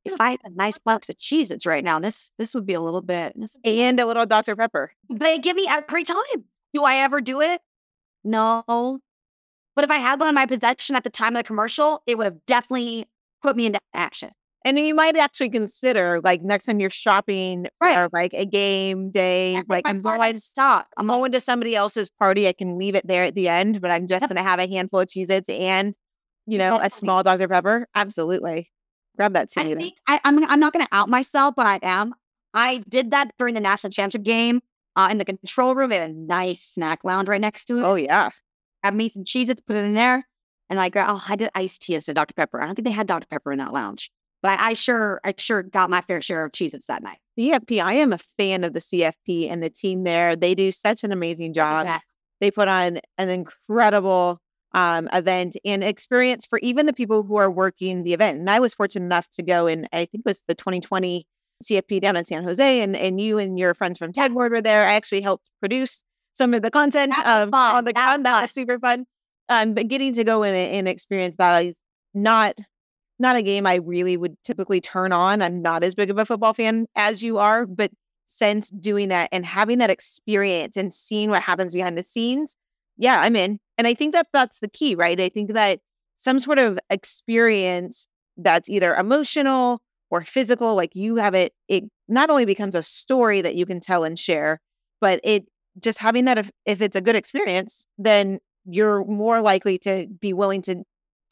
if 0.04 0.20
I 0.20 0.30
had 0.30 0.40
a 0.44 0.50
nice 0.50 0.78
box 0.78 1.09
of 1.09 1.16
Cheez 1.16 1.50
Its 1.50 1.66
right 1.66 1.83
now, 1.83 1.98
this 1.98 2.30
this 2.38 2.54
would 2.54 2.64
be 2.64 2.74
a 2.74 2.80
little 2.80 3.02
bit 3.02 3.35
and 3.64 3.98
a 3.98 4.07
little 4.07 4.24
Dr. 4.24 4.54
Pepper. 4.54 4.92
They 5.11 5.40
give 5.40 5.57
me 5.57 5.66
every 5.68 6.04
time. 6.04 6.44
Do 6.72 6.85
I 6.85 6.98
ever 6.98 7.20
do 7.20 7.40
it? 7.40 7.61
No. 8.24 9.00
But 9.76 9.84
if 9.84 9.90
I 9.90 9.98
had 9.98 10.20
one 10.20 10.28
in 10.28 10.34
my 10.34 10.46
possession 10.46 10.96
at 10.96 11.04
the 11.04 11.10
time 11.10 11.37
of 11.37 11.40
the 11.40 11.46
commercial, 11.46 12.02
it 12.06 12.16
would 12.16 12.24
have 12.24 12.46
definitely 12.46 13.06
put 13.42 13.56
me 13.56 13.66
into 13.66 13.80
action. 13.92 14.30
And 14.66 14.78
you 14.78 14.94
might 14.94 15.16
actually 15.16 15.50
consider 15.50 16.22
like 16.24 16.42
next 16.42 16.64
time 16.64 16.80
you're 16.80 16.88
shopping 16.88 17.66
right. 17.82 17.98
or 17.98 18.08
like 18.14 18.32
a 18.32 18.46
game 18.46 19.10
day, 19.10 19.62
like 19.68 19.87
I'm 19.87 20.00
going 20.00 20.32
to 20.32 20.40
stop. 20.40 20.88
I'm 20.96 21.06
going 21.06 21.32
to 21.32 21.40
somebody 21.40 21.76
else's 21.76 22.08
party. 22.08 22.48
I 22.48 22.54
can 22.54 22.78
leave 22.78 22.94
it 22.94 23.06
there 23.06 23.24
at 23.24 23.34
the 23.34 23.48
end, 23.48 23.82
but 23.82 23.90
I'm 23.90 24.06
just 24.06 24.22
yep. 24.22 24.30
going 24.30 24.42
to 24.42 24.48
have 24.48 24.58
a 24.58 24.66
handful 24.66 25.00
of 25.00 25.08
Cheez 25.08 25.28
Its 25.28 25.50
and, 25.50 25.94
you 26.46 26.56
know, 26.56 26.78
That's 26.78 26.96
a 26.96 26.98
small 26.98 27.22
Dr. 27.22 27.46
Pepper. 27.46 27.87
Absolutely. 27.94 28.70
Grab 29.16 29.34
that 29.34 29.50
too. 29.50 29.60
I 29.60 29.74
think 29.74 29.96
I, 30.08 30.20
am 30.24 30.38
I'm, 30.38 30.50
I'm 30.52 30.60
not 30.60 30.72
going 30.72 30.84
to 30.87 30.96
out 30.96 31.10
myself, 31.10 31.54
but 31.54 31.66
I 31.66 31.78
am. 31.82 32.14
I 32.54 32.82
did 32.88 33.10
that 33.10 33.32
during 33.38 33.54
the 33.54 33.60
national 33.60 33.90
championship 33.90 34.22
game 34.22 34.62
uh, 34.96 35.09
in 35.11 35.18
the 35.18 35.24
control 35.24 35.74
room. 35.74 35.90
They 35.90 35.98
had 35.98 36.11
a 36.11 36.12
nice 36.12 36.62
snack 36.62 37.04
lounge 37.04 37.28
right 37.28 37.40
next 37.40 37.66
to 37.66 37.78
it. 37.78 37.83
Oh, 37.83 37.94
yeah. 37.94 38.30
Have 38.83 38.94
me 38.94 39.09
some 39.09 39.24
Cheez 39.24 39.48
Its, 39.48 39.61
put 39.61 39.76
it 39.76 39.85
in 39.85 39.94
there. 39.94 40.26
And 40.70 40.80
I 40.80 40.88
grabbed, 40.88 41.11
oh, 41.11 41.24
I 41.28 41.37
did 41.37 41.50
iced 41.54 41.83
tea 41.83 41.94
instead 41.94 42.12
of 42.12 42.16
Dr. 42.16 42.35
Pepper. 42.35 42.61
I 42.61 42.66
don't 42.66 42.74
think 42.74 42.87
they 42.87 42.92
had 42.92 43.07
Dr. 43.07 43.26
Pepper 43.26 43.52
in 43.52 43.59
that 43.59 43.72
lounge. 43.72 44.11
But 44.42 44.61
I, 44.61 44.70
I 44.70 44.72
sure, 44.74 45.20
I 45.24 45.35
sure 45.37 45.62
got 45.62 45.90
my 45.90 46.00
fair 46.00 46.20
share 46.20 46.44
of 46.44 46.52
Cheez 46.52 46.74
Its 46.74 46.87
that 46.87 47.02
night. 47.02 47.18
CFP, 47.38 47.83
I 47.83 47.94
am 47.94 48.12
a 48.12 48.18
fan 48.38 48.64
of 48.64 48.72
the 48.72 48.80
CFP 48.80 49.50
and 49.50 49.62
the 49.62 49.70
team 49.70 50.04
there. 50.04 50.37
They 50.37 50.54
do 50.54 50.70
such 50.72 51.04
an 51.04 51.12
amazing 51.12 51.54
job. 51.54 51.87
Yes. 51.87 52.04
They 52.40 52.50
put 52.50 52.68
on 52.68 53.00
an 53.18 53.28
incredible 53.28 54.40
um, 54.74 55.09
event 55.12 55.57
and 55.64 55.83
experience 55.85 56.44
for 56.44 56.59
even 56.59 56.87
the 56.87 56.92
people 56.92 57.22
who 57.22 57.37
are 57.37 57.50
working 57.50 58.02
the 58.02 58.12
event. 58.12 58.38
And 58.38 58.50
I 58.50 58.61
was 58.61 58.74
fortunate 58.74 59.07
enough 59.07 59.28
to 59.30 59.42
go 59.42 59.66
in, 59.66 59.88
I 59.92 60.04
think 60.04 60.24
it 60.26 60.26
was 60.26 60.42
the 60.46 60.54
2020 60.54 61.26
CFP 61.62 62.00
down 62.00 62.16
in 62.16 62.24
San 62.24 62.44
Jose, 62.44 62.80
and, 62.80 62.96
and 62.96 63.20
you 63.20 63.38
and 63.38 63.58
your 63.58 63.74
friends 63.74 63.98
from 63.98 64.12
Tagboard 64.12 64.50
were 64.50 64.60
there. 64.60 64.86
I 64.86 64.94
actually 64.94 65.20
helped 65.20 65.48
produce 65.60 66.04
some 66.34 66.52
of 66.52 66.62
the 66.62 66.70
content 66.70 67.16
um, 67.24 67.50
on 67.52 67.84
the 67.84 67.92
ground. 67.92 68.26
That 68.26 68.42
was 68.42 68.50
super 68.50 68.78
fun. 68.78 69.06
Um, 69.48 69.74
but 69.74 69.88
getting 69.88 70.14
to 70.14 70.24
go 70.24 70.42
in 70.42 70.54
and 70.54 70.88
experience 70.88 71.36
that 71.36 71.64
is 71.64 71.76
not 72.14 72.54
not 73.18 73.36
a 73.36 73.42
game 73.42 73.66
I 73.66 73.76
really 73.76 74.16
would 74.16 74.36
typically 74.42 74.80
turn 74.80 75.12
on. 75.12 75.40
I'm 75.40 75.62
not 75.62 75.84
as 75.84 75.94
big 75.94 76.10
of 76.10 76.18
a 76.18 76.24
football 76.24 76.52
fan 76.52 76.86
as 76.96 77.22
you 77.22 77.38
are, 77.38 77.64
but 77.64 77.92
since 78.26 78.70
doing 78.70 79.08
that 79.10 79.28
and 79.30 79.46
having 79.46 79.78
that 79.78 79.90
experience 79.90 80.76
and 80.76 80.92
seeing 80.92 81.30
what 81.30 81.42
happens 81.42 81.74
behind 81.74 81.96
the 81.96 82.02
scenes, 82.02 82.56
yeah, 82.96 83.20
I'm 83.20 83.36
in. 83.36 83.60
And 83.78 83.86
I 83.86 83.94
think 83.94 84.14
that 84.14 84.28
that's 84.32 84.58
the 84.58 84.68
key, 84.68 84.94
right? 84.94 85.20
I 85.20 85.28
think 85.28 85.52
that 85.52 85.80
some 86.16 86.40
sort 86.40 86.58
of 86.58 86.78
experience 86.90 88.08
that's 88.36 88.68
either 88.68 88.94
emotional 88.94 89.80
or 90.10 90.24
physical, 90.24 90.74
like 90.74 90.94
you 90.94 91.16
have 91.16 91.34
it, 91.34 91.52
it 91.68 91.84
not 92.08 92.30
only 92.30 92.44
becomes 92.44 92.74
a 92.74 92.82
story 92.82 93.40
that 93.42 93.56
you 93.56 93.66
can 93.66 93.80
tell 93.80 94.04
and 94.04 94.18
share, 94.18 94.60
but 95.00 95.20
it 95.24 95.46
just 95.80 95.98
having 95.98 96.24
that 96.26 96.38
if, 96.38 96.50
if 96.66 96.80
it's 96.80 96.96
a 96.96 97.00
good 97.00 97.16
experience, 97.16 97.86
then 97.98 98.38
you're 98.66 99.04
more 99.04 99.40
likely 99.40 99.78
to 99.78 100.06
be 100.20 100.32
willing 100.32 100.62
to 100.62 100.76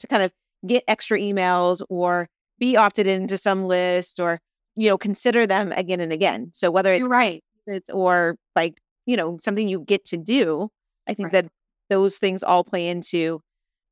to 0.01 0.07
kind 0.09 0.23
of 0.23 0.33
get 0.67 0.85
extra 0.89 1.19
emails 1.19 1.81
or 1.89 2.29
be 2.59 2.77
opted 2.77 3.07
into 3.07 3.39
some 3.39 3.65
list 3.67 4.21
or 4.21 4.41
you 4.77 4.89
know 4.89 4.99
consider 4.99 5.47
them 5.47 5.73
again 5.73 6.01
and 6.01 6.13
again. 6.13 6.51
So 6.53 6.71
whether 6.71 6.93
it's 6.93 7.01
You're 7.01 7.09
right. 7.09 7.43
it's 7.67 7.91
or 7.91 8.37
like 8.57 8.79
you 9.07 9.17
know 9.17 9.39
something 9.43 9.69
you 9.69 9.81
get 9.81 10.05
to 10.07 10.17
do, 10.17 10.71
I 11.07 11.15
think 11.15 11.33
Right. 11.33 11.45
that 11.45 11.53
those 11.91 12.19
things 12.19 12.43
all 12.43 12.65
play 12.65 12.89
into 12.89 13.41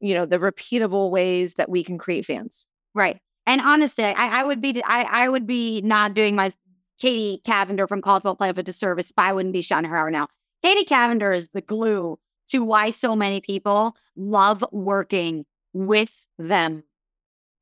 you 0.01 0.15
know 0.15 0.27
the 0.27 0.39
repeatable 0.39 1.11
ways 1.11 1.55
that 1.55 1.69
we 1.71 1.85
can 1.85 1.99
create 1.99 2.27
fans. 2.27 2.67
Right. 2.95 3.21
And 3.51 3.61
honestly, 3.63 4.05
I, 4.05 4.43
I 4.43 4.45
would 4.45 4.61
be 4.61 4.81
I, 4.85 5.03
I 5.03 5.29
would 5.29 5.45
be 5.45 5.81
not 5.81 6.15
doing 6.15 6.37
my 6.37 6.53
Katie 7.01 7.43
Cavender 7.45 7.89
from 7.89 8.01
College 8.01 8.23
Football 8.23 8.47
Playoff 8.47 8.59
a 8.59 8.63
disservice 8.63 9.11
if 9.11 9.19
I 9.19 9.33
wouldn't 9.33 9.53
be 9.53 9.61
shouting 9.61 9.91
her 9.91 10.09
now. 10.09 10.29
Katie 10.63 10.85
Cavender 10.85 11.33
is 11.33 11.49
the 11.49 11.61
glue 11.61 12.17
to 12.51 12.63
why 12.63 12.91
so 12.91 13.17
many 13.17 13.41
people 13.41 13.97
love 14.15 14.65
working 14.71 15.47
with 15.73 16.29
them 16.39 16.85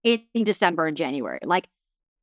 in 0.04 0.20
December 0.44 0.86
and 0.86 0.96
January. 0.96 1.38
Like 1.42 1.70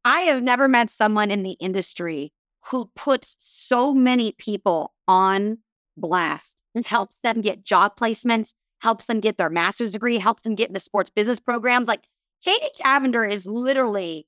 I 0.03 0.21
have 0.21 0.43
never 0.43 0.67
met 0.67 0.91
someone 0.91 1.31
in 1.31 1.41
the 1.41 1.57
industry 1.59 2.33
who 2.65 2.91
puts 2.95 3.35
so 3.39 3.95
many 3.95 4.33
people 4.33 4.93
on 5.07 5.57
blast, 5.97 6.61
and 6.75 6.85
helps 6.85 7.17
them 7.21 7.41
get 7.41 7.63
job 7.63 7.97
placements, 7.97 8.53
helps 8.81 9.05
them 9.05 9.21
get 9.21 9.39
their 9.39 9.49
master's 9.49 9.93
degree, 9.93 10.19
helps 10.19 10.43
them 10.43 10.53
get 10.53 10.67
into 10.67 10.79
sports 10.79 11.09
business 11.09 11.39
programs. 11.39 11.87
Like 11.87 12.03
Katie 12.45 12.69
Cavender 12.79 13.25
is 13.25 13.47
literally 13.47 14.27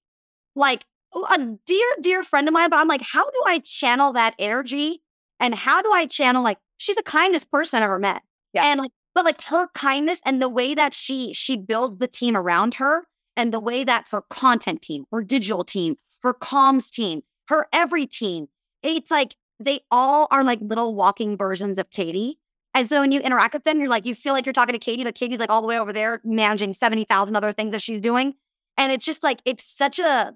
like 0.56 0.84
a 1.14 1.38
dear, 1.68 1.88
dear 2.02 2.24
friend 2.24 2.48
of 2.48 2.54
mine. 2.54 2.70
But 2.72 2.80
I'm 2.80 2.88
like, 2.88 3.02
how 3.02 3.24
do 3.24 3.42
I 3.46 3.60
channel 3.60 4.12
that 4.14 4.34
energy? 4.40 5.04
And 5.40 5.54
how 5.54 5.84
do 5.84 5.92
I 5.92 6.08
channel 6.08 6.44
like 6.44 6.58
she's 6.78 6.96
the 6.96 7.04
kindest 7.04 7.52
person 7.52 7.82
I 7.82 7.86
ever 7.86 8.00
met. 8.00 8.24
Yeah. 8.54 8.64
And 8.64 8.80
like, 8.80 8.92
but 9.14 9.26
like 9.26 9.42
her 9.44 9.68
kindness 9.76 10.20
and 10.26 10.42
the 10.42 10.50
way 10.50 10.74
that 10.76 10.94
she 10.94 11.34
she 11.34 11.58
builds 11.58 12.00
the 12.00 12.08
team 12.08 12.36
around 12.36 12.76
her 12.76 13.08
and 13.36 13.54
the 13.54 13.60
way 13.60 13.84
that 13.84 14.06
her 14.12 14.22
content 14.30 14.82
team, 14.82 15.06
her 15.12 15.24
digital 15.24 15.64
team, 15.64 15.98
her 16.22 16.34
comms 16.34 16.90
team, 16.90 17.22
her 17.50 17.68
every 17.72 18.08
team, 18.08 18.48
it's 18.82 19.12
like 19.12 19.36
they 19.60 19.82
all 19.92 20.28
are 20.32 20.44
like 20.44 20.60
little 20.62 20.96
walking 20.96 21.38
versions 21.38 21.78
of 21.78 21.90
Katie. 21.90 22.40
And 22.78 22.88
so 22.88 23.00
when 23.00 23.12
you 23.12 23.20
interact 23.22 23.56
with 23.56 23.64
them, 23.64 23.80
you're 23.80 23.90
like, 23.90 24.06
you 24.06 24.14
feel 24.14 24.34
like 24.34 24.46
you're 24.46 24.54
talking 24.54 24.74
to 24.74 24.78
Katie, 24.80 25.04
but 25.04 25.16
Katie's 25.16 25.40
like 25.40 25.50
all 25.50 25.62
the 25.62 25.68
way 25.68 25.80
over 25.80 25.92
there 25.92 26.22
managing 26.24 26.74
70,000 26.74 27.36
other 27.36 27.52
things 27.52 27.72
that 27.72 27.82
she's 27.82 28.00
doing. 28.02 28.36
And 28.78 28.92
it's 28.92 29.04
just 29.04 29.24
like, 29.24 29.40
it's 29.46 29.64
such 29.66 29.98
a, 29.98 30.34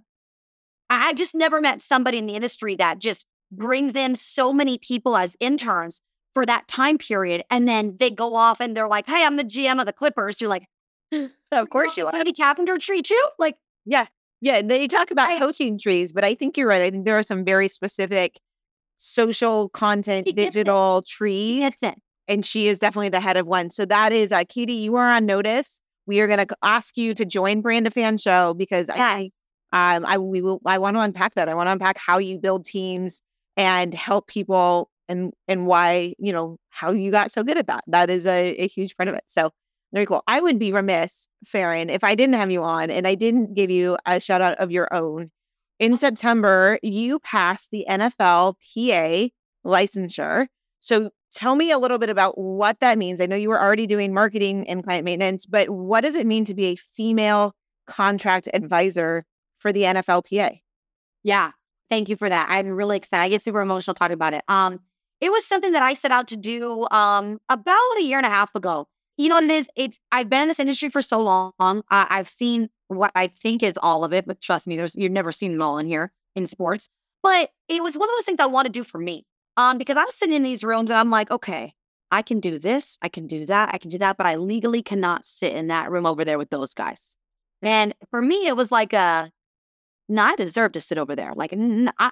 I've 0.90 1.16
just 1.18 1.36
never 1.36 1.62
met 1.62 1.84
somebody 1.84 2.18
in 2.18 2.26
the 2.26 2.34
industry 2.34 2.76
that 2.78 2.98
just 2.98 3.28
brings 3.52 3.96
in 3.96 4.16
so 4.16 4.52
many 4.52 4.80
people 4.80 5.16
as 5.16 5.38
interns 5.40 6.02
for 6.34 6.44
that 6.48 6.68
time 6.68 6.98
period. 6.98 7.44
And 7.52 7.68
then 7.68 7.98
they 8.00 8.10
go 8.10 8.34
off 8.36 8.60
and 8.60 8.76
they're 8.76 8.88
like, 8.88 9.06
hey, 9.06 9.24
I'm 9.24 9.36
the 9.38 9.44
GM 9.44 9.80
of 9.80 9.86
the 9.86 9.94
Clippers. 9.94 10.42
You're 10.42 10.50
like, 10.50 10.68
Of 11.52 11.70
course 11.70 11.96
you 11.96 12.08
are. 12.08 12.12
Katie 12.12 12.34
Cavender 12.34 12.80
treat 12.80 13.12
you? 13.12 13.30
Like, 13.38 13.58
Yeah. 13.86 14.08
Yeah. 14.42 14.64
They 14.64 14.88
talk 14.88 15.12
about 15.12 15.30
I- 15.30 15.38
coaching 15.38 15.78
trees, 15.78 16.12
but 16.12 16.24
I 16.24 16.34
think 16.34 16.58
you're 16.58 16.68
right. 16.68 16.82
I 16.82 16.90
think 16.90 17.06
there 17.06 17.20
are 17.20 17.24
some 17.24 17.46
very 17.46 17.68
specific 17.68 18.40
social 18.98 19.70
content, 19.70 20.26
gets 20.26 20.38
it. 20.38 20.52
digital 20.54 21.04
trees, 21.06 21.62
that's 21.62 21.84
it. 21.84 22.02
And 22.32 22.46
she 22.46 22.68
is 22.70 22.80
definitely 22.80 23.10
the 23.10 23.20
head 23.20 23.36
of 23.36 23.46
one. 23.46 23.70
So 23.70 23.84
that 23.86 24.14
is, 24.14 24.32
uh, 24.32 24.44
Katie, 24.48 24.74
you 24.74 24.96
are 24.96 25.10
on 25.12 25.26
notice. 25.26 25.82
We 26.06 26.22
are 26.22 26.28
going 26.28 26.46
to 26.46 26.56
ask 26.64 26.98
you 26.98 27.14
to 27.14 27.26
join 27.26 27.62
Brand 27.62 27.88
a 27.88 27.92
Fan 27.92 28.18
Show 28.18 28.54
because 28.54 28.90
I 28.90 28.96
Yes. 28.96 29.18
think 29.18 29.34
um, 29.74 30.06
I 30.06 30.18
we 30.18 30.42
will. 30.42 30.62
I 30.66 30.78
want 30.78 30.96
to 30.96 31.02
unpack 31.02 31.36
that. 31.36 31.50
I 31.50 31.54
want 31.54 31.68
to 31.68 31.72
unpack 31.74 31.98
how 31.98 32.20
you 32.20 32.40
build 32.40 32.64
teams 32.66 33.22
and 33.58 33.94
help 33.94 34.28
people, 34.28 34.90
and 35.10 35.34
and 35.48 35.68
why 35.68 36.14
you 36.18 36.32
know 36.34 36.58
how 36.70 36.92
you 36.92 37.12
got 37.12 37.32
so 37.32 37.44
good 37.44 37.58
at 37.58 37.68
that. 37.68 37.84
That 37.88 38.10
is 38.10 38.26
a, 38.26 38.56
a 38.56 38.68
huge 38.68 38.96
part 38.98 39.10
of 39.10 39.16
it. 39.16 39.24
So 39.28 39.52
very 39.94 40.06
cool. 40.06 40.24
I 40.28 40.40
would 40.40 40.58
be 40.60 40.72
remiss, 40.72 41.28
Farren, 41.46 41.90
if 41.90 42.04
I 42.04 42.16
didn't 42.16 42.36
have 42.36 42.50
you 42.52 42.64
on 42.64 42.90
and 42.90 43.06
I 43.08 43.16
didn't 43.16 43.54
give 43.56 43.70
you 43.70 43.98
a 44.06 44.20
shout 44.22 44.42
out 44.42 44.58
of 44.58 44.72
your 44.72 44.94
own. 44.94 45.32
In 45.80 45.98
September, 45.98 46.80
you 46.82 47.20
passed 47.20 47.72
the 47.72 47.86
NFL 47.90 48.56
PA 48.56 49.30
licensure. 49.66 50.48
So 50.80 51.12
tell 51.32 51.56
me 51.56 51.72
a 51.72 51.78
little 51.78 51.98
bit 51.98 52.10
about 52.10 52.38
what 52.38 52.80
that 52.80 52.98
means. 52.98 53.22
I 53.22 53.26
know 53.26 53.36
you 53.36 53.50
were 53.50 53.62
already 53.62 53.88
doing 53.88 54.14
marketing 54.14 54.68
and 54.68 54.84
client 54.84 55.06
maintenance, 55.06 55.46
but 55.46 55.70
what 55.70 56.02
does 56.02 56.16
it 56.16 56.28
mean 56.28 56.46
to 56.46 56.54
be 56.54 56.66
a 56.66 56.76
female 56.76 57.56
contract 57.88 58.48
advisor 58.54 59.26
for 59.58 59.72
the 59.72 59.84
NFLPA? 59.84 60.62
Yeah. 61.24 61.52
Thank 61.90 62.10
you 62.10 62.16
for 62.16 62.30
that. 62.30 62.48
I'm 62.50 62.68
really 62.68 62.98
excited. 62.98 63.24
I 63.24 63.30
get 63.30 63.42
super 63.42 63.62
emotional 63.62 63.96
talking 63.96 64.14
about 64.14 64.34
it. 64.34 64.44
Um, 64.48 64.80
it 65.20 65.32
was 65.32 65.46
something 65.46 65.74
that 65.74 65.84
I 65.84 65.94
set 65.94 66.12
out 66.12 66.28
to 66.30 66.38
do 66.38 66.88
um 66.90 67.40
about 67.48 67.98
a 68.00 68.04
year 68.04 68.18
and 68.18 68.26
a 68.26 68.30
half 68.30 68.56
ago. 68.56 68.88
You 69.18 69.30
know 69.30 69.36
what 69.36 69.44
it 69.44 69.52
is? 69.52 69.70
It's 69.76 70.00
I've 70.12 70.30
been 70.30 70.44
in 70.44 70.48
this 70.48 70.60
industry 70.60 70.90
for 70.90 71.02
so 71.02 71.22
long. 71.22 71.84
I've 71.90 72.28
seen 72.30 72.70
what 72.88 73.12
I 73.14 73.28
think 73.28 73.62
is 73.62 73.78
all 73.82 74.04
of 74.04 74.14
it, 74.14 74.26
but 74.26 74.42
trust 74.42 74.68
me, 74.68 74.78
there's 74.78 74.96
you've 74.96 75.12
never 75.12 75.32
seen 75.32 75.54
it 75.54 75.62
all 75.62 75.78
in 75.78 75.86
here 75.86 76.12
in 76.36 76.48
sports. 76.48 76.90
But 77.22 77.52
it 77.68 77.84
was 77.84 77.96
one 77.96 78.10
of 78.10 78.16
those 78.16 78.26
things 78.26 78.40
I 78.40 78.48
want 78.48 78.66
to 78.66 78.72
do 78.72 78.84
for 78.84 78.98
me. 78.98 79.26
Um, 79.58 79.78
because 79.78 79.98
I'm 79.98 80.10
sitting 80.10 80.36
in 80.36 80.44
these 80.44 80.64
rooms 80.64 80.90
and 80.90 81.00
I'm 81.00 81.10
like, 81.10 81.30
okay, 81.30 81.74
I 82.10 82.22
can 82.22 82.40
do 82.40 82.58
this, 82.60 82.98
I 83.02 83.10
can 83.10 83.28
do 83.28 83.46
that, 83.46 83.70
I 83.74 83.78
can 83.78 83.90
do 83.90 83.98
that, 84.00 84.18
but 84.18 84.26
I 84.26 84.36
legally 84.36 84.82
cannot 84.82 85.26
sit 85.26 85.54
in 85.54 85.68
that 85.68 85.92
room 85.92 86.06
over 86.06 86.26
there 86.26 86.38
with 86.38 86.50
those 86.50 86.74
guys. 86.74 87.18
And 87.62 87.94
for 88.10 88.22
me, 88.22 88.48
it 88.48 88.56
was 88.56 88.72
like 88.72 88.94
a 88.94 89.32
no, 90.10 90.24
I 90.24 90.36
deserve 90.36 90.74
to 90.74 90.82
sit 90.82 90.98
over 90.98 91.16
there. 91.16 91.34
Like, 91.34 91.54
n- 91.54 91.92
I, 91.98 92.12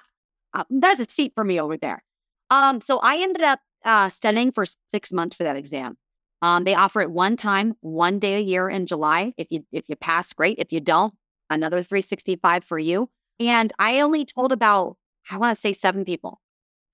uh, 0.54 0.64
there's 0.70 1.00
a 1.00 1.04
seat 1.04 1.32
for 1.34 1.44
me 1.44 1.60
over 1.60 1.76
there. 1.76 2.02
Um, 2.50 2.80
so 2.80 2.98
I 2.98 3.18
ended 3.18 3.42
up 3.42 3.60
uh, 3.84 4.08
studying 4.08 4.52
for 4.52 4.64
six 4.90 5.12
months 5.12 5.36
for 5.36 5.44
that 5.44 5.56
exam. 5.56 5.98
Um, 6.42 6.64
they 6.64 6.74
offer 6.74 7.02
it 7.02 7.10
one 7.10 7.36
time, 7.36 7.74
one 7.80 8.18
day 8.18 8.36
a 8.36 8.40
year 8.40 8.68
in 8.68 8.86
July. 8.86 9.34
If 9.36 9.48
you 9.50 9.66
if 9.70 9.88
you 9.88 9.96
pass, 9.96 10.32
great. 10.32 10.58
If 10.58 10.72
you 10.72 10.80
don't, 10.80 11.12
another 11.50 11.82
365 11.82 12.64
for 12.64 12.78
you. 12.78 13.10
And 13.38 13.72
I 13.78 14.00
only 14.00 14.24
told 14.24 14.50
about 14.50 14.96
I 15.30 15.36
want 15.36 15.54
to 15.54 15.60
say 15.60 15.72
seven 15.74 16.04
people. 16.04 16.40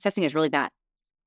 Testing 0.01 0.25
is 0.25 0.35
really 0.35 0.49
bad. 0.49 0.71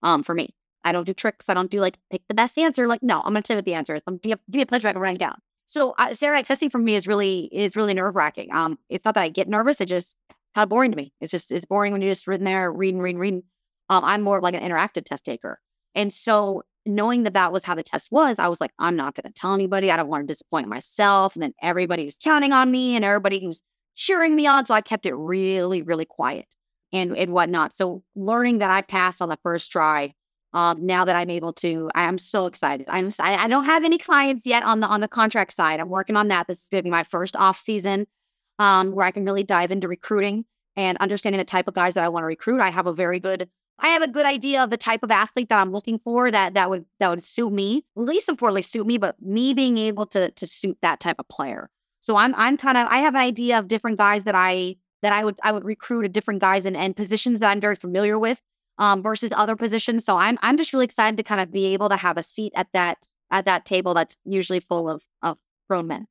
Um, 0.04 0.24
for 0.24 0.34
me, 0.34 0.56
I 0.84 0.92
don't 0.92 1.06
do 1.06 1.14
tricks. 1.14 1.50
I 1.50 1.54
don't 1.54 1.72
do 1.72 1.80
like 1.80 1.98
pick 2.12 2.22
the 2.28 2.34
best 2.34 2.58
answer. 2.58 2.88
Like, 2.88 3.04
no, 3.04 3.20
I'm 3.20 3.34
gonna 3.34 3.42
tell 3.42 3.56
you 3.56 3.60
what 3.60 3.66
the 3.66 3.74
answer 3.74 3.96
is. 3.96 4.02
I'm 4.08 4.18
give, 4.18 4.40
you 4.52 4.62
a 4.62 4.66
pledge 4.66 4.86
I 4.86 4.94
can 4.94 5.02
write 5.02 5.16
it 5.16 5.20
down. 5.20 5.40
So 5.66 5.94
uh, 6.00 6.14
Sarah 6.14 6.42
accessing 6.42 6.72
for 6.72 6.80
me 6.80 6.96
is 6.96 7.08
really 7.08 7.50
is 7.52 7.76
really 7.76 7.94
nerve 7.94 8.16
wracking. 8.16 8.50
Um, 8.54 8.80
it's 8.90 9.06
not 9.06 9.16
that 9.16 9.24
I 9.24 9.30
get 9.30 9.48
nervous; 9.48 9.82
it 9.82 9.88
just 9.88 10.16
kind 10.56 10.64
of 10.64 10.70
boring 10.70 10.92
to 10.92 10.98
me. 10.98 11.14
It's 11.22 11.32
just 11.32 11.52
it's 11.52 11.66
boring 11.66 11.94
when 11.94 12.02
you're 12.02 12.12
just 12.12 12.26
sitting 12.26 12.46
there 12.46 12.72
reading, 12.72 13.02
reading, 13.02 13.20
reading. 13.20 13.44
Um, 13.90 14.04
I'm 14.04 14.22
more 14.22 14.38
of 14.38 14.44
like 14.44 14.56
an 14.56 14.64
interactive 14.64 15.06
test 15.06 15.26
taker, 15.26 15.60
and 15.96 16.12
so 16.12 16.64
knowing 16.86 17.24
that 17.24 17.34
that 17.34 17.52
was 17.52 17.64
how 17.64 17.76
the 17.76 17.84
test 17.84 18.08
was, 18.12 18.40
I 18.40 18.48
was 18.48 18.60
like, 18.60 18.72
I'm 18.80 18.96
not 18.96 19.14
going 19.14 19.32
to 19.32 19.34
tell 19.34 19.54
anybody. 19.54 19.92
I 19.92 19.98
don't 19.98 20.08
want 20.08 20.24
to 20.24 20.32
disappoint 20.32 20.68
myself. 20.68 21.36
And 21.36 21.44
then 21.44 21.54
everybody 21.62 22.06
was 22.06 22.18
counting 22.18 22.54
on 22.54 22.72
me, 22.72 22.96
and 22.96 23.06
everybody 23.06 23.46
was 23.46 23.62
cheering 23.96 24.36
me 24.36 24.48
on. 24.48 24.66
So 24.66 24.74
I 24.74 24.82
kept 24.82 25.06
it 25.06 25.14
really, 25.14 25.82
really 25.82 26.06
quiet 26.06 26.48
and 26.92 27.16
and 27.18 27.32
whatnot. 27.32 27.74
So 27.74 28.04
learning 28.16 28.60
that 28.60 28.72
I 28.72 28.82
passed 28.82 29.22
on 29.22 29.30
the 29.30 29.38
first 29.44 29.72
try 29.72 30.14
um, 30.54 30.86
now 30.86 31.06
that 31.06 31.16
I'm 31.16 31.30
able 31.30 31.54
to, 31.54 31.92
I 31.94 32.06
am 32.06 32.18
so 32.18 32.48
excited. 32.48 32.88
I'm 32.90 33.12
I 33.20 33.48
don't 33.48 33.66
have 33.66 33.84
any 33.84 33.98
clients 33.98 34.46
yet 34.46 34.64
on 34.64 34.80
the 34.80 34.88
on 34.88 35.02
the 35.02 35.08
contract 35.08 35.54
side. 35.54 35.80
I'm 35.80 35.90
working 35.90 36.16
on 36.16 36.28
that. 36.30 36.48
This 36.48 36.64
is 36.64 36.70
going 36.70 36.80
to 36.80 36.84
be 36.84 36.90
my 36.90 37.04
first 37.04 37.36
off 37.36 37.60
season 37.60 38.08
um, 38.58 38.92
where 38.92 39.06
I 39.06 39.12
can 39.12 39.26
really 39.26 39.44
dive 39.44 39.72
into 39.72 39.88
recruiting 39.88 40.46
and 40.76 40.98
understanding 41.00 41.38
the 41.38 41.46
type 41.46 41.68
of 41.68 41.74
guys 41.74 41.94
that 41.94 42.04
I 42.04 42.10
want 42.10 42.24
to 42.24 42.28
recruit. 42.28 42.62
I 42.62 42.70
have 42.70 42.88
a 42.88 42.94
very 42.94 43.20
good 43.20 43.50
I 43.82 43.90
have 43.90 44.02
a 44.02 44.08
good 44.08 44.26
idea 44.26 44.64
of 44.64 44.72
the 44.72 44.78
type 44.78 45.04
of 45.04 45.12
athlete 45.12 45.50
that 45.50 45.60
I'm 45.60 45.72
looking 45.72 46.00
for 46.00 46.30
that 46.32 46.54
that 46.56 46.70
would 46.70 46.86
that 47.00 47.10
would 47.10 47.24
suit 47.24 47.52
me. 47.52 47.86
Least 47.96 48.28
importantly, 48.28 48.62
suit 48.62 48.88
me, 48.88 48.98
but 48.98 49.22
me 49.22 49.54
being 49.54 49.78
able 49.78 50.06
to 50.08 50.32
to 50.32 50.48
suit 50.48 50.78
that 50.82 51.00
type 51.00 51.18
of 51.20 51.28
player. 51.30 51.70
So 52.02 52.16
I'm 52.16 52.34
I'm 52.36 52.58
kind 52.58 52.78
of 52.78 52.88
I 52.90 53.00
have 53.00 53.16
an 53.16 53.22
idea 53.22 53.60
of 53.60 53.68
different 53.68 53.98
guys 53.98 54.24
that 54.24 54.36
I 54.36 54.76
that 55.02 55.14
I 55.14 55.24
would 55.24 55.38
I 55.44 55.52
would 55.52 55.66
recruit 55.66 56.06
at 56.06 56.14
different 56.14 56.42
guys 56.42 56.66
and, 56.66 56.76
and 56.76 56.96
positions 56.96 57.40
that 57.40 57.50
I'm 57.50 57.62
very 57.62 57.76
familiar 57.76 58.18
with 58.18 58.42
um, 58.78 59.02
versus 59.02 59.32
other 59.36 59.56
positions. 59.56 60.06
So 60.06 60.18
I'm 60.18 60.38
I'm 60.42 60.58
just 60.58 60.74
really 60.74 60.86
excited 60.86 61.18
to 61.18 61.24
kind 61.24 61.42
of 61.42 61.52
be 61.52 61.68
able 61.68 61.90
to 61.90 61.98
have 61.98 62.18
a 62.18 62.24
seat 62.24 62.54
at 62.56 62.68
that 62.74 63.08
at 63.32 63.46
that 63.46 63.66
table 63.66 63.94
that's 63.94 64.16
usually 64.26 64.60
full 64.60 64.90
of 64.90 65.04
of 65.22 65.38
grown 65.70 65.88
men. 65.88 66.08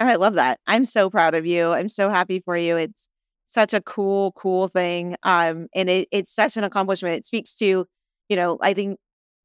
I 0.00 0.16
love 0.16 0.34
that. 0.34 0.58
I'm 0.66 0.84
so 0.84 1.10
proud 1.10 1.34
of 1.34 1.46
you. 1.46 1.70
I'm 1.70 1.88
so 1.88 2.08
happy 2.08 2.40
for 2.40 2.56
you. 2.56 2.76
It's 2.76 3.08
such 3.46 3.74
a 3.74 3.80
cool, 3.80 4.32
cool 4.32 4.68
thing. 4.68 5.16
Um, 5.22 5.68
and 5.74 5.88
it, 5.88 6.08
it's 6.10 6.34
such 6.34 6.56
an 6.56 6.64
accomplishment. 6.64 7.16
It 7.16 7.26
speaks 7.26 7.54
to, 7.56 7.86
you 8.28 8.36
know, 8.36 8.58
I 8.60 8.74
think, 8.74 8.98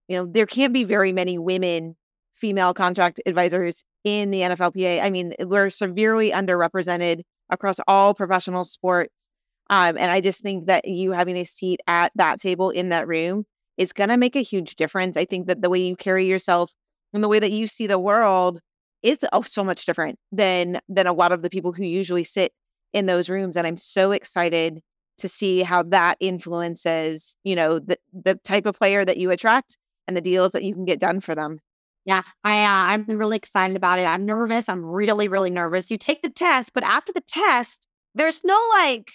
you 0.07 0.17
know, 0.17 0.25
there 0.25 0.45
can't 0.45 0.73
be 0.73 0.83
very 0.83 1.11
many 1.11 1.37
women, 1.37 1.95
female 2.33 2.73
contract 2.73 3.21
advisors 3.25 3.83
in 4.03 4.31
the 4.31 4.41
NFLPA. 4.41 5.03
I 5.03 5.09
mean, 5.09 5.33
we're 5.39 5.69
severely 5.69 6.31
underrepresented 6.31 7.21
across 7.49 7.79
all 7.87 8.13
professional 8.13 8.63
sports. 8.63 9.29
Um, 9.69 9.97
and 9.97 10.11
I 10.11 10.21
just 10.21 10.41
think 10.41 10.67
that 10.67 10.87
you 10.87 11.11
having 11.11 11.37
a 11.37 11.43
seat 11.43 11.81
at 11.87 12.11
that 12.15 12.39
table 12.39 12.69
in 12.69 12.89
that 12.89 13.07
room 13.07 13.45
is 13.77 13.93
going 13.93 14.09
to 14.09 14.17
make 14.17 14.35
a 14.35 14.41
huge 14.41 14.75
difference. 14.75 15.17
I 15.17 15.25
think 15.25 15.47
that 15.47 15.61
the 15.61 15.69
way 15.69 15.79
you 15.79 15.95
carry 15.95 16.25
yourself 16.25 16.73
and 17.13 17.23
the 17.23 17.27
way 17.27 17.39
that 17.39 17.51
you 17.51 17.67
see 17.67 17.87
the 17.87 17.99
world 17.99 18.59
is 19.03 19.19
oh, 19.33 19.41
so 19.41 19.63
much 19.63 19.85
different 19.85 20.17
than 20.31 20.79
than 20.89 21.07
a 21.07 21.13
lot 21.13 21.31
of 21.31 21.41
the 21.41 21.49
people 21.49 21.71
who 21.71 21.83
usually 21.83 22.23
sit 22.23 22.51
in 22.93 23.05
those 23.05 23.29
rooms. 23.29 23.55
And 23.55 23.67
I'm 23.67 23.77
so 23.77 24.11
excited 24.11 24.81
to 25.19 25.27
see 25.27 25.61
how 25.61 25.83
that 25.83 26.17
influences, 26.19 27.37
you 27.43 27.55
know, 27.55 27.79
the, 27.79 27.97
the 28.13 28.35
type 28.35 28.65
of 28.65 28.77
player 28.77 29.03
that 29.03 29.17
you 29.17 29.31
attract 29.31 29.77
and 30.07 30.15
the 30.15 30.21
deals 30.21 30.51
that 30.51 30.63
you 30.63 30.73
can 30.73 30.85
get 30.85 30.99
done 30.99 31.19
for 31.19 31.35
them. 31.35 31.59
Yeah, 32.07 32.23
I 32.45 32.63
uh, 32.63 32.93
I'm 32.93 33.05
really 33.07 33.37
excited 33.37 33.77
about 33.77 33.99
it. 33.99 34.03
I'm 34.05 34.25
nervous. 34.25 34.69
I'm 34.69 34.85
really 34.85 35.29
really 35.29 35.51
nervous. 35.51 35.91
You 35.91 35.97
take 35.97 36.23
the 36.23 36.29
test, 36.29 36.73
but 36.73 36.83
after 36.85 37.13
the 37.13 37.21
test, 37.21 37.87
there's 38.15 38.43
no 38.45 38.59
like 38.71 39.13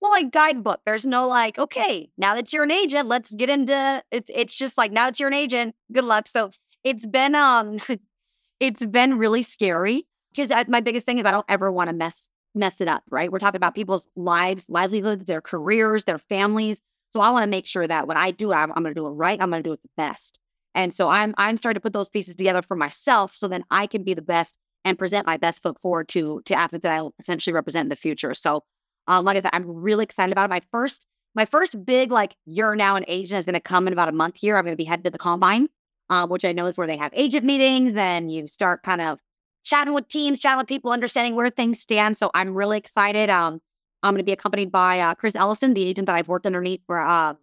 well 0.00 0.12
like 0.12 0.32
guidebook. 0.32 0.80
There's 0.86 1.06
no 1.06 1.28
like, 1.28 1.58
okay, 1.58 2.10
now 2.18 2.34
that 2.36 2.52
you're 2.52 2.64
an 2.64 2.72
agent, 2.72 3.08
let's 3.08 3.34
get 3.34 3.50
into 3.50 4.02
it's 4.12 4.30
it's 4.34 4.56
just 4.56 4.78
like 4.78 4.92
now 4.92 5.06
that 5.06 5.20
you're 5.20 5.28
an 5.28 5.34
agent, 5.34 5.74
good 5.92 6.04
luck. 6.04 6.28
So 6.28 6.50
it's 6.84 7.06
been 7.06 7.34
um 7.34 7.78
it's 8.60 8.84
been 8.86 9.18
really 9.18 9.42
scary 9.42 10.06
because 10.34 10.50
my 10.68 10.80
biggest 10.80 11.06
thing 11.06 11.18
is 11.18 11.26
I 11.26 11.32
don't 11.32 11.46
ever 11.48 11.72
want 11.72 11.90
to 11.90 11.96
mess 11.96 12.30
mess 12.54 12.80
it 12.80 12.88
up, 12.88 13.04
right? 13.10 13.32
We're 13.32 13.38
talking 13.40 13.58
about 13.58 13.74
people's 13.76 14.08
lives, 14.16 14.66
livelihoods, 14.68 15.26
their 15.26 15.42
careers, 15.42 16.04
their 16.04 16.18
families. 16.18 16.82
So 17.12 17.20
I 17.20 17.30
want 17.30 17.44
to 17.44 17.48
make 17.48 17.66
sure 17.66 17.86
that 17.86 18.08
when 18.08 18.16
I 18.18 18.30
do 18.32 18.52
I'm, 18.52 18.72
I'm 18.72 18.82
going 18.82 18.94
to 18.94 19.00
do 19.00 19.06
it 19.06 19.10
right. 19.12 19.40
I'm 19.40 19.50
going 19.50 19.62
to 19.62 19.68
do 19.68 19.74
it 19.74 19.82
the 19.82 19.90
best. 19.96 20.40
And 20.76 20.92
so 20.92 21.08
I'm 21.08 21.34
I'm 21.38 21.56
starting 21.56 21.80
to 21.80 21.82
put 21.82 21.94
those 21.94 22.10
pieces 22.10 22.36
together 22.36 22.62
for 22.62 22.76
myself 22.76 23.34
so 23.34 23.48
then 23.48 23.64
I 23.70 23.86
can 23.86 24.04
be 24.04 24.14
the 24.14 24.22
best 24.22 24.58
and 24.84 24.98
present 24.98 25.26
my 25.26 25.38
best 25.38 25.62
foot 25.62 25.80
forward 25.80 26.06
to 26.08 26.42
to 26.44 26.54
athletes 26.54 26.82
that 26.82 26.92
I'll 26.92 27.12
potentially 27.12 27.54
represent 27.54 27.86
in 27.86 27.88
the 27.88 27.96
future. 27.96 28.34
So 28.34 28.62
um, 29.08 29.24
like 29.24 29.36
I 29.36 29.40
said, 29.40 29.50
I'm 29.52 29.66
really 29.66 30.04
excited 30.04 30.32
about 30.32 30.44
it. 30.44 30.50
My 30.50 30.60
first 30.70 31.06
my 31.34 31.46
first 31.46 31.84
big 31.84 32.12
like 32.12 32.36
you're 32.44 32.76
now 32.76 32.96
an 32.96 33.04
agent 33.08 33.38
is 33.38 33.46
going 33.46 33.54
to 33.54 33.60
come 33.60 33.86
in 33.86 33.94
about 33.94 34.10
a 34.10 34.12
month 34.12 34.36
here. 34.36 34.56
I'm 34.56 34.64
going 34.64 34.72
to 34.72 34.76
be 34.76 34.84
headed 34.84 35.04
to 35.04 35.10
the 35.10 35.18
combine, 35.18 35.68
um, 36.10 36.28
which 36.28 36.44
I 36.44 36.52
know 36.52 36.66
is 36.66 36.76
where 36.76 36.86
they 36.86 36.98
have 36.98 37.12
agent 37.14 37.44
meetings 37.44 37.94
and 37.94 38.30
you 38.30 38.46
start 38.46 38.82
kind 38.82 39.00
of 39.00 39.18
chatting 39.64 39.94
with 39.94 40.08
teams, 40.08 40.38
chatting 40.38 40.58
with 40.58 40.68
people, 40.68 40.92
understanding 40.92 41.34
where 41.34 41.50
things 41.50 41.80
stand. 41.80 42.16
So 42.18 42.30
I'm 42.34 42.54
really 42.54 42.78
excited. 42.78 43.30
Um, 43.30 43.60
I'm 44.02 44.12
going 44.12 44.18
to 44.18 44.24
be 44.24 44.32
accompanied 44.32 44.70
by 44.70 45.00
uh, 45.00 45.14
Chris 45.14 45.34
Ellison, 45.34 45.74
the 45.74 45.86
agent 45.86 46.06
that 46.06 46.16
I've 46.16 46.28
worked 46.28 46.46
underneath 46.46 46.82
for 46.86 47.00
uh, 47.00 47.34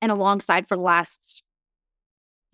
and 0.00 0.10
alongside 0.10 0.66
for 0.66 0.76
the 0.76 0.82
last 0.82 1.42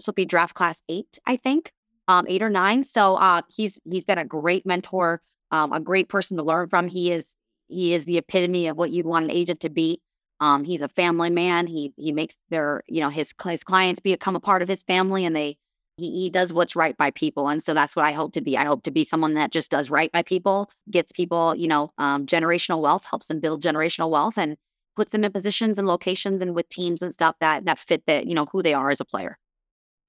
this 0.01 0.07
will 0.07 0.15
be 0.15 0.25
draft 0.25 0.55
class 0.55 0.83
eight, 0.89 1.19
I 1.27 1.37
think, 1.37 1.73
um, 2.09 2.25
eight 2.27 2.43
or 2.43 2.49
nine. 2.49 2.85
So 2.85 3.17
uh, 3.17 3.43
he's 3.55 3.79
he's 3.89 4.05
been 4.05 4.19
a 4.19 4.25
great 4.25 4.65
mentor, 4.65 5.21
um, 5.51 5.73
a 5.73 5.81
great 5.81 6.09
person 6.09 6.37
to 6.39 6.43
learn 6.43 6.69
from. 6.69 6.89
He 6.89 7.13
is 7.13 7.37
he 7.69 7.93
is 7.93 8.07
the 8.07 8.19
epitome 8.19 8.67
of 8.67 8.77
what 8.77 8.91
you'd 8.91 9.07
want 9.07 9.27
an 9.27 9.31
agent 9.31 9.61
to 9.61 9.69
be. 9.69 10.01
Um, 10.41 10.65
he's 10.65 10.81
a 10.81 10.89
family 10.89 11.29
man. 11.29 11.67
He 11.67 11.93
he 11.97 12.13
makes 12.13 12.39
their 12.49 12.83
you 12.89 13.01
know 13.01 13.11
his 13.11 13.35
his 13.45 13.63
clients 13.63 14.01
become 14.01 14.37
a 14.37 14.41
part 14.41 14.63
of 14.63 14.69
his 14.69 14.83
family, 14.83 15.27
and 15.27 15.37
they 15.37 15.59
he, 15.99 16.11
he 16.23 16.31
does 16.31 16.51
what's 16.51 16.75
right 16.75 16.97
by 16.97 17.11
people. 17.11 17.49
And 17.49 17.63
so 17.63 17.75
that's 17.75 17.95
what 17.95 18.07
I 18.07 18.13
hope 18.13 18.33
to 18.33 18.41
be. 18.41 18.57
I 18.57 18.65
hope 18.65 18.83
to 18.85 18.91
be 18.91 19.05
someone 19.05 19.35
that 19.35 19.53
just 19.53 19.71
does 19.71 19.91
right 19.91 20.11
by 20.11 20.23
people, 20.23 20.71
gets 20.91 21.13
people 21.13 21.55
you 21.55 21.69
know 21.69 21.93
um, 21.99 22.25
generational 22.25 22.81
wealth, 22.81 23.05
helps 23.05 23.27
them 23.27 23.41
build 23.41 23.63
generational 23.63 24.09
wealth, 24.09 24.39
and 24.39 24.57
puts 24.97 25.13
them 25.13 25.25
in 25.25 25.33
positions 25.33 25.79
and 25.79 25.87
locations 25.87 26.41
and 26.41 26.55
with 26.55 26.69
teams 26.71 27.03
and 27.03 27.13
stuff 27.13 27.37
that 27.41 27.67
that 27.67 27.79
fit 27.79 28.05
that 28.07 28.27
you 28.27 28.35
know 28.35 28.47
who 28.51 28.63
they 28.63 28.73
are 28.73 28.91
as 28.91 29.01
a 29.01 29.05
player 29.05 29.39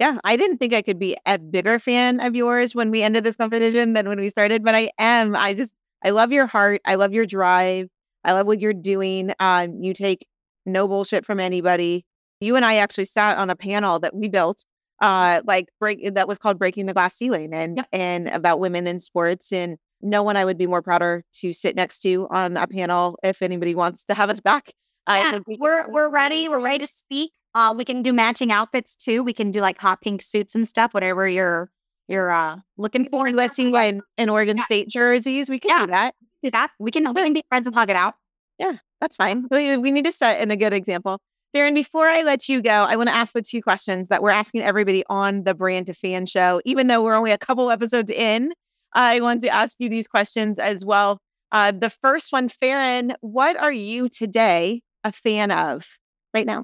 yeah, 0.02 0.18
I 0.24 0.36
didn't 0.36 0.58
think 0.58 0.74
I 0.74 0.82
could 0.82 0.97
be 0.97 1.16
a 1.28 1.38
bigger 1.38 1.78
fan 1.78 2.22
of 2.22 2.36
yours 2.36 2.74
when 2.74 2.89
we 2.89 3.04
ended 3.04 3.24
this 3.24 3.36
competition 3.36 3.93
than 3.93 4.10
when 4.10 4.20
we 4.20 4.30
started, 4.30 4.64
but 4.64 4.74
I 4.74 4.89
am. 4.97 5.36
I 5.36 5.54
just, 5.54 5.76
I 6.04 6.10
love 6.10 6.32
your 6.32 6.47
heart. 6.47 6.82
I 6.86 6.95
love 6.95 7.14
your 7.14 7.28
drive. 7.28 7.88
I 8.24 8.32
love 8.32 8.47
what 8.47 8.60
you're 8.60 8.74
doing. 8.74 9.32
Um, 9.39 9.84
you 9.84 9.93
take 9.93 10.26
no 10.66 10.88
bullshit 10.88 11.24
from 11.24 11.39
anybody. 11.39 12.04
You 12.39 12.56
and 12.56 12.66
I 12.66 12.78
actually 12.78 13.06
sat 13.06 13.38
on 13.38 13.52
a 13.52 13.56
panel 13.56 13.99
that 13.99 14.16
we 14.16 14.28
built, 14.28 14.66
uh, 15.04 15.41
like 15.45 15.68
break 15.80 16.16
that 16.16 16.28
was 16.28 16.39
called 16.39 16.58
"Breaking 16.58 16.88
the 16.88 16.93
Glass 16.93 17.14
Ceiling" 17.14 17.54
and 17.54 17.78
yeah. 17.78 17.84
and 17.93 18.28
about 18.30 18.60
women 18.60 18.88
in 18.88 18.99
sports. 18.99 19.54
And 19.54 19.78
no 20.02 20.24
one 20.24 20.36
I 20.36 20.45
would 20.45 20.58
be 20.58 20.66
more 20.66 20.82
prouder 20.82 21.24
to 21.41 21.54
sit 21.54 21.76
next 21.76 21.99
to 21.99 22.28
on 22.32 22.58
a 22.58 22.66
panel 22.66 23.20
if 23.22 23.43
anybody 23.43 23.76
wants 23.76 24.04
to 24.06 24.16
have 24.16 24.32
us 24.32 24.39
back. 24.39 24.74
Yeah, 25.08 25.38
we're 25.60 25.88
we're 25.91 26.10
ready. 26.10 26.49
We're 26.49 26.60
ready 26.60 26.80
to 26.80 26.91
speak. 26.91 27.34
Uh, 27.54 27.74
we 27.76 27.84
can 27.84 28.02
do 28.02 28.14
matching 28.14 28.52
outfits 28.52 28.95
too. 28.95 29.24
We 29.24 29.34
can 29.34 29.52
do 29.52 29.60
like 29.62 29.78
hot 29.80 30.02
pink 30.02 30.22
suits 30.22 30.56
and 30.56 30.68
stuff, 30.68 30.93
whatever 30.93 31.28
you're 31.28 31.70
you're 32.08 32.32
uh 32.32 32.58
looking 32.78 33.08
for. 33.10 33.28
Unless 33.28 33.58
you 33.58 33.76
in, 33.78 34.02
in 34.18 34.30
Oregon 34.30 34.58
yeah. 34.58 34.66
State 34.66 34.89
jerseys, 34.89 35.49
we 35.49 35.60
can 35.60 35.70
yeah. 35.70 35.86
do 35.86 35.91
that. 35.91 36.16
Do 36.43 36.52
that. 36.52 36.72
We 36.80 36.91
can 36.91 37.14
we 37.14 37.22
can 37.22 37.34
be 37.34 37.43
friends 37.49 37.68
and 37.68 37.76
hug 37.76 37.89
it 37.89 37.95
out. 37.95 38.16
Yeah, 38.58 38.78
that's 38.99 39.16
fine. 39.16 39.45
We, 39.52 39.78
we 39.78 39.91
need 39.91 40.06
to 40.06 40.12
set 40.12 40.41
in 40.41 40.52
a 40.52 40.58
good 40.58 40.74
example. 40.74 41.20
Farren, 41.54 41.74
before 41.74 42.08
I 42.08 42.22
let 42.22 42.47
you 42.47 42.62
go, 42.62 42.72
I 42.72 42.95
want 42.95 43.10
to 43.10 43.16
ask 43.16 43.34
the 43.34 43.41
two 43.41 43.62
questions 43.62 44.08
that 44.08 44.22
we're 44.22 44.30
asking 44.30 44.62
everybody 44.62 45.04
on 45.10 45.43
the 45.43 45.54
Brand 45.54 45.88
to 45.88 45.93
Fan 45.93 46.26
show. 46.26 46.62
Even 46.64 46.88
though 46.88 47.04
we're 47.04 47.16
only 47.16 47.32
a 47.32 47.38
couple 47.38 47.70
episodes 47.70 48.10
in, 48.10 48.54
I 48.93 49.20
want 49.20 49.41
to 49.41 49.49
ask 49.49 49.76
you 49.80 49.89
these 49.89 50.08
questions 50.08 50.60
as 50.60 50.86
well. 50.86 51.18
Uh, 51.52 51.74
the 51.78 51.89
first 51.89 52.32
one, 52.32 52.47
Farren, 52.47 53.14
what 53.20 53.58
are 53.58 53.72
you 53.72 54.08
today 54.08 54.82
a 55.04 55.12
fan 55.12 55.52
of 55.52 55.86
right 56.34 56.45
now? 56.45 56.64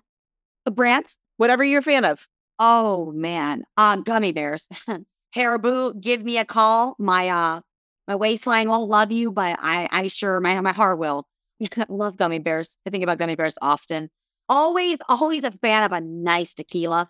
Brands, 0.72 1.20
whatever 1.38 1.63
you're 1.63 1.80
a 1.80 1.84
fan 1.84 2.05
of. 2.05 2.28
Oh 2.59 3.11
man, 3.11 3.63
um, 3.78 4.03
gummy 4.03 4.32
bears. 4.32 4.68
Haribo, 5.36 5.99
give 5.99 6.24
me 6.24 6.38
a 6.38 6.45
call. 6.45 6.95
My 6.99 7.30
uh, 7.30 7.61
my 8.07 8.15
waistline 8.15 8.70
won't 8.70 8.89
love 8.89 9.11
you, 9.11 9.32
but 9.32 9.57
I, 9.61 9.88
I 9.91 10.07
sure 10.07 10.39
my 10.39 10.59
my 10.61 10.74
heart 10.74 10.97
will. 10.99 11.28
Love 11.89 12.18
gummy 12.18 12.39
bears. 12.39 12.78
I 12.86 12.89
think 12.89 13.03
about 13.03 13.18
gummy 13.18 13.36
bears 13.36 13.57
often. 13.61 14.09
Always, 14.49 14.99
always 15.09 15.43
a 15.43 15.51
fan 15.51 15.84
of 15.84 15.91
a 15.91 15.99
nice 16.01 16.53
tequila 16.53 17.09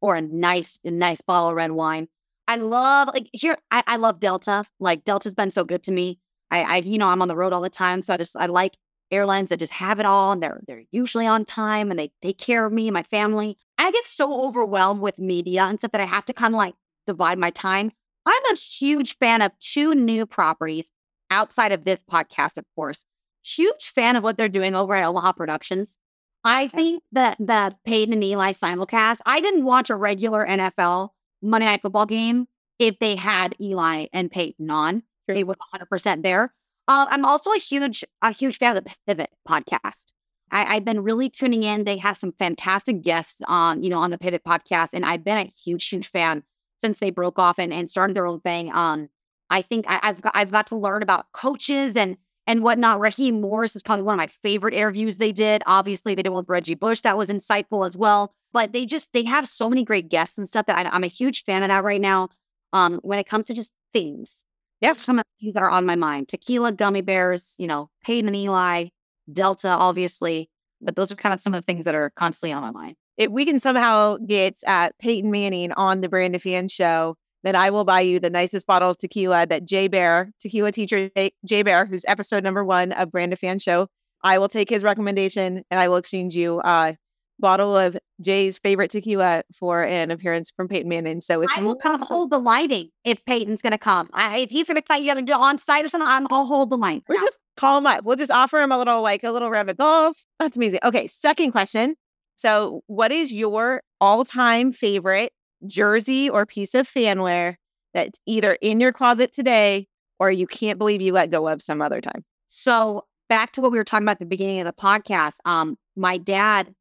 or 0.00 0.16
a 0.16 0.22
nice, 0.22 0.78
a 0.84 0.90
nice 0.90 1.20
bottle 1.20 1.50
of 1.50 1.56
red 1.56 1.72
wine. 1.72 2.08
I 2.46 2.56
love 2.56 3.08
like 3.12 3.28
here. 3.32 3.58
I, 3.70 3.82
I 3.86 3.96
love 3.96 4.20
Delta. 4.20 4.64
Like 4.80 5.04
Delta's 5.04 5.34
been 5.34 5.50
so 5.50 5.64
good 5.64 5.82
to 5.84 5.92
me. 5.92 6.18
I, 6.50 6.62
I, 6.62 6.76
you 6.78 6.96
know, 6.98 7.08
I'm 7.08 7.20
on 7.20 7.28
the 7.28 7.36
road 7.36 7.52
all 7.52 7.60
the 7.60 7.68
time, 7.70 8.00
so 8.02 8.14
I 8.14 8.16
just 8.16 8.36
I 8.36 8.46
like 8.46 8.76
airlines 9.10 9.48
that 9.48 9.58
just 9.58 9.72
have 9.72 10.00
it 10.00 10.06
all 10.06 10.32
and 10.32 10.42
they're 10.42 10.60
they're 10.66 10.84
usually 10.90 11.26
on 11.26 11.44
time 11.44 11.90
and 11.90 11.98
they 11.98 12.10
take 12.22 12.38
care 12.38 12.66
of 12.66 12.72
me 12.72 12.88
and 12.88 12.94
my 12.94 13.02
family. 13.02 13.56
I 13.78 13.90
get 13.90 14.04
so 14.04 14.46
overwhelmed 14.46 15.00
with 15.00 15.18
media 15.18 15.64
and 15.64 15.78
stuff 15.78 15.92
that 15.92 16.00
I 16.00 16.06
have 16.06 16.26
to 16.26 16.32
kind 16.32 16.54
of 16.54 16.58
like 16.58 16.74
divide 17.06 17.38
my 17.38 17.50
time. 17.50 17.92
I'm 18.26 18.42
a 18.52 18.56
huge 18.56 19.16
fan 19.18 19.40
of 19.40 19.52
two 19.60 19.94
new 19.94 20.26
properties 20.26 20.90
outside 21.30 21.72
of 21.72 21.84
this 21.84 22.02
podcast, 22.02 22.58
of 22.58 22.64
course. 22.74 23.04
Huge 23.44 23.92
fan 23.94 24.16
of 24.16 24.22
what 24.22 24.36
they're 24.36 24.48
doing 24.48 24.74
over 24.74 24.94
at 24.94 25.06
Omaha 25.06 25.32
Productions. 25.32 25.98
I 26.44 26.68
think 26.68 27.02
that 27.12 27.36
the 27.38 27.74
Peyton 27.84 28.12
and 28.12 28.24
Eli 28.24 28.52
simulcast, 28.52 29.18
I 29.26 29.40
didn't 29.40 29.64
watch 29.64 29.90
a 29.90 29.96
regular 29.96 30.46
NFL 30.46 31.10
Monday 31.42 31.66
Night 31.66 31.82
Football 31.82 32.06
game 32.06 32.46
if 32.78 32.98
they 32.98 33.16
had 33.16 33.54
Eli 33.60 34.06
and 34.12 34.30
Peyton 34.30 34.70
on. 34.70 35.02
It 35.26 35.46
was 35.46 35.56
100% 35.74 36.22
there. 36.22 36.54
Uh, 36.88 37.06
I'm 37.10 37.24
also 37.26 37.52
a 37.52 37.58
huge, 37.58 38.02
a 38.22 38.32
huge 38.32 38.56
fan 38.56 38.76
of 38.76 38.84
the 38.84 38.90
Pivot 39.06 39.30
podcast. 39.46 40.12
I, 40.50 40.74
have 40.74 40.84
been 40.86 41.02
really 41.02 41.28
tuning 41.28 41.62
in. 41.62 41.84
They 41.84 41.98
have 41.98 42.16
some 42.16 42.32
fantastic 42.38 43.02
guests 43.02 43.42
on, 43.46 43.82
you 43.82 43.90
know, 43.90 43.98
on 43.98 44.10
the 44.10 44.16
Pivot 44.16 44.42
podcast, 44.42 44.94
and 44.94 45.04
I've 45.04 45.22
been 45.22 45.36
a 45.36 45.52
huge, 45.62 45.86
huge 45.86 46.08
fan 46.10 46.42
since 46.78 46.98
they 46.98 47.10
broke 47.10 47.38
off 47.38 47.58
and, 47.58 47.72
and 47.72 47.90
started 47.90 48.16
their 48.16 48.26
own 48.26 48.40
thing. 48.40 48.74
Um, 48.74 49.10
I 49.50 49.60
think 49.60 49.84
I, 49.86 50.00
have 50.02 50.22
got, 50.22 50.32
I've 50.34 50.50
got 50.50 50.66
to 50.68 50.76
learn 50.76 51.02
about 51.02 51.26
coaches 51.32 51.96
and 51.96 52.16
and 52.46 52.62
whatnot. 52.62 53.00
Raheem 53.00 53.42
Morris 53.42 53.76
is 53.76 53.82
probably 53.82 54.04
one 54.04 54.14
of 54.14 54.18
my 54.18 54.26
favorite 54.26 54.72
interviews 54.72 55.18
they 55.18 55.32
did. 55.32 55.62
Obviously, 55.66 56.14
they 56.14 56.22
did 56.22 56.30
one 56.30 56.42
with 56.42 56.48
Reggie 56.48 56.74
Bush 56.74 57.02
that 57.02 57.18
was 57.18 57.28
insightful 57.28 57.84
as 57.84 57.94
well. 57.94 58.32
But 58.54 58.72
they 58.72 58.86
just 58.86 59.10
they 59.12 59.24
have 59.24 59.46
so 59.46 59.68
many 59.68 59.84
great 59.84 60.08
guests 60.08 60.38
and 60.38 60.48
stuff 60.48 60.64
that 60.66 60.86
I, 60.86 60.88
I'm 60.88 61.04
a 61.04 61.08
huge 61.08 61.44
fan 61.44 61.62
of 61.62 61.68
that 61.68 61.84
right 61.84 62.00
now. 62.00 62.30
Um, 62.72 63.00
when 63.02 63.18
it 63.18 63.26
comes 63.26 63.46
to 63.48 63.54
just 63.54 63.72
themes, 63.92 64.44
yeah, 64.80 64.92
some 64.92 65.18
of 65.18 65.24
the 65.24 65.44
things 65.44 65.54
that 65.54 65.62
are 65.62 65.70
on 65.70 65.86
my 65.86 65.96
mind 65.96 66.28
tequila, 66.28 66.72
gummy 66.72 67.00
bears, 67.00 67.54
you 67.58 67.66
know, 67.66 67.90
Peyton 68.04 68.28
and 68.28 68.36
Eli, 68.36 68.88
Delta, 69.32 69.68
obviously. 69.68 70.50
But 70.80 70.94
those 70.94 71.10
are 71.10 71.16
kind 71.16 71.34
of 71.34 71.40
some 71.40 71.54
of 71.54 71.62
the 71.62 71.66
things 71.66 71.84
that 71.84 71.94
are 71.94 72.10
constantly 72.10 72.52
on 72.52 72.62
my 72.62 72.70
mind. 72.70 72.96
If 73.16 73.30
we 73.32 73.44
can 73.44 73.58
somehow 73.58 74.16
get 74.18 74.60
uh, 74.66 74.90
Peyton 75.00 75.30
Manning 75.30 75.72
on 75.72 76.00
the 76.00 76.08
Brand 76.08 76.34
to 76.34 76.38
Fan 76.38 76.68
show, 76.68 77.16
then 77.42 77.56
I 77.56 77.70
will 77.70 77.84
buy 77.84 78.00
you 78.00 78.20
the 78.20 78.30
nicest 78.30 78.66
bottle 78.66 78.90
of 78.90 78.98
tequila 78.98 79.46
that 79.46 79.64
Jay 79.64 79.88
Baer, 79.88 80.30
tequila 80.40 80.70
teacher 80.70 81.10
Jay 81.44 81.62
Baer, 81.62 81.86
who's 81.86 82.04
episode 82.06 82.44
number 82.44 82.64
one 82.64 82.92
of 82.92 83.10
Brand 83.10 83.32
to 83.32 83.36
Fan 83.36 83.58
show. 83.58 83.88
I 84.22 84.38
will 84.38 84.48
take 84.48 84.70
his 84.70 84.82
recommendation 84.82 85.64
and 85.70 85.80
I 85.80 85.88
will 85.88 85.96
exchange 85.96 86.36
you 86.36 86.58
uh, 86.60 86.92
bottle 87.38 87.76
of 87.76 87.96
Jay's 88.20 88.58
favorite 88.58 88.90
tequila 88.90 89.42
for 89.54 89.84
an 89.84 90.10
appearance 90.10 90.50
from 90.50 90.68
Peyton 90.68 90.88
Manning. 90.88 91.20
So 91.20 91.42
if 91.42 91.50
I 91.56 91.62
will 91.62 91.76
come 91.76 92.00
hold 92.02 92.30
the 92.30 92.38
lighting 92.38 92.90
if 93.04 93.24
Peyton's 93.24 93.62
going 93.62 93.72
to 93.72 93.78
come. 93.78 94.08
I, 94.12 94.38
if 94.38 94.50
he's 94.50 94.66
going 94.66 94.76
to 94.76 94.82
come, 94.82 95.02
you 95.02 95.22
do 95.22 95.32
on 95.32 95.58
site 95.58 95.84
or 95.84 95.88
something. 95.88 96.08
I'm, 96.08 96.26
I'll 96.30 96.46
hold 96.46 96.70
the 96.70 96.76
line. 96.76 97.02
We'll 97.08 97.20
just 97.20 97.38
call 97.56 97.78
him 97.78 97.86
up. 97.86 98.04
We'll 98.04 98.16
just 98.16 98.30
offer 98.30 98.60
him 98.60 98.72
a 98.72 98.78
little 98.78 99.02
like 99.02 99.24
a 99.24 99.30
little 99.30 99.50
round 99.50 99.70
of 99.70 99.76
golf. 99.76 100.16
That's 100.38 100.56
amazing. 100.56 100.80
Okay, 100.82 101.06
second 101.06 101.52
question. 101.52 101.94
So, 102.36 102.82
what 102.86 103.10
is 103.10 103.32
your 103.32 103.82
all-time 104.00 104.72
favorite 104.72 105.32
jersey 105.66 106.30
or 106.30 106.46
piece 106.46 106.72
of 106.74 106.88
fanwear 106.88 107.56
that's 107.94 108.20
either 108.26 108.56
in 108.62 108.78
your 108.78 108.92
closet 108.92 109.32
today 109.32 109.88
or 110.20 110.30
you 110.30 110.46
can't 110.46 110.78
believe 110.78 111.02
you 111.02 111.12
let 111.12 111.30
go 111.30 111.48
of 111.48 111.62
some 111.62 111.82
other 111.82 112.00
time? 112.00 112.24
So, 112.46 113.06
back 113.28 113.52
to 113.52 113.60
what 113.60 113.72
we 113.72 113.78
were 113.78 113.84
talking 113.84 114.04
about 114.04 114.12
at 114.12 114.18
the 114.20 114.26
beginning 114.26 114.60
of 114.60 114.66
the 114.66 114.72
podcast. 114.72 115.34
Um, 115.44 115.76
my 115.96 116.16
dad 116.16 116.72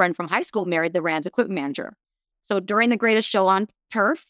friend 0.00 0.16
from 0.16 0.28
high 0.28 0.40
school 0.40 0.64
married 0.64 0.94
the 0.94 1.02
Rams 1.02 1.26
equipment 1.26 1.60
manager. 1.60 1.92
So 2.40 2.58
during 2.58 2.88
the 2.88 2.96
greatest 2.96 3.28
show 3.28 3.46
on 3.48 3.68
turf, 3.92 4.24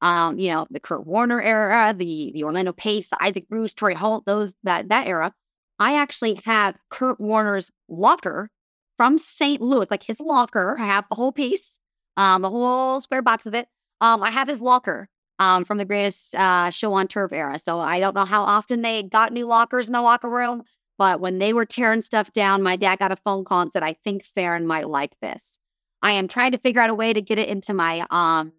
um, 0.00 0.36
you 0.36 0.50
know, 0.50 0.66
the 0.68 0.80
Kurt 0.80 1.06
Warner 1.06 1.40
era, 1.40 1.94
the 1.96 2.32
the 2.34 2.42
Orlando 2.42 2.72
Pace, 2.72 3.08
the 3.08 3.22
Isaac 3.22 3.48
Bruce, 3.48 3.72
Torry 3.72 3.94
Holt, 3.94 4.26
those 4.26 4.54
that 4.64 4.88
that 4.88 5.06
era, 5.06 5.32
I 5.78 5.94
actually 5.94 6.40
have 6.44 6.74
Kurt 6.90 7.20
Warner's 7.20 7.70
locker 7.88 8.50
from 8.96 9.16
St. 9.16 9.60
Louis, 9.60 9.86
like 9.92 10.02
his 10.02 10.18
locker. 10.18 10.76
I 10.76 10.86
have 10.86 11.04
a 11.12 11.14
whole 11.14 11.30
piece, 11.30 11.78
um, 12.16 12.44
a 12.44 12.50
whole 12.50 12.98
square 12.98 13.22
box 13.22 13.46
of 13.46 13.54
it. 13.54 13.68
Um, 14.00 14.24
I 14.24 14.32
have 14.32 14.48
his 14.48 14.60
locker 14.60 15.08
um, 15.38 15.64
from 15.64 15.78
the 15.78 15.84
greatest 15.84 16.34
uh, 16.34 16.70
show 16.70 16.92
on 16.94 17.06
turf 17.06 17.32
era. 17.32 17.60
So 17.60 17.78
I 17.78 18.00
don't 18.00 18.16
know 18.16 18.24
how 18.24 18.42
often 18.42 18.82
they 18.82 19.04
got 19.04 19.32
new 19.32 19.46
lockers 19.46 19.86
in 19.86 19.92
the 19.92 20.02
locker 20.02 20.28
room, 20.28 20.64
but 21.02 21.20
when 21.20 21.38
they 21.40 21.52
were 21.52 21.66
tearing 21.66 22.00
stuff 22.00 22.32
down, 22.32 22.62
my 22.62 22.76
dad 22.76 23.00
got 23.00 23.10
a 23.10 23.16
phone 23.16 23.44
call 23.44 23.60
and 23.62 23.72
said, 23.72 23.82
"I 23.82 23.94
think 24.04 24.24
Farren 24.24 24.68
might 24.68 24.88
like 24.88 25.18
this." 25.20 25.58
I 26.00 26.12
am 26.12 26.28
trying 26.28 26.52
to 26.52 26.58
figure 26.58 26.80
out 26.80 26.90
a 26.90 26.94
way 26.94 27.12
to 27.12 27.20
get 27.20 27.38
it 27.40 27.48
into 27.48 27.74
my 27.74 28.06
um 28.10 28.52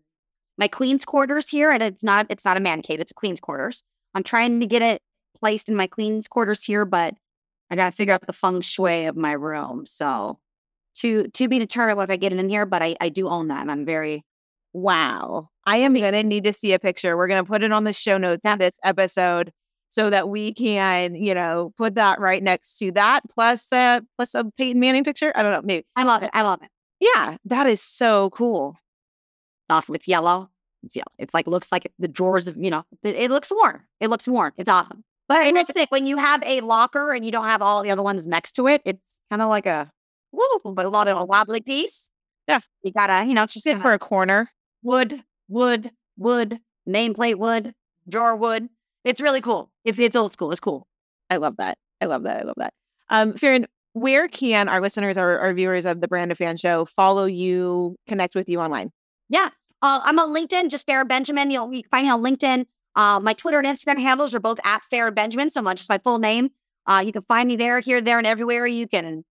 my 0.58 0.68
queen's 0.68 1.06
quarters 1.06 1.50
here, 1.50 1.72
and 1.72 1.82
it's 1.82 2.04
not 2.04 2.28
it's 2.30 2.44
not 2.46 2.58
a 2.58 2.60
man 2.60 2.82
cave; 2.82 3.00
it's 3.00 3.12
a 3.12 3.16
queen's 3.16 3.40
quarters. 3.40 3.82
I'm 4.14 4.24
trying 4.24 4.60
to 4.60 4.68
get 4.68 4.82
it 4.82 5.02
placed 5.38 5.70
in 5.70 5.76
my 5.78 5.88
queen's 5.88 6.28
quarters 6.28 6.64
here, 6.66 6.84
but 6.86 7.14
I 7.72 7.76
got 7.78 7.92
to 7.92 7.96
figure 7.96 8.14
out 8.14 8.28
the 8.28 8.34
feng 8.34 8.62
shui 8.62 9.06
of 9.06 9.16
my 9.16 9.32
room. 9.34 9.86
So 9.86 10.40
to 10.96 11.28
to 11.30 11.48
be 11.48 11.60
determined 11.60 11.98
what 11.98 12.06
if 12.10 12.14
I 12.14 12.18
get 12.18 12.34
it 12.34 12.40
in 12.40 12.50
here, 12.50 12.66
but 12.66 12.82
I 12.82 12.96
I 13.02 13.10
do 13.10 13.30
own 13.30 13.48
that, 13.50 13.62
and 13.62 13.72
I'm 13.72 13.86
very 13.86 14.26
wow. 14.74 15.50
I 15.66 15.78
am 15.78 15.94
gonna 15.94 16.24
need 16.24 16.44
to 16.46 16.54
see 16.54 16.74
a 16.74 16.80
picture. 16.80 17.18
We're 17.18 17.28
gonna 17.28 17.46
put 17.46 17.64
it 17.64 17.72
on 17.72 17.86
the 17.86 17.94
show 17.94 18.18
notes 18.18 18.42
Yeah. 18.46 18.54
of 18.54 18.60
this 18.60 18.76
episode 18.84 19.54
so 19.94 20.10
that 20.10 20.28
we 20.28 20.52
can, 20.52 21.14
you 21.14 21.36
know, 21.36 21.72
put 21.78 21.94
that 21.94 22.20
right 22.20 22.42
next 22.42 22.80
to 22.80 22.92
that 22.94 23.22
plus 23.30 23.72
uh 23.72 24.00
plus 24.18 24.34
a 24.34 24.44
Peyton 24.58 24.80
Manning 24.80 25.04
picture. 25.04 25.32
I 25.36 25.44
don't 25.44 25.52
know, 25.52 25.62
maybe. 25.62 25.86
I 25.96 26.04
love 26.04 26.24
it. 26.24 26.32
I 26.34 26.42
love 26.42 26.64
it. 26.64 26.70
Yeah, 27.00 27.38
that 27.46 27.68
is 27.68 27.80
so 27.80 28.32
cool. 28.32 28.76
Awesome. 29.70 29.94
It's 29.94 30.08
yellow. 30.08 30.50
It's 30.84 30.96
yellow. 30.96 31.12
It's 31.20 31.32
like 31.34 31.46
looks 31.46 31.72
like 31.72 31.92
the 32.00 32.08
drawers 32.08 32.48
of 32.48 32.58
you 32.58 32.72
know. 32.72 32.84
It, 33.04 33.16
it 33.16 33.30
looks 33.32 33.52
warm. 33.52 33.84
It 34.00 34.10
looks 34.10 34.28
warm. 34.28 34.54
It's 34.58 34.68
awesome. 34.70 35.04
But 35.28 35.44
and 35.44 35.56
that's 35.56 35.72
the. 35.72 35.86
When 35.90 36.08
you 36.08 36.18
have 36.18 36.42
a 36.44 36.62
locker 36.62 37.14
and 37.14 37.24
you 37.24 37.32
don't 37.32 37.46
have 37.46 37.62
all 37.62 37.84
the 37.84 37.92
other 37.92 38.02
ones 38.04 38.26
next 38.26 38.54
to 38.54 38.68
it, 38.68 38.82
it's 38.86 39.20
kind 39.30 39.44
of 39.44 39.50
like 39.50 39.68
a 39.68 39.92
woo, 40.32 40.74
but 40.74 40.86
a 40.86 40.90
lot 40.90 41.08
of 41.08 41.18
a 41.18 41.24
wobbly 41.24 41.62
piece. 41.62 42.10
Yeah. 42.48 42.62
you 42.82 42.92
gotta 42.92 43.26
you 43.28 43.34
know 43.36 43.46
just 43.46 43.64
Sit 43.64 43.80
for 43.80 43.94
a 43.94 44.00
corner. 44.00 44.50
wood, 44.82 45.24
wood, 45.48 45.92
wood, 46.18 46.60
nameplate 46.90 47.36
wood, 47.36 47.74
drawer 48.10 48.36
wood. 48.36 48.70
It's 49.04 49.22
really 49.22 49.42
cool. 49.42 49.70
It's 49.86 50.00
it's 50.00 50.16
old 50.16 50.32
school. 50.32 50.52
It's 50.52 50.60
cool. 50.60 50.88
I 51.30 51.38
love 51.38 51.58
that. 51.58 51.78
I 52.02 52.06
love 52.06 52.24
that. 52.24 52.42
I 52.42 52.44
love 52.44 52.56
that. 52.58 52.74
Um, 53.10 53.34
Farren, 53.34 53.68
where 53.94 54.28
can 54.28 54.70
our 54.70 54.82
listeners 54.82 55.18
or 55.18 55.40
our 55.40 55.54
viewers 55.54 55.86
of 55.86 56.02
the 56.02 56.08
Brand 56.08 56.32
of 56.32 56.38
Fan 56.38 56.58
Show 56.58 56.86
follow 56.86 57.26
you, 57.26 57.96
connect 58.08 58.36
with 58.36 58.50
you 58.50 58.60
online? 58.60 58.92
Yeah. 59.30 59.50
Uh, 59.82 60.02
I'm 60.04 60.18
on 60.20 60.34
LinkedIn, 60.34 60.70
just 60.70 60.86
Farren 60.86 61.08
Benjamin. 61.08 61.52
You'll 61.52 61.74
you 61.74 61.84
can 61.84 61.90
find 61.90 62.06
me 62.06 62.12
on 62.12 62.22
LinkedIn. 62.22 62.66
Uh, 62.96 63.20
my 63.20 63.34
Twitter 63.34 63.60
and 63.60 63.68
Instagram 63.68 64.00
handles 64.00 64.34
are 64.36 64.40
both 64.40 64.60
at 64.64 64.84
Farren 64.84 65.14
Benjamin, 65.14 65.50
so 65.50 65.62
much 65.62 65.78
just 65.78 65.90
my 65.90 65.98
full 65.98 66.20
name. 66.20 66.52
Uh, 66.86 67.04
you 67.06 67.12
can 67.12 67.24
find 67.24 67.48
me 67.48 67.56
there, 67.56 67.80
here, 67.80 68.02
there, 68.02 68.18
and 68.18 68.28
everywhere. 68.28 68.66
You 68.68 68.88
can 68.88 69.24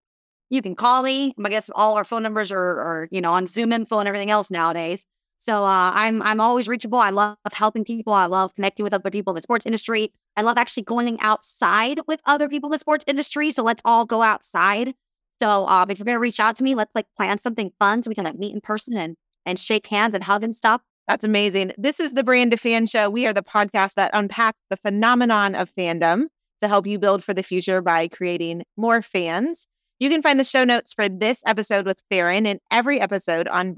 you 0.50 0.62
can 0.62 0.76
call 0.76 1.04
me. 1.04 1.34
I 1.44 1.50
guess 1.50 1.70
all 1.74 1.96
our 1.96 2.04
phone 2.04 2.24
numbers 2.24 2.52
are, 2.52 2.60
are 2.60 3.08
you 3.12 3.22
know 3.22 3.32
on 3.32 3.48
Zoom 3.48 3.72
info 3.72 4.00
and 4.00 4.08
everything 4.08 4.32
else 4.32 4.52
nowadays. 4.52 5.06
So 5.42 5.64
uh, 5.64 5.92
I'm 5.96 6.22
I'm 6.22 6.40
always 6.40 6.68
reachable. 6.68 7.00
I 7.00 7.10
love 7.10 7.36
helping 7.52 7.84
people. 7.84 8.14
I 8.14 8.28
love 8.28 8.54
connecting 8.54 8.84
with 8.84 8.94
other 8.94 9.10
people 9.10 9.32
in 9.32 9.36
the 9.36 9.42
sports 9.42 9.66
industry. 9.66 10.14
I 10.38 10.44
love 10.44 10.56
actually 10.56 10.84
going 10.84 11.20
outside 11.20 12.00
with 12.06 12.20
other 12.28 12.48
people 12.48 12.68
in 12.68 12.74
the 12.74 12.78
sports 12.78 13.04
industry. 13.08 13.50
So 13.50 13.64
let's 13.64 13.82
all 13.84 14.06
go 14.06 14.22
outside. 14.22 14.94
So 15.42 15.66
um, 15.68 15.90
if 15.90 15.98
you're 15.98 16.06
gonna 16.06 16.20
reach 16.20 16.40
out 16.40 16.58
to 16.58 16.64
me, 16.64 16.76
let's 16.76 16.92
like 16.94 17.08
plan 17.18 17.40
something 17.40 17.72
fun 17.80 18.04
so 18.04 18.10
we 18.10 18.14
can 18.14 18.24
like 18.26 18.38
meet 18.38 18.54
in 18.54 18.62
person 18.62 18.96
and 18.96 19.18
and 19.48 19.58
shake 19.58 19.88
hands 19.88 20.14
and 20.14 20.24
hug 20.24 20.44
and 20.44 20.56
stuff. 20.56 20.82
That's 21.08 21.26
amazing. 21.26 21.72
This 21.76 22.00
is 22.00 22.14
the 22.14 22.24
Brand 22.24 22.52
to 22.52 22.58
Fan 22.58 22.86
Show. 22.86 23.10
We 23.10 23.26
are 23.26 23.34
the 23.34 23.42
podcast 23.42 23.96
that 23.96 24.12
unpacks 24.14 24.60
the 24.70 24.78
phenomenon 24.78 25.56
of 25.56 25.74
fandom 25.74 26.26
to 26.60 26.68
help 26.68 26.86
you 26.86 27.00
build 27.00 27.24
for 27.24 27.34
the 27.34 27.42
future 27.42 27.82
by 27.82 28.08
creating 28.08 28.62
more 28.78 29.02
fans. 29.02 29.66
You 30.00 30.12
can 30.12 30.22
find 30.22 30.40
the 30.40 30.44
show 30.44 30.64
notes 30.64 30.94
for 30.94 31.10
this 31.10 31.42
episode 31.48 31.88
with 31.88 32.04
Farren 32.12 32.46
and 32.46 32.60
every 32.70 33.02
episode 33.02 33.48
on 33.48 33.74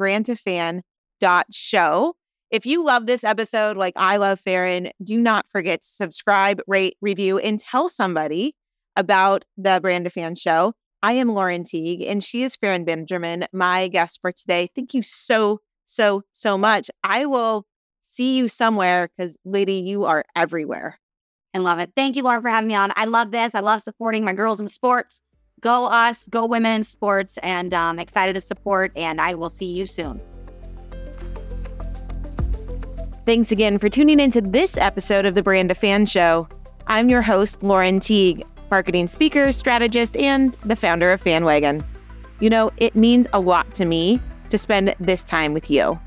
brandtofan.show. 1.24 2.16
If 2.52 2.66
you 2.66 2.86
love 2.86 3.08
this 3.08 3.24
episode 3.24 3.78
like 3.78 3.94
I 3.96 4.18
love 4.18 4.40
Farren, 4.40 4.92
do 5.04 5.18
not 5.18 5.48
forget 5.50 5.82
to 5.82 5.88
subscribe, 5.88 6.62
rate, 6.68 6.98
review, 7.02 7.40
and 7.40 7.60
tell 7.60 7.90
somebody 7.90 8.56
about 8.96 9.44
the 9.58 9.80
Brand 9.82 10.06
of 10.06 10.14
Fan 10.14 10.36
Show. 10.36 10.74
I 11.02 11.14
am 11.14 11.34
Lauren 11.34 11.64
Teague, 11.64 12.04
and 12.04 12.24
she 12.24 12.44
is 12.44 12.56
Farren 12.56 12.86
Benjamin, 12.86 13.46
my 13.52 13.88
guest 13.88 14.20
for 14.22 14.32
today. 14.32 14.70
Thank 14.76 14.94
you 14.94 15.02
so, 15.02 15.62
so, 15.84 16.24
so 16.32 16.58
much. 16.58 16.92
I 17.04 17.26
will 17.26 17.66
see 18.02 18.38
you 18.38 18.48
somewhere 18.48 19.10
because, 19.18 19.36
lady, 19.44 19.76
you 19.76 20.06
are 20.06 20.24
everywhere. 20.36 21.00
and 21.56 21.64
love 21.64 21.80
it. 21.80 21.92
Thank 21.96 22.16
you, 22.16 22.24
Lauren, 22.24 22.42
for 22.42 22.50
having 22.50 22.68
me 22.68 22.76
on. 22.76 22.92
I 22.96 23.06
love 23.06 23.32
this. 23.32 23.54
I 23.56 23.60
love 23.60 23.82
supporting 23.82 24.24
my 24.24 24.34
girls 24.34 24.60
in 24.60 24.68
sports. 24.68 25.22
Go 25.60 25.86
us, 25.86 26.28
go 26.28 26.46
women 26.46 26.72
in 26.72 26.84
sports, 26.84 27.38
and 27.44 27.74
um, 27.74 28.00
excited 28.00 28.34
to 28.34 28.42
support. 28.42 28.92
And 28.96 29.20
I 29.20 29.34
will 29.36 29.50
see 29.50 29.66
you 29.66 29.86
soon. 29.88 30.22
Thanks 33.26 33.54
again 33.54 33.78
for 33.80 33.88
tuning 33.88 34.20
into 34.20 34.42
this 34.42 34.76
episode 34.76 35.26
of 35.26 35.34
the 35.34 35.42
Brand 35.42 35.72
of 35.72 35.78
Fan 35.78 36.06
Show. 36.06 36.46
I'm 36.88 37.08
your 37.08 37.22
host, 37.22 37.64
Lauren 37.64 38.02
Teague, 38.02 38.44
marketing 38.70 39.08
speaker, 39.08 39.54
strategist, 39.54 40.18
and 40.18 40.58
the 40.66 40.76
founder 40.76 41.10
of 41.14 41.24
FanWagon. 41.24 41.86
You 42.42 42.50
know, 42.50 42.70
it 42.76 42.98
means 42.98 43.26
a 43.32 43.40
lot 43.40 43.74
to 43.76 43.86
me 43.86 44.20
to 44.50 44.58
spend 44.58 44.94
this 45.00 45.24
time 45.24 45.54
with 45.54 45.72
you. 45.72 45.98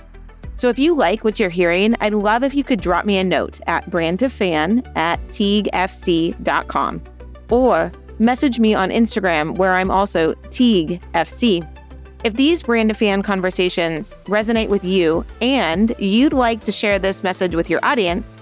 So 0.57 0.69
if 0.69 0.79
you 0.79 0.95
like 0.95 1.25
what 1.25 1.41
you're 1.41 1.49
hearing, 1.49 1.97
I'd 2.01 2.13
love 2.13 2.43
if 2.43 2.55
you 2.55 2.63
could 2.63 2.83
drop 2.83 3.07
me 3.07 3.17
a 3.17 3.25
note 3.25 3.61
at 3.67 3.91
brandtofan 3.91 4.87
at 4.95 5.19
teaguefc.com 5.29 7.03
or 7.49 7.93
message 8.19 8.61
me 8.61 8.75
on 8.75 8.91
Instagram 8.91 9.57
where 9.57 9.73
I'm 9.73 9.91
also 9.91 10.35
teaguefc. 10.51 11.76
If 12.25 12.35
these 12.35 12.63
brand 12.63 12.91
of 12.91 12.97
fan 12.97 13.23
conversations 13.23 14.15
resonate 14.25 14.69
with 14.69 14.85
you 14.85 15.25
and 15.41 15.95
you'd 15.99 16.33
like 16.33 16.65
to 16.65 16.73
share 16.73 16.99
this 16.99 17.23
message 17.23 17.55
with 17.55 17.69
your 17.71 17.81
audience, 17.83 18.37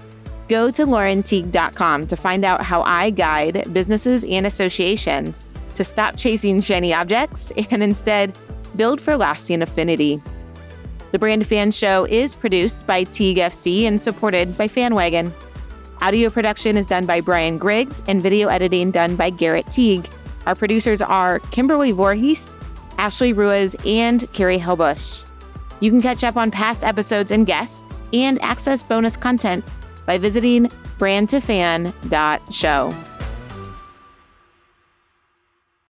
go 0.47 0.71
to 0.71 0.85
laurenteague.com 0.85 2.07
to 2.07 2.15
find 2.15 2.45
out 2.45 2.63
how 2.63 2.81
I 2.83 3.09
guide 3.09 3.71
businesses 3.73 4.23
and 4.23 4.45
associations 4.45 5.45
to 5.75 5.83
stop 5.83 6.15
chasing 6.17 6.61
shiny 6.61 6.93
objects 6.93 7.51
and 7.69 7.83
instead 7.83 8.37
build 8.75 9.01
for 9.01 9.17
lasting 9.17 9.61
affinity. 9.61 10.21
The 11.11 11.19
Brand 11.19 11.45
Fan 11.45 11.71
Show 11.71 12.05
is 12.05 12.33
produced 12.35 12.85
by 12.87 13.03
Teague 13.03 13.37
FC 13.37 13.83
and 13.83 13.99
supported 13.99 14.57
by 14.57 14.67
FanWagon. 14.67 15.31
Audio 16.01 16.29
production 16.29 16.75
is 16.75 16.85
done 16.85 17.05
by 17.05 17.21
Brian 17.21 17.57
Griggs 17.57 18.01
and 18.07 18.21
video 18.21 18.47
editing 18.47 18.91
done 18.91 19.15
by 19.15 19.29
Garrett 19.29 19.69
Teague. 19.71 20.09
Our 20.45 20.55
producers 20.55 21.01
are 21.01 21.39
Kimberly 21.51 21.91
Voorhees, 21.91 22.57
Ashley 22.97 23.33
Ruiz, 23.33 23.75
and 23.85 24.31
Carrie 24.33 24.59
Helbush. 24.59 25.25
You 25.79 25.91
can 25.91 26.01
catch 26.01 26.23
up 26.23 26.37
on 26.37 26.49
past 26.51 26.83
episodes 26.83 27.31
and 27.31 27.45
guests 27.45 28.01
and 28.13 28.41
access 28.41 28.81
bonus 28.81 29.17
content 29.17 29.65
by 30.05 30.17
visiting 30.17 30.67
brandtofan.show. 30.97 33.14